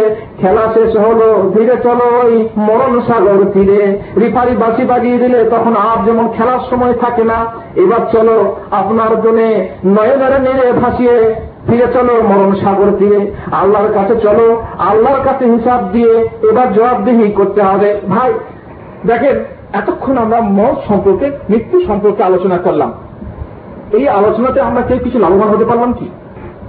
[0.42, 3.82] খেলা শেষ হলো, ধীরে চলো ওই মরণ সাগর তীরে।
[4.18, 7.46] রিফারি বাসি বাজিয়ে দিলে তখন আর যেমন খেলার সময় থাকে না।
[7.76, 9.50] এবার চলো আপনার জনে
[9.86, 11.36] নয়নের নিরে ভাসিয়ে,
[11.68, 14.48] ফিরে চলো মরণ সাগর তীরে। আল্লাহর কাছে চলো,
[14.80, 16.14] আল্লাহর কাছে হিসাব দিয়ে
[16.50, 18.34] এবার জবাবদিহি করতে হবে। ভাই,
[19.06, 19.38] দেখেন
[19.76, 22.94] এতক্ষণ আমরা মত সম্পর্কে মৃত্যু সম্পর্কে আলোচনা করলাম।
[23.92, 26.10] এই আলোচনাতে আমরা কেউ কিছু লাভবান হতে পারলাম কি?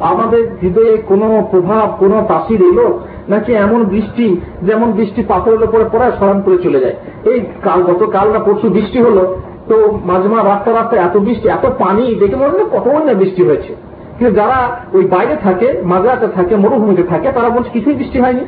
[0.01, 3.01] আমাদের হৃদয়ে কোনো প্রভাব, কোনো তাসির এলো?
[3.29, 6.97] নাকি এমন বৃষ্টি, যেমন বৃষ্টি পাথরের উপরে পড়ায় স্মরণ করে চলে যায়?
[7.25, 9.37] এই কাল গত কাল না পরশু বৃষ্টি হলো,
[9.69, 13.77] তো মাঝমা রাস্তা রাস্তায় এত বৃষ্টি, এত পানি, দেখে মনে হয় কত না বৃষ্টি হয়েছে।
[14.19, 14.59] কিন্তু যারা
[14.93, 18.45] ওই বাইরে থাকে মাঝরাতে থাকে, মরুভূমিতে থাকে, তারা বলছে কিছুই বৃষ্টি হয়নি।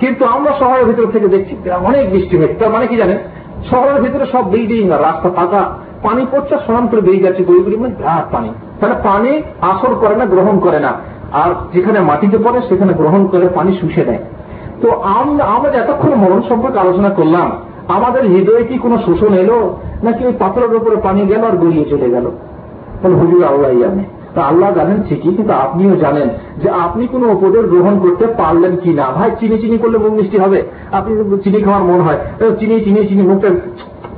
[0.00, 1.54] কিন্তু আমরা শহরের ভিতরে থেকে দেখছি
[1.90, 3.18] অনেক বৃষ্টি হয়েছে। তার মানে কি জানেন?
[3.70, 5.60] শহরের ভিতরে সব বিল্ডিং, রাস্তা পাকা
[6.02, 9.32] পানি পড়ছে সমান করে বেরিয়ে যাচ্ছে গরিব মানে বিরাট পানি। তাহলে পানি
[9.72, 10.92] আসর করে না, গ্রহণ করে না।
[11.42, 14.22] আর যেখানে মাটিতে পড়ে, সেখানে গ্রহণ করে পানি শুষে দেয়
[14.82, 14.88] তো
[15.56, 17.48] আমরা এতক্ষণ মরণ সম্পর্কে আলোচনা করলাম,
[17.96, 19.58] আমাদের হৃদয়ে কি কোনো শোষণ এলো?
[20.02, 22.26] নাকি ওই পাথরের উপরে পানি গেল আর গড়িয়ে চলে গেল?
[23.00, 24.04] তাহলে হুজুর আল্লাহ জানে।
[24.34, 26.28] তা আল্লাহ জানেন ঠিকই, কিন্তু আপনিও জানেন
[26.62, 30.38] যে আপনি কোনো উপদেশ গ্রহণ করতে পারলেন কি না। ভাই, চিনি চিনি করলে মুখ মিষ্টি
[30.44, 30.58] হবে।
[30.98, 31.12] আপনি
[31.44, 32.20] চিনি খাওয়ার মন হয়।
[32.60, 33.50] চিনি চিনি চিনি মুখটা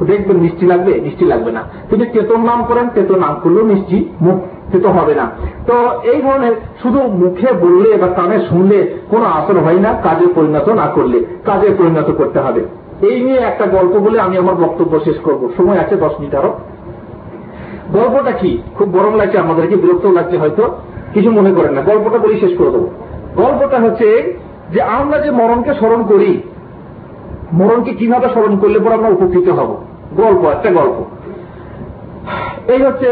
[0.06, 4.38] দেখবেন মিষ্টি লাগবে মিষ্টি লাগবে না। তিনি তেতন নাম করেন তেতো নাম করলেও মিষ্টি মুখ
[4.84, 5.26] তো হবে না।
[5.66, 5.74] তো
[6.12, 8.78] এই ধরনের শুধু মুখে বললে বা কানে শুনলে
[9.10, 12.62] কোনো আসর হয় না, কাজে পরিণত না করলে। কাজে পরিণত করতে হবে।
[13.08, 16.52] এই নিয়ে একটা গল্প বলে আমি আমার বক্তব্য শেষ করব। সময় আছে দশ মিনিট আরও।
[17.92, 18.62] গল্পটা কি?
[18.74, 20.74] খুব গরম লাগছে, আমাদেরকে বিরক্ত লাগছে হয়তো,
[21.14, 22.90] কিছু মনে করেন না। গল্পটা বলি শেষ করে দেবো।
[23.36, 24.38] গল্পটা হচ্ছে
[24.72, 26.42] যে আমরা যে মরণকে স্মরণ করি,
[27.52, 29.76] মরণকে কীভাবে স্মরণ করলে পরে আমরা উপকৃত হব?
[30.16, 31.04] গল্প, একটা গল্প।
[32.70, 33.08] এই হচ্ছে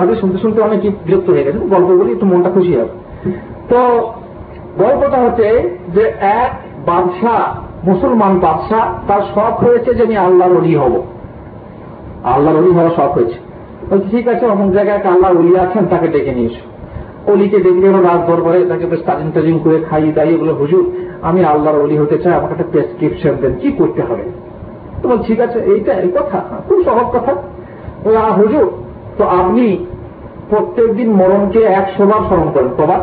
[0.00, 2.88] হাতে শুনতে শুনতে অনেক বিরক্ত হয়ে গেছে গল্প বলি একটু মনটা খুশি হবে।
[3.68, 4.12] তো
[4.78, 6.50] গল্পটা হচ্ছে যে এক
[6.86, 7.54] বাদশাহ,
[7.88, 11.02] মুসলমান বাদশাহ, তার শখ হয়েছে যে আমি আল্লাহর অলি হব।
[12.24, 13.49] আল্লাহর অলি হওয়ার শখ হয়েছে।
[14.12, 16.64] ঠিক আছে, অমুক জায়গায় আল্লাহর অলি আছেন তাকে ডেকে নিয়ে এসো।
[17.32, 20.84] অলিকে দেখলে ওরা রাত দরবারে তাকে বেশ তাজিম তাজিম করে খাইয়ে দাইয়ে বলে, হুজুর,
[21.22, 24.24] আমি আল্লাহর অলি হতে চাই, আমাকে একটা প্রেসক্রিপশন দেন, কি করতে হবে?
[25.00, 26.38] তো বল, ঠিক আছে, এইটা এই কথা,
[26.68, 27.32] খুব সহজ কথা।
[28.40, 28.66] হুজুর,
[29.18, 29.66] তো আপনি
[30.50, 33.02] প্রত্যেক দিন মরণকে একশো বার স্মরণ করেন, কবার?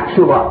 [0.00, 0.46] একশো বার।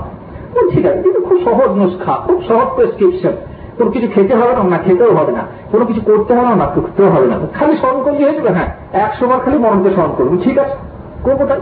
[0.71, 3.35] ঠিক আছে, কিন্তু খুব সহজ নুস্খা, খুব সহজ প্রেসক্রিপশন।
[3.79, 7.09] কোনো কিছু খেতে হবে না না খেতেও হবে না। কোনো কিছু করতে হবে না করতেও
[7.09, 8.49] হবে না। খালি স্মরণ করলে হয়ে যাবে?
[8.49, 8.69] হ্যাঁ
[9.05, 10.75] একশো বার খালি মরণকে স্মরণ করবেন ঠিক আছে,
[11.23, 11.59] করব তাই।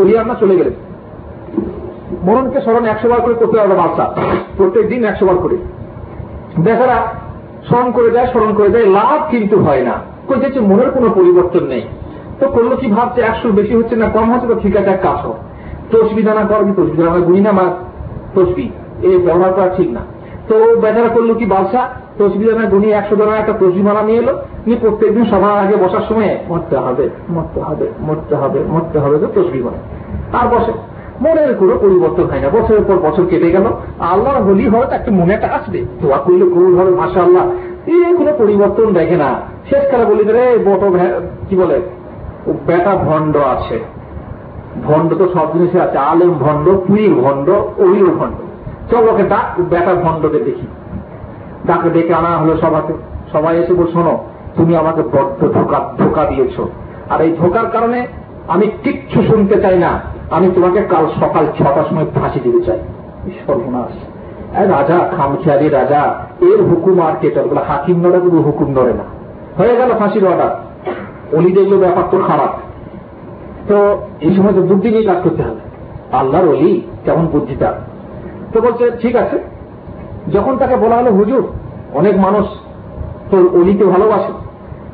[0.00, 0.74] ওরিয়ান্না চলে গেলেন
[2.26, 4.04] মরণকে স্মরণ একশো বার করে করতে হবে বাচ্চা।
[4.56, 5.56] প্রত্যেক দিন একশো বার করে।
[6.58, 6.98] বেচারা
[7.68, 9.94] স্মরণ করে দেয় স্মরণ করে দেয় লাভ কিন্তু হয় না।
[10.28, 11.82] কই দেখছে মনের কোনো পরিবর্তন নেই।
[12.40, 15.18] তো করল কি ভাবছে একশো বেশি হচ্ছে না, কম হচ্ছে, তো ঠিক আছে, এক কাজ
[15.26, 15.36] হোক
[15.90, 17.66] তসবি দানা করবি তসবি দানা গুনি না মা
[18.34, 18.70] তসবি,
[19.02, 20.02] এই ব্যবহার করা ঠিক না।
[20.48, 21.82] তো বেচারা করল কি বাদশা?
[22.18, 24.34] তসবি দানা গুনি একশো দানা একটা তসবি মালা নিয়ে এলো।
[24.66, 29.26] নিয়ে প্রত্যেকদিন সবার আগে বসার সময় মরতে হবে মরতে হবে মরতে হবে মরতে হবে তো
[29.26, 29.78] তসবি মানে
[30.38, 30.72] আর বসে
[31.20, 33.66] মনের কোনো পরিবর্তন হয় না। বছরের পর বছর কেটে গেল।
[34.00, 37.44] আল্লাহর হলি হয়তো একটা মনে একটা আসবে। দোয়া করলে কবুল হবে মাসা আল্লাহ
[37.86, 39.30] এই কোনো পরিবর্তন দেখে না।
[39.68, 40.82] শেষকালে বলি রে, বট
[41.48, 41.80] কি বলে?
[42.66, 43.78] বেটা ভণ্ড আছে।
[44.84, 48.38] ভণ্ড তো সব জিনিসে আছে। আলেম ভণ্ড পুরীর ভণ্ড ওইও ভণ্ড।
[48.90, 50.66] চল ওকে ডাক বেটা ভণ্ডকে দেখি।
[51.66, 52.92] ডাকে ডেকে আনা হলো সবাকে
[53.32, 54.18] সবাই এসে বল শোনো,
[54.56, 56.60] তুমি আমাকে বড্ড ধোকা ধোকা দিয়েছ।
[57.10, 58.06] আর এই ধোকার কারণে
[58.48, 62.78] আমি কিচ্ছু শুনতে চাই না। আমি তোমাকে কাল সকাল ছটার সময় ফাঁসি দিতে চাই।
[63.46, 63.94] সর্বনাশ।
[64.70, 69.04] রাজা, খামখেয়ালি রাজা, এর হুকুম আর কেটে বলে হাকিম নড়ে কিন্তু হুকুম নড়ে না।
[69.58, 70.52] হয়ে গেল ফাঁসির অর্ডার
[71.36, 72.52] অলি দেখল ব্যাপার তো খারাপ।
[73.68, 73.76] তো
[74.20, 75.62] এই সময় তো বুদ্ধি নিয়ে কাজ করতে হবে।
[76.12, 77.74] আল্লাহর অলি, কেমন বুদ্ধিটা?
[78.56, 79.38] তো বলছে, ঠিক আছে।
[80.32, 81.42] যখন তাকে বলা হলো, হুজুর,
[81.94, 82.46] অনেক মানুষ
[83.30, 84.32] তো অলিকে ভালোবাসে।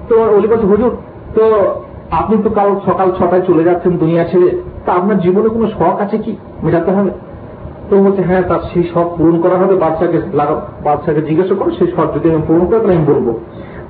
[0.09, 0.97] তো অলি বলছে, হুজুর,
[1.35, 1.43] তো
[2.11, 4.51] আপনি তো কাল সকাল ছটায় চলে যাচ্ছেন দুনিয়া ছেড়ে,
[4.87, 6.37] তা আপনার জীবনে কোনো শখ আছে কি?
[6.63, 7.11] মেটাতে হবে।
[7.91, 10.19] তো বলছে হ্যাঁ তার সেই শখ পূরণ করা হবে বাচ্চাকে
[10.85, 13.27] বাচ্চাকে জিজ্ঞাসা করো, সেই শখ যদি আমি পূরণ করে, তাহলে আমি বলব।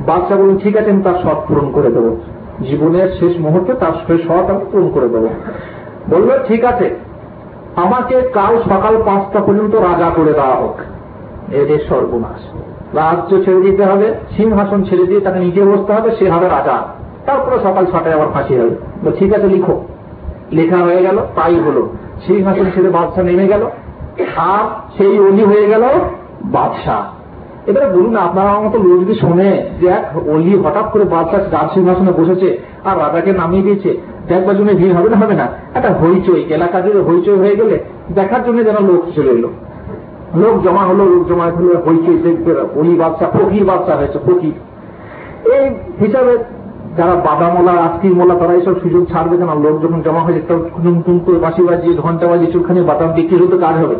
[0.06, 2.16] বাচ্চা বলুন ঠিক আছে, আমি তার শখ পূরণ করে দেবো।
[2.68, 5.28] জীবনের শেষ মুহূর্তে তার সেই শখ আমি পূরণ করে দেবো।
[6.10, 7.11] বলল, ঠিক আছে।
[7.76, 10.80] আমাকে কাল সকাল পাঁচটা পর্যন্ত রাজা করে দেওয়া হোক।
[11.52, 12.56] এদের সর্বনাশ।
[12.94, 16.88] রাজ্য ছেড়ে দিতে হবে, সিংহাসন ছেড়ে দিয়ে তাকে নিজে বসতে হবে, সে হবে রাজা।
[17.26, 18.76] তারপরে সকাল ছটায় আবার ফাঁসি হবে।
[19.18, 19.84] ঠিক আছে, লিখো।
[20.52, 21.88] লেখা হয়ে গেল, তাই হলো।
[22.26, 23.66] সিংহাসন ছেড়ে বাদশাহ নেমে গেল।
[24.36, 24.64] আর
[24.96, 25.82] সেই অলি হয়ে গেল
[26.44, 27.02] বাদশাহ।
[27.66, 32.12] এবারে বলুন, আপনারা মতো লোক যদি শোনে যে, এক অলি হঠাৎ করে বাদশাহ রাজ সিংহাসনে
[32.12, 35.46] বসেছে আর রাজাকে নামিয়ে দিয়েছে দেখবার জন্য ভিড় হবে না হবে না।
[35.78, 37.76] একটা হইচই এলাকা জুড়ে হইচই হয়ে গেলে
[38.18, 39.50] দেখার জন্য যেন লোক চলে এলো।
[40.42, 44.54] লোক জমা হলো, লোক জমা হলো, হইচই দেখবে অলি বাদশাহ ফকির বাদশাহ হয়েছে, ফকির।
[45.54, 45.64] এই
[46.02, 46.32] হিসাবে
[46.98, 49.50] যারা বাদামলা আজকির মোলা তারা এইসব সুযোগ ছাড়বে কেন?
[49.64, 50.50] লোক যখন জমা হয়ে যেত
[51.06, 53.96] টুম করে বাসি বাজিয়ে ঘণ্টা বাজিয়ে চুলখানি, বাদাম বিক্রি হতো কাজ হবে।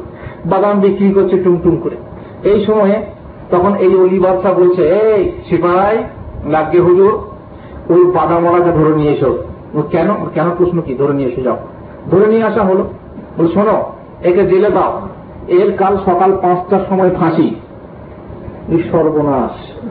[0.51, 1.97] বাদাম বিক্রি করছে টুম টুম করে।
[2.51, 2.97] এই সময়ে
[3.53, 5.95] তখন এই অলি বাদশাহ বলছে, এই সিপাই
[6.55, 7.13] লাগে হুজুর,
[7.93, 9.31] ওই বাদামলাকে ধরে নিয়ে এসো।
[9.91, 10.95] কেন কেন প্রশ্ন কি?
[10.95, 11.57] ধরে নিয়ে এসে যাও।
[12.11, 12.85] ধরে নিয়ে আসা হলো।
[13.39, 13.83] বল, শোনো,
[14.25, 15.01] একে জেলে দাও।
[15.49, 17.55] এর কাল সকাল পাঁচটার সময় ফাঁসি।
[18.93, 19.83] সর্বনাশ।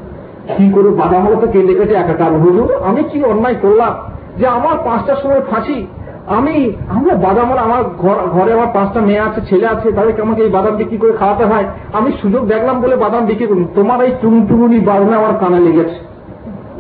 [0.58, 3.96] কি করে বাদামলাতে কেটে কেটে একাকার হুজুর, আমি কি অন্যায় করলাম?
[4.38, 5.88] যে আমার পাঁচটার সময় ফাঁসি?
[6.28, 7.84] আমি আমরা বাদাম আমার
[8.32, 11.66] ঘরে আমার পাঁচটা মেয়ে আছে, ছেলে আছে, তাদেরকে আমাকে এই বাদাম বিক্রি করে খাওয়াতে হয়।
[11.94, 15.96] আমি সুযোগ দেখলাম বলে বাদাম বিক্রি করুন। তোমার এই টুনটুনি বাজনা আমার কানে লেগেছে।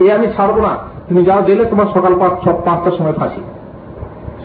[0.05, 3.41] এ আমি ছাড়বো না। তুমি যাও দিলে তোমার সকাল পাঁচ পাঁচটার সময় ফাঁসি।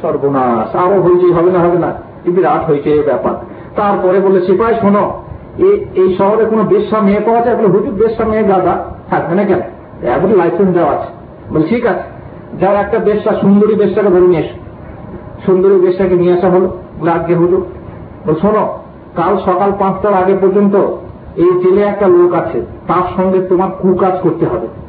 [0.02, 1.93] সর্বনাশ। আরও হয়েছে হবে না হবে না।
[2.26, 3.34] বিরাট হয়েছে এই ব্যাপার।
[3.76, 5.22] তারপরে বলে সিপাই, শোনো
[5.94, 7.56] এই শহরে কোনো বেশা মেয়ে পাওয়া যায়?
[7.56, 9.60] বলে, হুজুর বেশা মেয়ে দাদা থাকবে না কেন?
[10.09, 11.12] এখন লাইসেন্স দেওয়া আছে।
[11.51, 12.02] বলে, ঠিক আছে।
[12.60, 14.59] যার একটা বেশা সুন্দরী বেশটাকে ধরে নিয়ে এসো।
[15.47, 16.68] সুন্দরী বেশটাকে নিয়ে আসা হলো।
[17.02, 17.66] লাগে হুজুর।
[18.26, 18.78] বল, শোনো,
[19.16, 20.74] কাল সকাল পাঁচটার আগে পর্যন্ত
[21.36, 24.85] এই জেলে একটা লোক আছে। তার সঙ্গে তোমার কুকাজ করতে হবে।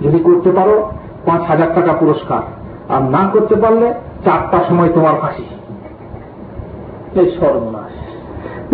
[0.00, 0.90] যদি করতে পারো
[1.26, 2.42] পাঁচ হাজার টাকা পুরস্কার।
[2.88, 3.94] আর না করতে পারলে
[4.24, 5.44] চারটার সময় তোমার ফাঁসি।
[7.20, 8.14] এই সর্বনাশ।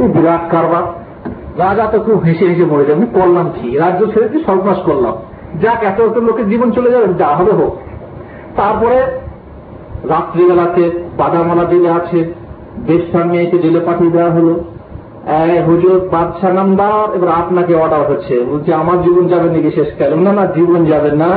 [0.00, 0.82] এই বিরাট কারবার।
[1.58, 3.76] রাজা তো খুব হেসে হেসে মরে যাবে করলাম কি?
[3.76, 5.14] রাজ্য ছেড়ে দিয়ে সর্বনাশ করলাম।
[5.62, 7.76] যাক এত এত লোকের জীবন চলে যাবে যা হবে হোক।
[8.56, 9.20] তারপরে
[10.04, 12.34] রাত্রিবেলাতে বাদামালা জেলে আছে।
[12.76, 14.64] বেশার মেয়েকে জেলে পাঠিয়ে দেওয়া হলো।
[15.66, 20.14] হুজুর বাদশাহ নামদার এবার আপনাকে অর্ডার হচ্ছে বলছে, আমার জীবন যাবে নাকি শেষ কাল?
[20.14, 21.28] না না, জীবন যাবে না।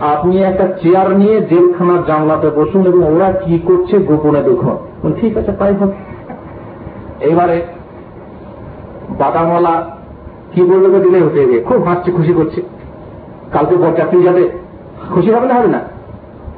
[0.00, 5.52] আপনি একটা চেয়ার নিয়ে জেলখানার জানলাতে বসুন এবং ওরা কি করছে গোপনে দেখুন। ঠিক আছে,
[5.52, 5.92] তাই হোক।
[7.20, 7.62] এবারে
[9.18, 9.90] বাদামওয়ালা
[10.52, 11.60] কি বলবে দিলে হতে গিয়ে?
[11.60, 12.62] খুব হাসছে, খুশি করছে।
[13.52, 14.48] কালকে বরযাত্রী যাবে?
[15.14, 15.80] খুশি হবে না হবে না?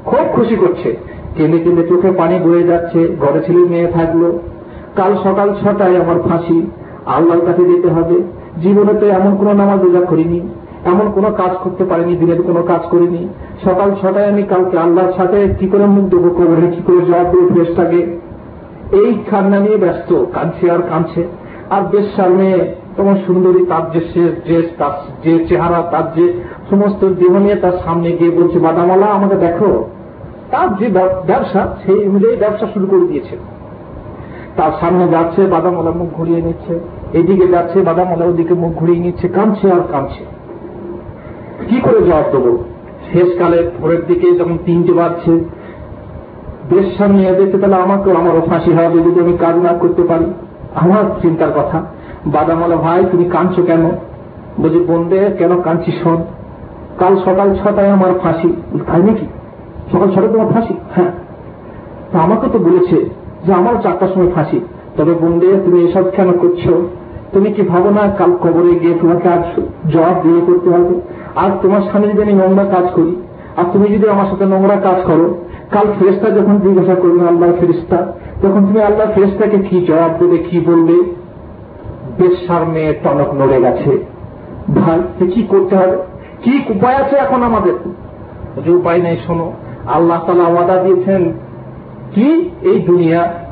[0.05, 0.97] খুব খুশি করছে।
[1.37, 4.39] কেঁদে কেঁদে চোখে পানি বয়ে যাচ্ছে, ঘরে ছেলে মেয়ে থাকল।
[4.97, 6.71] কাল সকাল ছটায় আমার ফাঁসি।
[7.07, 8.23] আল্লাহর কাছে যেতে হবে।
[8.63, 10.41] জীবনে তো এমন কোনো নামাজ রোজা করিনি।
[10.85, 13.29] এমন কোনো কাজ করতে পারিনি, দিনের কোনো কাজ করিনি।
[13.65, 17.65] সকাল ছটায় আমি কালকে আল্লাহর সাথে কি করে মুখ দেবো কবরে কি করে জবাব দেবো
[17.65, 18.19] ফেসটাকে
[18.93, 21.25] এই কান্না নিয়ে ব্যস্ত, কাঁদছে আর কাঁদছে।
[21.71, 24.91] আর বেশ সামনে তোমার সুন্দরী তার যে শেষ ড্রেস তার
[25.25, 26.33] যে চেহারা, তার যে
[26.71, 29.85] সমস্ত দেহ নিয়ে তার সামনে গিয়ে বলছে বাদামালা আমাকে দেখো।
[30.51, 30.89] তার যে
[31.27, 33.52] ব্যবসা, সেই অনুযায়ী ব্যবসা শুরু করে দিয়েছে।
[34.57, 36.81] তার সামনে যাচ্ছে বাদামালা মুখ ঘুরিয়ে নিচ্ছে,
[37.19, 40.23] এদিকে যাচ্ছে বাদামালা ওদিকে মুখ ঘুরিয়ে নিচ্ছে, কাঁদছে আর কাঁদছে।
[41.69, 42.59] কি করে জবাব দেবো?
[43.13, 45.33] শেষকালে ভোরের দিকে যখন তিনটে বাজছে,
[46.71, 50.25] বেশ সামনে দেখতে তাহলে আমাকেও আমারও ফাঁসি হবে যদি আমি কাজ না করতে পারি।
[50.75, 51.83] আমার চিন্তার কথা
[52.27, 53.91] বাদামালা ভাই, তুমি কাঁদছো কেন?
[54.61, 56.19] বলছি বন্ধে কেন কাঁদছি শোন,
[56.99, 58.53] কাল সকাল ছটায় আমার ফাঁসি।
[58.87, 59.27] তাই নাকি?
[59.93, 60.75] সকাল ছটায় তোমার ফাঁসি?
[60.95, 61.13] হ্যাঁ।
[62.13, 64.61] তা আমাকে তো বলেছে যে আমারও চারটার সময় ফাঁসি।
[64.97, 66.63] তবে বন্ধে তুমি এসব কেন করছ?
[67.33, 69.45] তুমি কি ভাবো না কাল কবরে গিয়ে তোমাকে আজ
[69.93, 70.95] জবাব দিয়ে করতে হবে?
[71.37, 73.17] আর তোমার সামনে যদি আমি নোংরা কাজ করি,
[73.57, 75.27] আর তুমি যদি আমার সাথে নোংরা কাজ করো,
[75.71, 77.99] কাল ফেরেস্তা যখন জিজ্ঞাসা করবে আল্লাহর ফেরিস্তা
[78.43, 80.97] তখন তুমি আল্লাহ ফেরিস্তাকে কি জবাব দেবে, কি বলবে?
[82.19, 83.93] বেশার মেয়ে টনক নড়ে গেছে।
[84.75, 85.97] ভাই কি করতে হবে?
[86.43, 87.77] কি উপায় আছে এখন আমাদের?
[88.65, 89.53] যে উপায় নেই, শোনো।
[89.87, 91.23] আল্লাহ তালা ওয়াদা দিয়েছেন
[92.15, 92.51] কি?
[92.63, 93.43] এই দুনিয়া।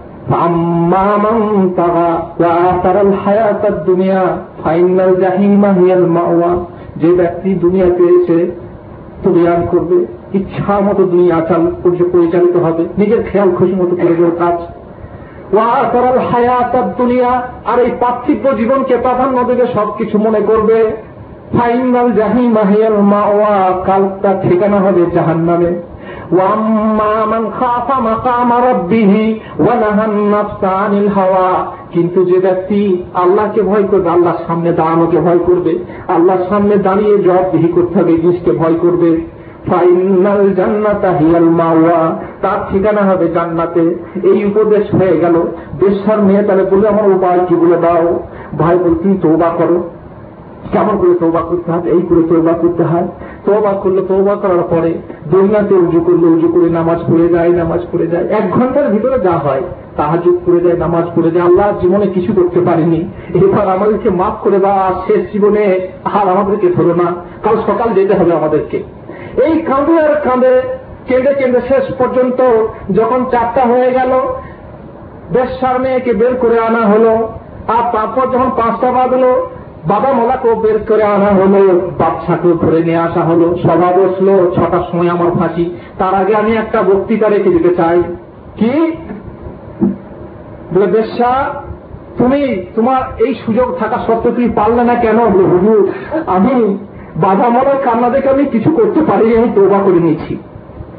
[6.96, 8.50] যে ব্যক্তি দুনিয়া পেয়েছে
[9.24, 10.06] তুলিয়ান করবে,
[10.38, 11.66] ইচ্ছা মতো দুনিয়া আচাল
[12.12, 14.54] পরিচালিত হবে, নিজের খেয়াল, খুশি মতো করবে কাজ।
[16.98, 20.92] দুনিয়া আর এই পার্থিব জীবনকে প্রাধান্য দেবে, সবকিছু মনে করবে।
[21.60, 25.89] ফাইনাল জাহিমাহিয়াল মাওয়া কালটা ঠিকানা হবে জাহান নামে
[26.32, 34.10] মান খাফা মাকামা রাব্বিহি ওয়া নাহান নাফসা আনিল হাওয়া কিন্তু যে ব্যক্তি আল্লাহকে ভয় করবে,
[34.10, 35.78] আল্লাহর সামনে দাঁড়ানোকে ভয় করবে,
[36.08, 39.20] আল্লাহর সামনে দাঁড়িয়ে জবাবদিহি করতে হবে, জিনিসকে ভয় করবে।
[42.42, 43.80] তার ঠিকানা হবে জান্নাতে।
[44.22, 45.34] এই উপদেশ হয়ে গেল।
[45.80, 48.20] বেশার মেয়ে তাহলে বলে আমার উপায় কি বলে দাও?
[48.58, 49.90] ভাই বল তুমি তৌবা করো।
[50.72, 51.80] কেমন করে তৌবা করতে হয়?
[51.80, 53.08] এই করে তৌবা করতে হয়?
[53.50, 54.94] তৌবা করলে তৌবা করার পরে
[55.30, 59.30] দুনিয়াতে উজু করলে উজু করে নামাজ পড়ে যায়, নামাজ পড়ে যায়। এক ঘণ্টার ভিতরে যা
[59.30, 59.62] হয়
[59.96, 64.58] তাহাজুদ করে যায়, নামাজ পড়ে যায়। আল্লাহ জীবনে কিছু করতে পারিনি। এবার আমাদেরকে মাফ করে
[64.58, 68.82] দেওয়া শেষ জীবনে আর আমাদেরকে ধরো না। কাল সকাল যেতে হবে আমাদেরকে।
[69.44, 70.62] এই কাঁদে আর কাঁদে,
[71.06, 72.40] কেঁদে কেঁদে শেষ পর্যন্ত
[72.90, 74.10] যখন চারটা হয়ে গেল
[75.32, 77.28] বেশার মেয়েকে বের করে আনা হলো।
[77.68, 79.46] আর তারপর যখন পাঁচটা বাজলো
[79.88, 85.08] বাবা মোলাকেও বের করে আনা হলো বাচ্চাকেও ধরে নিয়ে আসা হলো। সভা বসল, ছটার সময়
[85.08, 88.02] আমার ফাঁসি। তার আগে আমি একটা বক্তৃতা রেখে দিতে চাই।
[88.56, 88.92] কি?
[90.74, 91.54] বলে, বেশ্যা,
[92.18, 95.18] তুমি তোমার এই সুযোগ থাকা সত্ত্বেও তুমি পারলে না কেন?
[95.18, 95.90] হুজুর,
[96.26, 96.78] আমি
[97.16, 100.36] বাদামলার কান্না দেখে আমি কিছু করতে পারিনি, আমি তোবা করে নিয়েছি।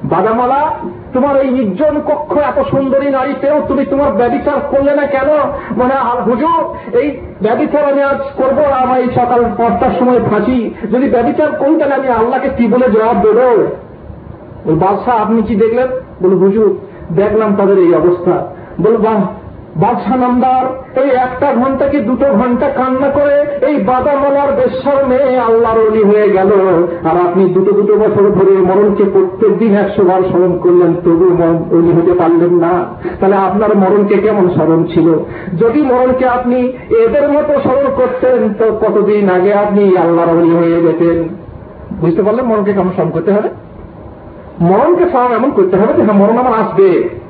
[0.03, 0.72] বাদামালা
[1.14, 5.30] তোমার এই নির্জন কক্ষ এত সুন্দরী নারী পেও তুমি তোমার ব্যবচার করলে না কেন?
[5.78, 11.10] মানে আর হুজুর, এই ব্যবচার আমি আজ করব, আমার এই সকাল পাঁচটার সময় ফাঁসি। যদি
[11.10, 13.38] ব্যবচার করি, তাহলে আমি আল্লাহকে কি বলে জবাব দেব?
[14.65, 15.88] ওই বাদশাহ, আপনি কি দেখলেন?
[16.22, 16.78] বলে হুজুর,
[17.15, 18.48] দেখলাম তাদের এই অবস্থা।
[18.82, 19.26] বল বাহ
[19.76, 20.65] বাদশাহ নামদার,
[21.02, 26.30] এই একটা ঘণ্টা কি দুটো ঘণ্টা কান্না করে এই বাদামালার বেশ্বার মেয়ে আল্লাহর অলি হয়ে
[26.30, 26.52] গেল।
[27.03, 31.26] আর আপনি দুটো দুটো বছর ধরে মরণকে প্রত্যেক দিন একশো বার স্মরণ করলেন, তবু
[31.77, 32.85] অলি হতে পারলেন না।
[33.19, 35.14] তাহলে আপনার মরণকে কেমন স্মরণ ছিল?
[35.57, 36.56] যদি মরণকে আপনি
[36.89, 41.27] এদের মতো স্মরণ করতেন, তো কতদিন আগে আপনি আল্লাহর অলি হয়ে যেতেন?
[42.02, 43.49] বুঝতে পারলেন মরণকে কেমন স্মরণ করতে হবে?
[44.61, 47.20] মরণকে স্মরণ এমন করতে হবে যে হ্যাঁ মরণ আমার আসবে।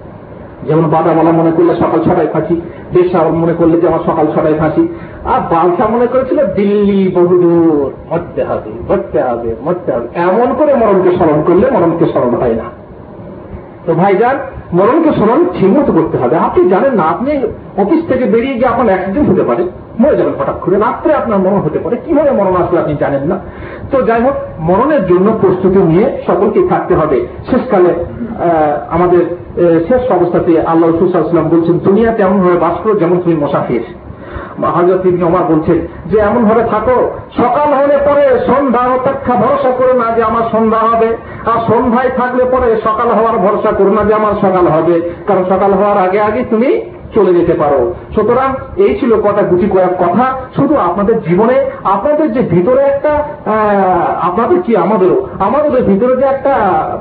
[0.68, 2.62] যেমন বাদামালা মনে করলে সকাল ছটায় ফাঁসি
[2.94, 4.88] দেশা মনে করলে যে আমার সকাল ছটায় ফাঁসি।
[5.26, 11.12] আর বালসা মনে করেছিল, দিল্লি বহুদূর, মরতে হবে মরতে হবে মরতে হবে। এমন করে মরণকে
[11.12, 12.81] স্মরণ করলে মরণকে স্মরণ হয় না।
[13.86, 14.38] তো ভাইজান
[14.74, 17.30] মরণকে স্মরণ ঠিক মতো করতে হবে। আপনি জানেন না, আপনি
[17.78, 19.64] অফিস থেকে বেরিয়ে গিয়ে আপনার অ্যাক্সিডেন্ট হতে পারে।
[20.00, 23.38] মরে যাবেন হঠাৎ করে। রাত্রে আপনার মরণ হতে পারে। কীভাবে মরণ আসবে আপনি জানেন না।
[23.92, 27.18] তো যাই হোক, মরণের জন্য প্রস্তুতি নিয়ে সকলকে থাকতে হবে।
[27.50, 27.92] শেষকালে
[28.90, 29.24] আমাদের
[29.88, 33.86] শেষ অবস্থাতে আল্লাহ রসুলাম বলছেন, দুনিয়াতে এমন ভাবে বাস করো যেমন তুমি মশাফির।
[34.76, 35.80] হজরত ইবনে ওমর বলছেন,
[36.12, 36.98] যে এমন ভাবে থাকো,
[37.42, 41.10] সকাল হলে পরে সন্ধ্যা অপেক্ষা ভরসা করো না যে আমার সন্ধ্যা হবে।
[41.46, 45.74] আর সন্ধ্যায় থাকলে পরে সকাল হওয়ার ভরসা করো না যে আমার সকাল হবে। কারণ সকাল
[45.74, 46.82] হওয়ার আগে আগে তুমি
[47.16, 52.42] চলে যেতে পারো। সুতরাং এই ছিল কটা গুটি কয়েক কথা। শুধু আপনাদের জীবনে, আপনাদের যে
[52.42, 53.24] ভিতরে একটা
[54.22, 55.28] আপনাদের কি, আমাদেরও?
[55.40, 56.54] আমাদের ভিতরে যে একটা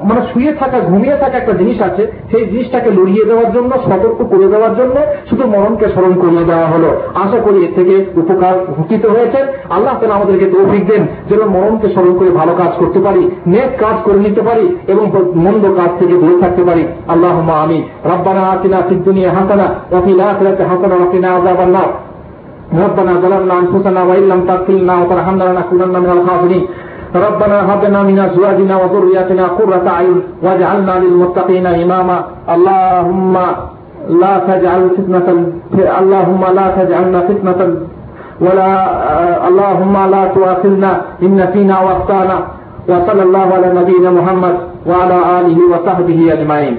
[0.05, 4.45] মানে শুয়ে থাকা, ঘুমিয়ে থাকা একটা জিনিস আছে, সেই জিনিসটাকে লড়িয়ে দেওয়ার জন্য, সতর্ক করে
[4.45, 5.01] দেওয়ার জন্য
[5.31, 9.39] শুধু মরণকে স্মরণ করিয়ে দেওয়া হলো। আশা করি এর থেকে উপকার ভূষিত হয়েছে।
[9.71, 13.97] আল্লাহ তালা আমাদেরকে তৌফিক দেন, যেন মরণকে স্মরণ করে ভালো কাজ করতে পারি। নেক কাজ
[14.05, 15.04] করে নিতে পারি এবং
[15.46, 16.84] মন্দ কাজ থেকে দূরে থাকতে পারি
[17.14, 17.36] আল্লাহ
[17.66, 17.80] আমি
[18.12, 21.90] রব্বানা আতিনা সিদ্দুনিয়া হাসানা وفي الآخرة حسنة وقنا عذاب النار
[22.74, 26.64] ربنا ظلمنا أنفسنا وإن لم تغفر لنا وترحمنا لنكونن من الخاسرين
[27.16, 32.18] ربنا هب لنا من أزواجنا وذرياتنا قرة أعين واجعلنا للمتقين إماما
[32.56, 33.34] اللهم
[34.22, 35.28] لا تجعل فتنة
[36.02, 37.62] اللهم لا تجعلنا فتنة
[38.46, 38.72] ولا
[39.48, 40.92] اللهم لا تؤاخذنا
[41.24, 42.38] إن فينا واخطانا
[42.90, 44.56] وصلى الله على نبينا محمد
[44.86, 46.76] وعلى آله وصحبه أجمعين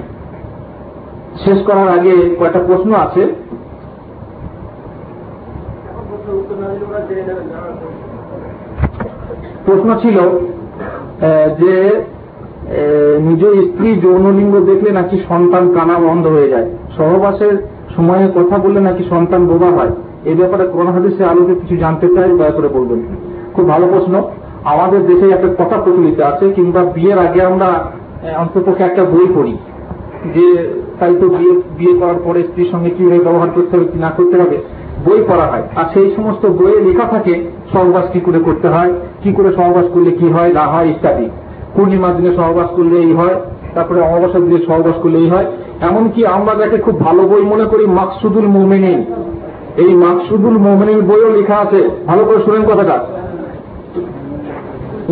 [1.44, 3.22] শেষ করার আগে কয়েকটা প্রশ্ন আছে
[9.66, 10.16] প্রশ্ন ছিল
[11.60, 11.74] যে
[13.20, 16.66] নিজ স্ত্রী যৌনলিঙ্গ দেখলে নাকি সন্তান কানা বন্ধ হয়ে যায়
[16.96, 17.54] সহবাসের
[17.96, 19.92] সময়ে কথা বললে নাকি সন্তান বোবা হয়
[20.24, 23.00] এই ব্যাপারে কোন হাদিসে আলোকে কিছু জানতে চাই দয়া করে বলবেন
[23.54, 24.14] খুব ভালো প্রশ্ন
[24.63, 27.89] আমাদের দেশে একটা কথা প্রচলিত আছে, কিংবা বিয়ের আগে আমরা
[28.37, 29.57] অন্ততপক্ষে একটা বই পড়ি,
[30.35, 34.09] যে তাই তো বিয়ে বিয়ে করার পরে স্ত্রীর সঙ্গে কীভাবে ব্যবহার করতে হবে, কি না
[34.09, 34.57] করতে হবে,
[35.05, 37.43] বই পড়া হয়। আর সেই সমস্ত বইয়ে লেখা থাকে,
[37.73, 38.93] সহবাস কি করে করতে হয়,
[39.23, 41.29] কি করে সহবাস করলে কি হয়, না হয়, ইত্যাদি।
[41.75, 43.35] পূর্ণিমার দিনে সহবাস করলে এই হয়,
[43.75, 45.45] তারপরে অমাবস্যার দিনে সহবাস করলে এই হয়।
[45.81, 49.05] এমনকি আমরা যাকে খুব ভালো বই মনে করি, মাকসুদুল মোমেনিন।
[49.77, 53.20] এই মাকসুদুল মোমেনিন বইও লেখা আছে। ভালো করে শুনেন কথাটা।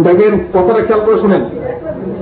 [0.04, 1.42] দেখেন, কথাটা খেয়াল করে শুনেন।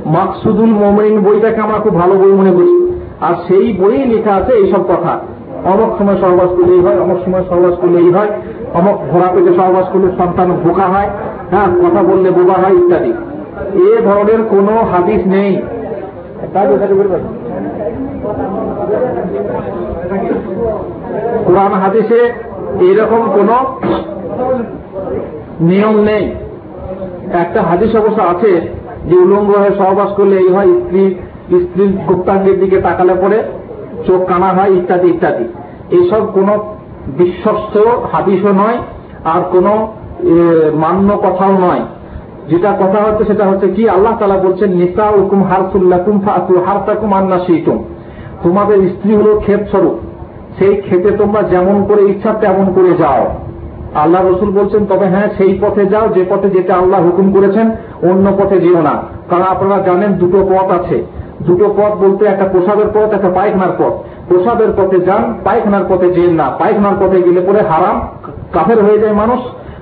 [0.05, 2.91] মাকসুদুল মোমেন বইটাকে আমরা খুব ভালো বই মনে করি।
[3.21, 5.19] আর সেই বইয়ে লেখা আছে এইসব কথা।
[5.65, 8.27] অমক সময় সহবাস করলেই হয়, অমক সময় সহবাস করলেই হয়।
[8.73, 11.09] অমক ঘোড়া পেটে সহবাস করলে সন্তান বোকা হয়
[11.51, 13.13] হ্যাঁ কথা বললে বোকা হয় ইত্যাদি।
[13.73, 15.61] এ ধরনের কোন হাদিস নেই।
[21.45, 22.33] কোরআন হাদিসে
[22.79, 23.49] এরকম কোন
[25.61, 26.31] নিয়ম নেই।
[27.43, 28.51] একটা হাদিস অবশ্য আছে
[29.09, 31.03] যে উলঙ্গ হয়ে সহবাস করলে এই হয় স্ত্রী
[31.63, 33.37] স্ত্রীর গুপ্তাঙ্গের দিকে তাকালে পরে
[34.07, 35.45] চোখ কানা হয়, ইত্যাদি ইত্যাদি।
[35.97, 36.49] এইসব কোন
[37.19, 37.75] বিশ্বস্ত
[38.11, 38.77] হাদিসও নয়,
[39.33, 39.67] আর কোন
[40.83, 41.83] মান্য কথাও নয়।
[42.49, 47.37] যেটা কথা হচ্ছে সেটা হচ্ছে কি, আল্লাহ তালা বলছেন নিসা হুকুম হারসুল্লাকুম ফাতু হারতাকুম আন্না
[47.47, 47.77] শিতুম
[48.43, 49.95] তোমাদের স্ত্রী হল ক্ষেত স্বরূপ
[50.57, 53.23] সেই ক্ষেতে তোমরা যেমন করে ইচ্ছা তেমন করে যাও।
[53.95, 57.71] আল্লাহ রসুল বলছেন, তবে হ্যাঁ সেই পথে যাও, যে পথে যেতে আল্লাহ হুকুম করেছেন,
[58.11, 61.03] অন্য পথে যেও না। কারণ আপনারা জানেন দুটো পথ আছে।
[61.47, 63.93] দুটো পথ বলতে একটা প্রসাদের পথ, একটা পায়খানার পথ।
[64.29, 68.07] প্রসাদের পথে যান, পায়খানার পথে যেন না। পায়খানার পথে গেলে পরে হারাম,
[68.53, 69.39] কাফের হয়ে যায় মানুষ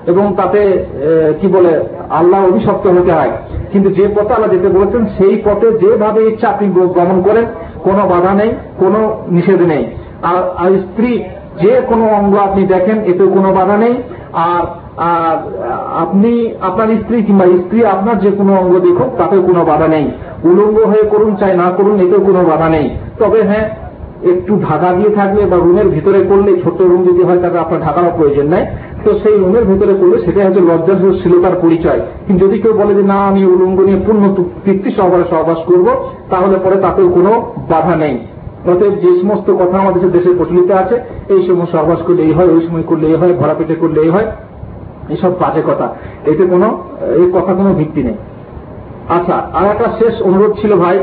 [0.07, 0.86] এবং তাতে
[1.41, 1.80] কি বলে,
[2.10, 3.32] আল্লাহ অভিশপ্ত হতে হয়।
[3.72, 7.45] কিন্তু যে পথে আল্লাহ যেতে বলেছেন, সেই পথে যেভাবে ইচ্ছা আপনি গমন করেন,
[7.84, 8.49] কোনো বাধা নেই,
[8.80, 9.86] কোনো নিষেধ নেই।
[10.57, 11.23] আর স্ত্রী
[11.61, 13.94] যে কোনো অঙ্গ আপনি দেখেন, এতেও কোনো বাধা নেই।
[14.34, 14.64] আর
[15.95, 20.11] আপনি আপনার স্ত্রী কিংবা স্ত্রী আপনার যে কোনো অঙ্গ দেখুক, তাতেও কোনো বাধা নেই।
[20.44, 23.69] উলঙ্গ হয়ে করুন, চাই না করুন, এতেও কোনো বাধা নেই। তবে হ্যাঁ
[24.32, 28.11] একটু ঢাকা দিয়ে থাকলে বা রুমের ভিতরে করলে ছোট রুম যদি হয় তাহলে আপনার ঢাকারও
[28.18, 28.65] প্রয়োজন নেই।
[29.06, 33.14] তো সেই রুমের ভিতরে করলে সেটাই হচ্ছে লজ্জাশীলতার পরিচয়। কিন্তু যদি কেউ বলে যে, না,
[33.14, 34.23] আমি উলঙ্গ নিয়ে পূর্ণ
[34.65, 35.88] তৃপ্তি সহকারে সহবাস করব,
[36.30, 37.32] তাহলে পরে তাতেও কোনো
[37.69, 38.18] বাধা নেই।
[38.72, 40.96] অতএব যে সমস্ত কথা আমাদের দেশে প্রচলিত আছে,
[41.34, 44.12] এই সময় সহবাস করলে এই হয়, ওই সময় করলে এই হয় ভরা পেটে করলে এই
[44.16, 44.28] হয়,
[45.16, 45.88] এসব বাজে কথা।
[46.32, 46.68] এতে কোনো
[47.22, 48.18] এই কথা কোনো ভিত্তি নেই।
[49.16, 50.98] আচ্ছা আর একটা শেষ অনুরোধ ছিল ভাই,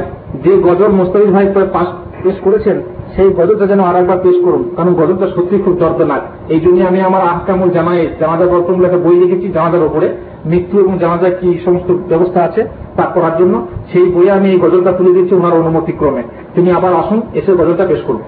[0.45, 1.89] যে গজল মোস্তাফিজ ভাই পাশ
[2.25, 2.77] পেশ করেছেন,
[3.15, 6.23] সেই গজলটা যেন আর একবার পেশ করুন, কারণ গজলটা সত্যি খুব দর্দনাক।
[6.55, 10.09] এই জন্য আমি আমার আহকামুল জামাই জামাজার বর্তমান একটা বই লিখেছি জামাজার ওপরে।
[10.47, 14.93] মৃত্যু এবং জানাজার কি সমস্ত ব্যবস্থা আছে তা করার জন্য, সেই বইয়ে আমি এই গজলটা
[14.93, 16.23] তুলে দিচ্ছি ওনার অনুমতি ক্রমে।
[16.55, 18.23] তিনি আবার আসুন, এসে গজলটা পেশ করুন।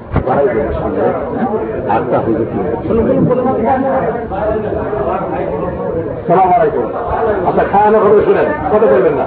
[1.90, 2.22] আচ্ছা
[8.24, 9.26] শুনেন। কথা বলবেন না।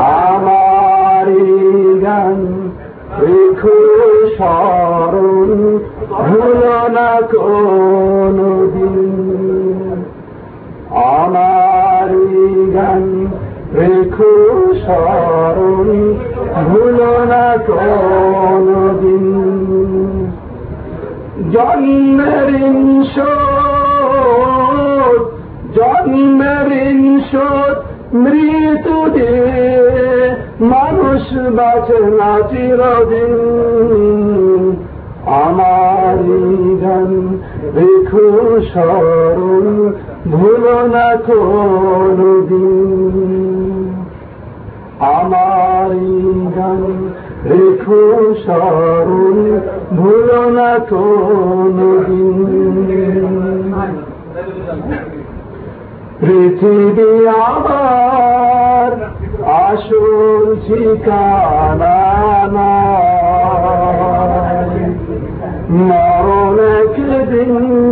[0.00, 2.70] আমারি গান
[3.20, 3.70] রেখো
[6.10, 8.68] ভুল না কোনো
[17.66, 19.26] কোনদিন।
[21.52, 22.50] জন্মের
[23.14, 25.20] শোধ
[25.76, 26.70] জন্মের
[27.32, 27.76] শোধ
[28.14, 29.34] মৃত্যু দে
[30.60, 31.22] মানুষ
[31.56, 33.32] বাঁচে না চিরদিন।
[35.26, 36.18] আমার
[36.82, 37.38] গান
[37.74, 39.92] রেখো স্মরণ
[40.30, 42.62] ভুলো না কোনদিন।
[45.00, 45.90] আমার
[46.56, 46.82] গান
[47.44, 48.02] রেখো
[48.44, 49.36] স্মরণ,
[49.96, 52.38] ভুলো না কোনদিন।
[56.20, 58.90] পৃথিবী আমার
[59.66, 61.98] আসল ঠিকানা
[65.70, 67.91] মরণ একদিন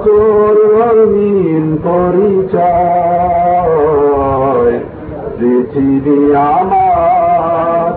[0.00, 2.64] সকল রঙিন পরিচয়।
[5.38, 7.92] পৃথিবী আমার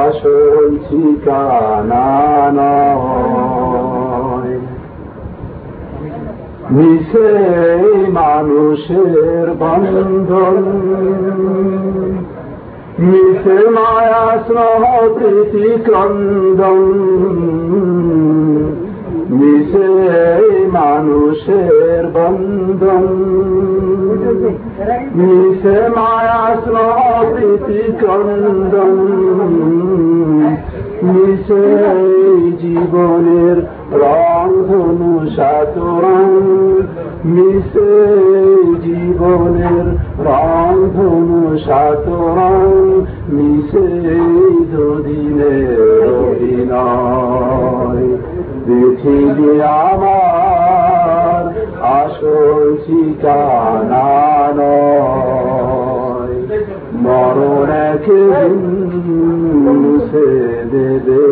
[0.00, 2.06] আসল ঠিকানা
[6.70, 7.30] মিশে
[8.08, 10.58] মানুষের বন্ধন।
[12.98, 14.82] মিশে মায়া স্নেহ
[15.14, 16.82] প্রীতি ক্রন্দন।
[19.38, 19.88] মিশে
[20.72, 23.06] মানুষের বন্ধন।
[25.18, 26.42] মিশে মায়া
[27.32, 28.96] প্রীতি ক্রন্দন
[31.06, 31.66] মিশে
[32.62, 33.56] জীবনের
[34.02, 36.28] রং ধনু সাতরং
[37.34, 37.92] মিশে
[38.84, 39.86] জীবনের
[40.26, 42.70] রং ধনু সাতরং
[43.36, 43.86] মিশে
[44.72, 45.80] দুদিনের
[46.22, 48.08] অভিনয়।
[48.66, 51.44] পৃথিবী আমার
[52.00, 54.08] আসল ঠিকানা
[57.02, 58.54] মরণ একদিন
[59.64, 60.30] মুছে
[60.72, 61.24] দেবে,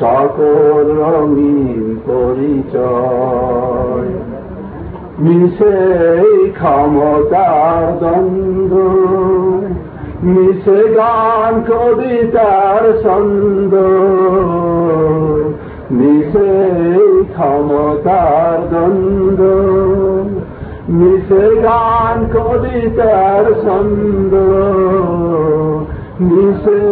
[0.00, 4.10] সকল রঙিন পরিচয়।
[5.18, 5.78] মিশে
[6.58, 8.74] ক্ষমতার দ্বন্দ্ব,
[10.22, 13.74] মিশে গান কবিতার ছন্দ।
[15.90, 16.52] মিশে
[17.34, 19.42] ক্ষমতার দ্বন্দ্ব,
[20.88, 24.32] মিশে গান কবিতার ছন্দ,
[26.20, 26.82] মিশে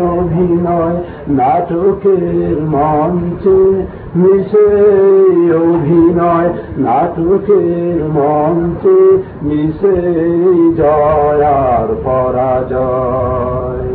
[0.00, 0.96] অভিনয়
[1.28, 3.60] নাটকের মঞ্চে,
[4.16, 4.68] মিশে
[5.54, 9.00] অভিনয় নাটকের মঞ্চে,
[9.42, 9.96] মিশে
[10.76, 13.88] জয় আর পরাজয়।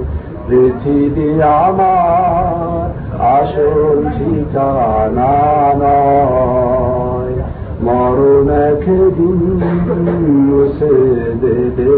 [0.47, 3.05] পৃথিবী আমার
[3.35, 3.79] আসল
[4.15, 5.35] ঠিকানা
[5.81, 7.33] নয়
[7.81, 9.39] মরণ একদিন
[10.47, 10.95] মুছে
[11.41, 11.91] দেবে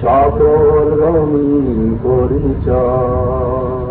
[0.00, 1.68] সকল রঙিন
[2.02, 3.85] পরিচয়।